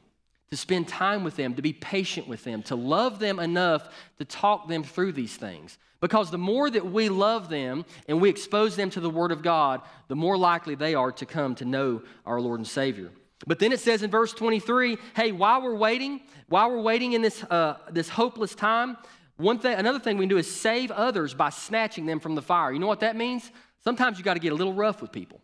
to 0.54 0.60
spend 0.60 0.86
time 0.86 1.24
with 1.24 1.34
them, 1.34 1.54
to 1.54 1.62
be 1.62 1.72
patient 1.72 2.28
with 2.28 2.44
them, 2.44 2.62
to 2.62 2.76
love 2.76 3.18
them 3.18 3.40
enough 3.40 3.88
to 4.18 4.24
talk 4.24 4.68
them 4.68 4.84
through 4.84 5.10
these 5.10 5.36
things. 5.36 5.78
Because 6.00 6.30
the 6.30 6.38
more 6.38 6.70
that 6.70 6.86
we 6.86 7.08
love 7.08 7.48
them 7.48 7.84
and 8.06 8.20
we 8.20 8.28
expose 8.28 8.76
them 8.76 8.88
to 8.90 9.00
the 9.00 9.10
Word 9.10 9.32
of 9.32 9.42
God, 9.42 9.80
the 10.06 10.14
more 10.14 10.38
likely 10.38 10.76
they 10.76 10.94
are 10.94 11.10
to 11.10 11.26
come 11.26 11.56
to 11.56 11.64
know 11.64 12.04
our 12.24 12.40
Lord 12.40 12.60
and 12.60 12.68
Savior. 12.68 13.10
But 13.48 13.58
then 13.58 13.72
it 13.72 13.80
says 13.80 14.04
in 14.04 14.12
verse 14.12 14.32
23, 14.32 14.96
hey, 15.16 15.32
while 15.32 15.60
we're 15.60 15.74
waiting, 15.74 16.20
while 16.48 16.70
we're 16.70 16.82
waiting 16.82 17.14
in 17.14 17.22
this, 17.22 17.42
uh, 17.42 17.78
this 17.90 18.08
hopeless 18.08 18.54
time, 18.54 18.96
one 19.36 19.58
thing, 19.58 19.76
another 19.76 19.98
thing 19.98 20.18
we 20.18 20.22
can 20.22 20.28
do 20.28 20.38
is 20.38 20.48
save 20.48 20.92
others 20.92 21.34
by 21.34 21.50
snatching 21.50 22.06
them 22.06 22.20
from 22.20 22.36
the 22.36 22.42
fire. 22.42 22.72
You 22.72 22.78
know 22.78 22.86
what 22.86 23.00
that 23.00 23.16
means? 23.16 23.50
Sometimes 23.82 24.18
you 24.18 24.24
got 24.24 24.34
to 24.34 24.40
get 24.40 24.52
a 24.52 24.56
little 24.56 24.74
rough 24.74 25.02
with 25.02 25.10
people. 25.10 25.40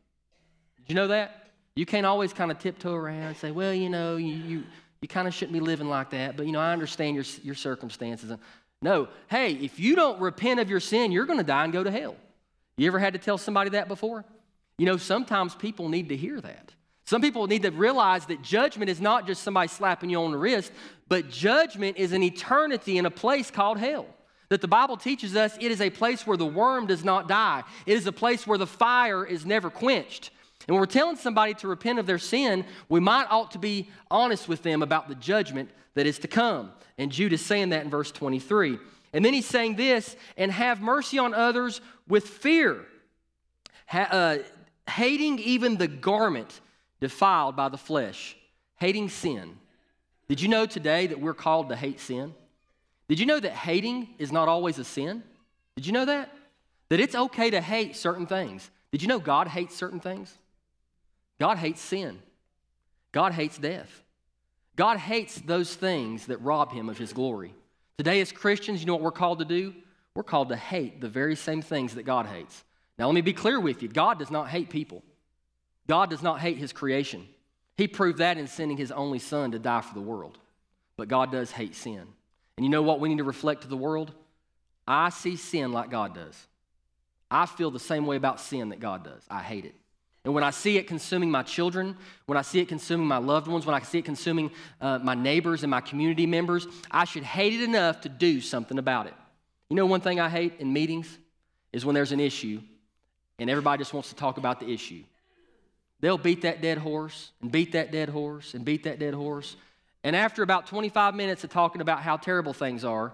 Did 0.77 0.91
you 0.91 0.95
know 0.95 1.09
that? 1.09 1.49
You 1.75 1.87
can't 1.87 2.07
always 2.07 2.33
kind 2.33 2.53
of 2.53 2.61
tiptoe 2.61 2.95
around 2.95 3.23
and 3.23 3.37
say, 3.37 3.51
well, 3.51 3.75
you 3.75 3.89
know, 3.89 4.17
you, 4.17 4.35
you 4.35 4.65
you 5.03 5.09
kind 5.09 5.27
of 5.27 5.35
shouldn't 5.35 5.55
be 5.55 5.61
living 5.61 5.89
like 5.89 6.11
that, 6.11 6.37
but 6.37 6.47
you 6.47 6.53
know, 6.53 6.61
I 6.61 6.73
understand 6.73 7.17
your, 7.17 7.25
your 7.43 7.55
circumstances. 7.55 8.33
No, 8.83 9.09
hey, 9.29 9.53
if 9.55 9.79
you 9.79 9.97
don't 9.97 10.21
repent 10.21 10.61
of 10.61 10.69
your 10.69 10.81
sin, 10.81 11.13
you're 11.13 11.27
going 11.27 11.39
to 11.39 11.45
die 11.45 11.65
and 11.65 11.73
go 11.73 11.83
to 11.83 11.91
hell. 11.91 12.17
You 12.77 12.87
ever 12.87 12.99
had 12.99 13.15
to 13.15 13.19
tell 13.19 13.39
somebody 13.39 13.71
that 13.71 13.89
before? 13.89 14.25
You 14.79 14.87
know, 14.87 14.97
sometimes 14.97 15.55
people 15.55 15.89
need 15.89 16.09
to 16.11 16.17
hear 16.17 16.41
that. 16.41 16.73
Some 17.05 17.23
people 17.23 17.47
need 17.47 17.63
to 17.63 17.71
realize 17.71 18.27
that 18.27 18.43
judgment 18.43 18.89
is 18.91 19.01
not 19.01 19.27
just 19.27 19.43
somebody 19.43 19.69
slapping 19.69 20.11
you 20.11 20.23
on 20.23 20.31
the 20.31 20.39
wrist, 20.39 20.71
but 21.09 21.29
judgment 21.29 21.97
is 21.97 22.13
an 22.13 22.23
eternity 22.23 22.97
in 22.99 23.05
a 23.05 23.11
place 23.11 23.51
called 23.51 23.79
hell. 23.79 24.07
That 24.49 24.61
the 24.61 24.69
Bible 24.69 24.97
teaches 24.97 25.35
us 25.35 25.57
it 25.61 25.71
is 25.71 25.81
a 25.81 25.91
place 25.91 26.27
where 26.27 26.37
the 26.37 26.47
worm 26.47 26.87
does 26.87 27.05
not 27.05 27.29
die, 27.29 27.65
it 27.87 27.95
is 27.95 28.07
a 28.07 28.13
place 28.13 28.47
where 28.47 28.59
the 28.59 28.67
fire 28.67 29.25
is 29.25 29.45
never 29.45 29.71
quenched. 29.71 30.31
And 30.67 30.75
when 30.75 30.81
we're 30.81 30.87
telling 30.87 31.17
somebody 31.17 31.55
to 31.55 31.69
repent 31.69 31.99
of 31.99 32.07
their 32.07 32.19
sin, 32.19 32.65
we 32.89 33.01
might 33.01 33.27
ought 33.31 33.53
to 33.53 33.59
be 33.59 33.89
honest 34.11 34.49
with 34.49 34.63
them 34.63 34.83
about 34.83 35.09
the 35.09 35.15
judgment 35.15 35.71
that 35.95 36.07
is 36.07 36.19
to 36.21 36.29
come. 36.29 36.73
And 36.99 37.11
Jude 37.11 37.33
is 37.33 37.45
saying 37.45 37.71
that 37.71 37.85
in 37.85 37.91
verse 37.91 38.11
23. 38.13 38.79
And 39.13 39.25
then 39.25 39.33
he's 39.33 39.47
saying 39.47 39.77
this, 39.77 40.17
and 40.37 40.53
have 40.53 40.81
mercy 40.81 41.19
on 41.19 41.35
others 41.35 41.81
with 42.07 42.29
fear, 42.29 42.85
ha- 43.87 44.09
uh, 44.11 44.39
hating 44.89 45.39
even 45.41 45.77
the 45.77 45.89
garment 45.89 46.61
defiled 47.01 47.57
by 47.57 47.69
the 47.69 47.79
flesh, 47.79 48.37
hating 48.77 49.09
sin. 49.09 49.57
Did 50.29 50.41
you 50.41 50.49
know 50.49 50.67
today 50.67 51.09
that 51.09 51.21
we're 51.21 51.35
called 51.35 51.71
to 51.71 51.77
hate 51.77 51.99
sin? 51.99 52.35
Did 53.09 53.19
you 53.19 53.27
know 53.27 53.41
that 53.41 53.53
hating 53.53 54.11
is 54.19 54.31
not 54.31 54.47
always 54.47 54.79
a 54.79 54.85
sin? 54.85 55.25
Did 55.75 55.87
you 55.87 55.93
know 55.93 56.05
that? 56.05 56.33
That 56.91 57.01
it's 57.01 57.15
okay 57.15 57.51
to 57.51 57.61
hate 57.61 57.97
certain 57.97 58.27
things. 58.27 58.71
Did 58.93 59.03
you 59.03 59.09
know 59.09 59.19
God 59.19 59.49
hates 59.49 59.75
certain 59.75 59.99
things? 59.99 60.37
God 61.41 61.57
hates 61.57 61.81
sin. 61.81 62.21
God 63.13 63.33
hates 63.33 63.59
death. 63.59 64.05
God 64.77 64.99
hates 64.99 65.37
those 65.37 65.75
things 65.75 66.27
that 66.27 66.41
rob 66.43 66.71
him 66.71 66.89
of 66.89 66.99
his 66.99 67.13
glory. 67.13 67.55
Today, 67.99 68.21
as 68.21 68.31
Christians, 68.31 68.81
you 68.81 68.87
know 68.87 68.95
what 68.95 69.03
we're 69.03 69.11
called 69.11 69.41
to 69.41 69.45
do? 69.45 69.75
We're 70.15 70.23
called 70.23 70.51
to 70.51 70.57
hate 70.57 71.01
the 71.01 71.09
very 71.09 71.35
same 71.35 71.63
things 71.63 71.95
that 71.95 72.05
God 72.05 72.27
hates. 72.27 72.63
Now, 72.99 73.07
let 73.07 73.15
me 73.15 73.23
be 73.23 73.33
clear 73.33 73.59
with 73.59 73.83
you 73.83 73.89
God 73.89 74.19
does 74.19 74.31
not 74.31 74.49
hate 74.49 74.71
people, 74.71 75.03
God 75.89 76.11
does 76.11 76.23
not 76.23 76.41
hate 76.41 76.59
his 76.59 76.73
creation. 76.73 77.27
He 77.77 77.89
proved 77.89 78.19
that 78.19 78.37
in 78.37 78.47
sending 78.47 78.77
his 78.77 78.93
only 78.93 79.19
son 79.19 79.53
to 79.53 79.59
die 79.59 79.81
for 79.81 79.95
the 79.95 80.03
world. 80.03 80.39
But 80.99 81.09
God 81.09 81.33
does 81.33 81.51
hate 81.51 81.75
sin. 81.75 82.03
And 82.59 82.67
you 82.67 82.69
know 82.69 82.83
what 82.83 83.01
we 83.01 83.09
need 83.09 83.19
to 83.19 83.25
reflect 83.25 83.63
to 83.63 83.69
the 83.69 83.77
world? 83.77 84.13
I 84.87 85.09
see 85.09 85.37
sin 85.37 85.73
like 85.73 85.91
God 85.91 86.15
does. 86.15 86.47
I 87.31 87.47
feel 87.47 87.71
the 87.71 87.81
same 87.81 88.05
way 88.05 88.17
about 88.17 88.39
sin 88.39 88.69
that 88.69 88.81
God 88.81 89.05
does. 89.05 89.23
I 89.31 89.41
hate 89.41 89.65
it. 89.65 89.75
And 90.25 90.35
when 90.35 90.45
I 90.45 90.51
see 90.51 90.77
it 90.77 90.87
consuming 90.87 91.31
my 91.31 91.43
children, 91.43 91.97
when 92.27 92.37
I 92.37 92.43
see 92.43 92.61
it 92.61 92.69
consuming 92.69 93.07
my 93.07 93.17
loved 93.17 93.49
ones, 93.49 93.65
when 93.65 93.75
I 93.75 93.81
see 93.81 93.99
it 93.99 94.05
consuming 94.05 94.51
uh, 94.81 94.99
my 94.99 95.15
neighbors 95.15 95.63
and 95.63 95.71
my 95.71 95.81
community 95.81 96.27
members, 96.27 96.67
I 96.91 97.05
should 97.05 97.23
hate 97.23 97.55
it 97.55 97.63
enough 97.63 98.03
to 98.03 98.09
do 98.11 98.41
something 98.41 98.79
about 98.79 99.07
it. 99.07 99.15
You 99.71 99.77
know, 99.77 99.87
one 99.87 100.03
thing 100.03 100.21
I 100.21 100.29
hate 100.29 100.55
in 100.59 100.73
meetings 100.73 101.19
is 101.73 101.87
when 101.87 101.95
there's 101.95 102.13
an 102.13 102.21
issue 102.21 102.61
and 103.39 103.49
everybody 103.49 103.81
just 103.81 103.95
wants 103.95 104.11
to 104.11 104.15
talk 104.15 104.37
about 104.37 104.61
the 104.61 104.71
issue. 104.71 105.03
They'll 106.01 106.19
beat 106.19 106.43
that 106.43 106.61
dead 106.61 106.79
horse 106.79 107.31
and 107.41 107.51
beat 107.51 107.73
that 107.73 107.91
dead 107.91 108.09
horse 108.09 108.55
and 108.55 108.65
beat 108.65 108.85
that 108.85 108.99
dead 108.99 109.15
horse. 109.15 109.57
And 110.03 110.15
after 110.17 110.43
about 110.43 110.67
25 110.67 111.15
minutes 111.15 111.45
of 111.45 111.51
talking 111.51 111.81
about 111.81 112.01
how 112.01 112.17
terrible 112.17 112.53
things 112.53 112.85
are, 112.85 113.13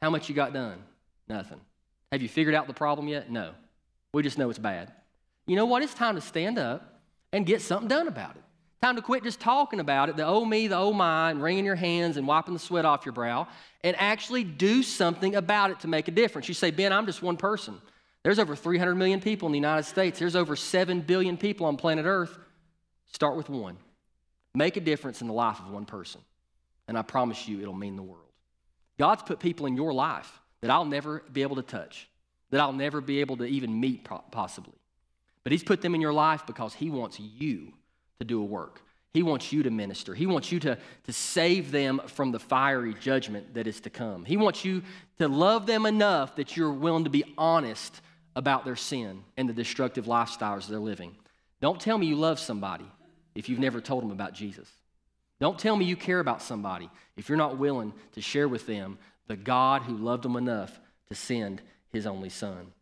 how 0.00 0.10
much 0.10 0.28
you 0.28 0.34
got 0.34 0.52
done? 0.52 0.78
Nothing. 1.28 1.60
Have 2.10 2.22
you 2.22 2.28
figured 2.28 2.54
out 2.54 2.66
the 2.66 2.74
problem 2.74 3.08
yet? 3.08 3.30
No. 3.30 3.52
We 4.12 4.22
just 4.22 4.38
know 4.38 4.50
it's 4.50 4.58
bad. 4.58 4.92
You 5.46 5.56
know 5.56 5.66
what? 5.66 5.82
It's 5.82 5.94
time 5.94 6.14
to 6.14 6.20
stand 6.20 6.58
up 6.58 7.00
and 7.32 7.46
get 7.46 7.62
something 7.62 7.88
done 7.88 8.08
about 8.08 8.36
it. 8.36 8.42
Time 8.82 8.96
to 8.96 9.02
quit 9.02 9.22
just 9.22 9.38
talking 9.38 9.78
about 9.78 10.08
it, 10.08 10.16
the 10.16 10.26
oh 10.26 10.44
me, 10.44 10.66
the 10.66 10.76
oh 10.76 10.92
my, 10.92 11.30
and 11.30 11.40
wringing 11.40 11.64
your 11.64 11.76
hands 11.76 12.16
and 12.16 12.26
wiping 12.26 12.52
the 12.52 12.58
sweat 12.58 12.84
off 12.84 13.06
your 13.06 13.12
brow, 13.12 13.46
and 13.84 13.94
actually 13.96 14.42
do 14.42 14.82
something 14.82 15.36
about 15.36 15.70
it 15.70 15.80
to 15.80 15.88
make 15.88 16.08
a 16.08 16.10
difference. 16.10 16.48
You 16.48 16.54
say, 16.54 16.72
Ben, 16.72 16.92
I'm 16.92 17.06
just 17.06 17.22
one 17.22 17.36
person. 17.36 17.80
There's 18.24 18.40
over 18.40 18.56
300 18.56 18.96
million 18.96 19.20
people 19.20 19.46
in 19.46 19.52
the 19.52 19.58
United 19.58 19.84
States, 19.84 20.18
there's 20.18 20.34
over 20.34 20.56
7 20.56 21.00
billion 21.00 21.36
people 21.36 21.66
on 21.66 21.76
planet 21.76 22.06
Earth. 22.06 22.36
Start 23.12 23.36
with 23.36 23.48
one. 23.48 23.76
Make 24.54 24.76
a 24.76 24.80
difference 24.80 25.20
in 25.20 25.28
the 25.28 25.32
life 25.32 25.60
of 25.60 25.70
one 25.70 25.84
person. 25.84 26.20
And 26.88 26.98
I 26.98 27.02
promise 27.02 27.46
you, 27.46 27.60
it'll 27.60 27.74
mean 27.74 27.94
the 27.94 28.02
world. 28.02 28.30
God's 28.98 29.22
put 29.22 29.38
people 29.38 29.66
in 29.66 29.76
your 29.76 29.92
life 29.92 30.40
that 30.60 30.70
I'll 30.70 30.84
never 30.84 31.22
be 31.32 31.42
able 31.42 31.56
to 31.56 31.62
touch, 31.62 32.08
that 32.50 32.60
I'll 32.60 32.72
never 32.72 33.00
be 33.00 33.20
able 33.20 33.36
to 33.38 33.44
even 33.44 33.78
meet, 33.78 34.08
possibly. 34.30 34.74
But 35.44 35.52
He's 35.52 35.64
put 35.64 35.82
them 35.82 35.94
in 35.94 36.00
your 36.00 36.12
life 36.12 36.46
because 36.46 36.74
He 36.74 36.90
wants 36.90 37.18
you 37.18 37.72
to 38.18 38.24
do 38.24 38.40
a 38.40 38.44
work. 38.44 38.82
He 39.14 39.22
wants 39.22 39.52
you 39.52 39.62
to 39.64 39.70
minister. 39.70 40.14
He 40.14 40.26
wants 40.26 40.50
you 40.50 40.58
to, 40.60 40.78
to 41.04 41.12
save 41.12 41.70
them 41.70 42.00
from 42.06 42.32
the 42.32 42.38
fiery 42.38 42.94
judgment 42.94 43.54
that 43.54 43.66
is 43.66 43.80
to 43.80 43.90
come. 43.90 44.24
He 44.24 44.38
wants 44.38 44.64
you 44.64 44.82
to 45.18 45.28
love 45.28 45.66
them 45.66 45.84
enough 45.84 46.36
that 46.36 46.56
you're 46.56 46.72
willing 46.72 47.04
to 47.04 47.10
be 47.10 47.24
honest 47.36 48.00
about 48.34 48.64
their 48.64 48.76
sin 48.76 49.22
and 49.36 49.46
the 49.48 49.52
destructive 49.52 50.06
lifestyles 50.06 50.66
they're 50.66 50.78
living. 50.78 51.14
Don't 51.60 51.80
tell 51.80 51.98
me 51.98 52.06
you 52.06 52.16
love 52.16 52.38
somebody 52.38 52.86
if 53.34 53.48
you've 53.48 53.58
never 53.58 53.82
told 53.82 54.02
them 54.02 54.10
about 54.10 54.32
Jesus. 54.32 54.68
Don't 55.40 55.58
tell 55.58 55.76
me 55.76 55.84
you 55.84 55.96
care 55.96 56.20
about 56.20 56.40
somebody 56.40 56.88
if 57.16 57.28
you're 57.28 57.36
not 57.36 57.58
willing 57.58 57.92
to 58.12 58.22
share 58.22 58.48
with 58.48 58.66
them 58.66 58.98
the 59.26 59.36
God 59.36 59.82
who 59.82 59.96
loved 59.96 60.22
them 60.22 60.36
enough 60.36 60.80
to 61.08 61.14
send 61.14 61.60
his 61.92 62.06
only 62.06 62.30
son. 62.30 62.72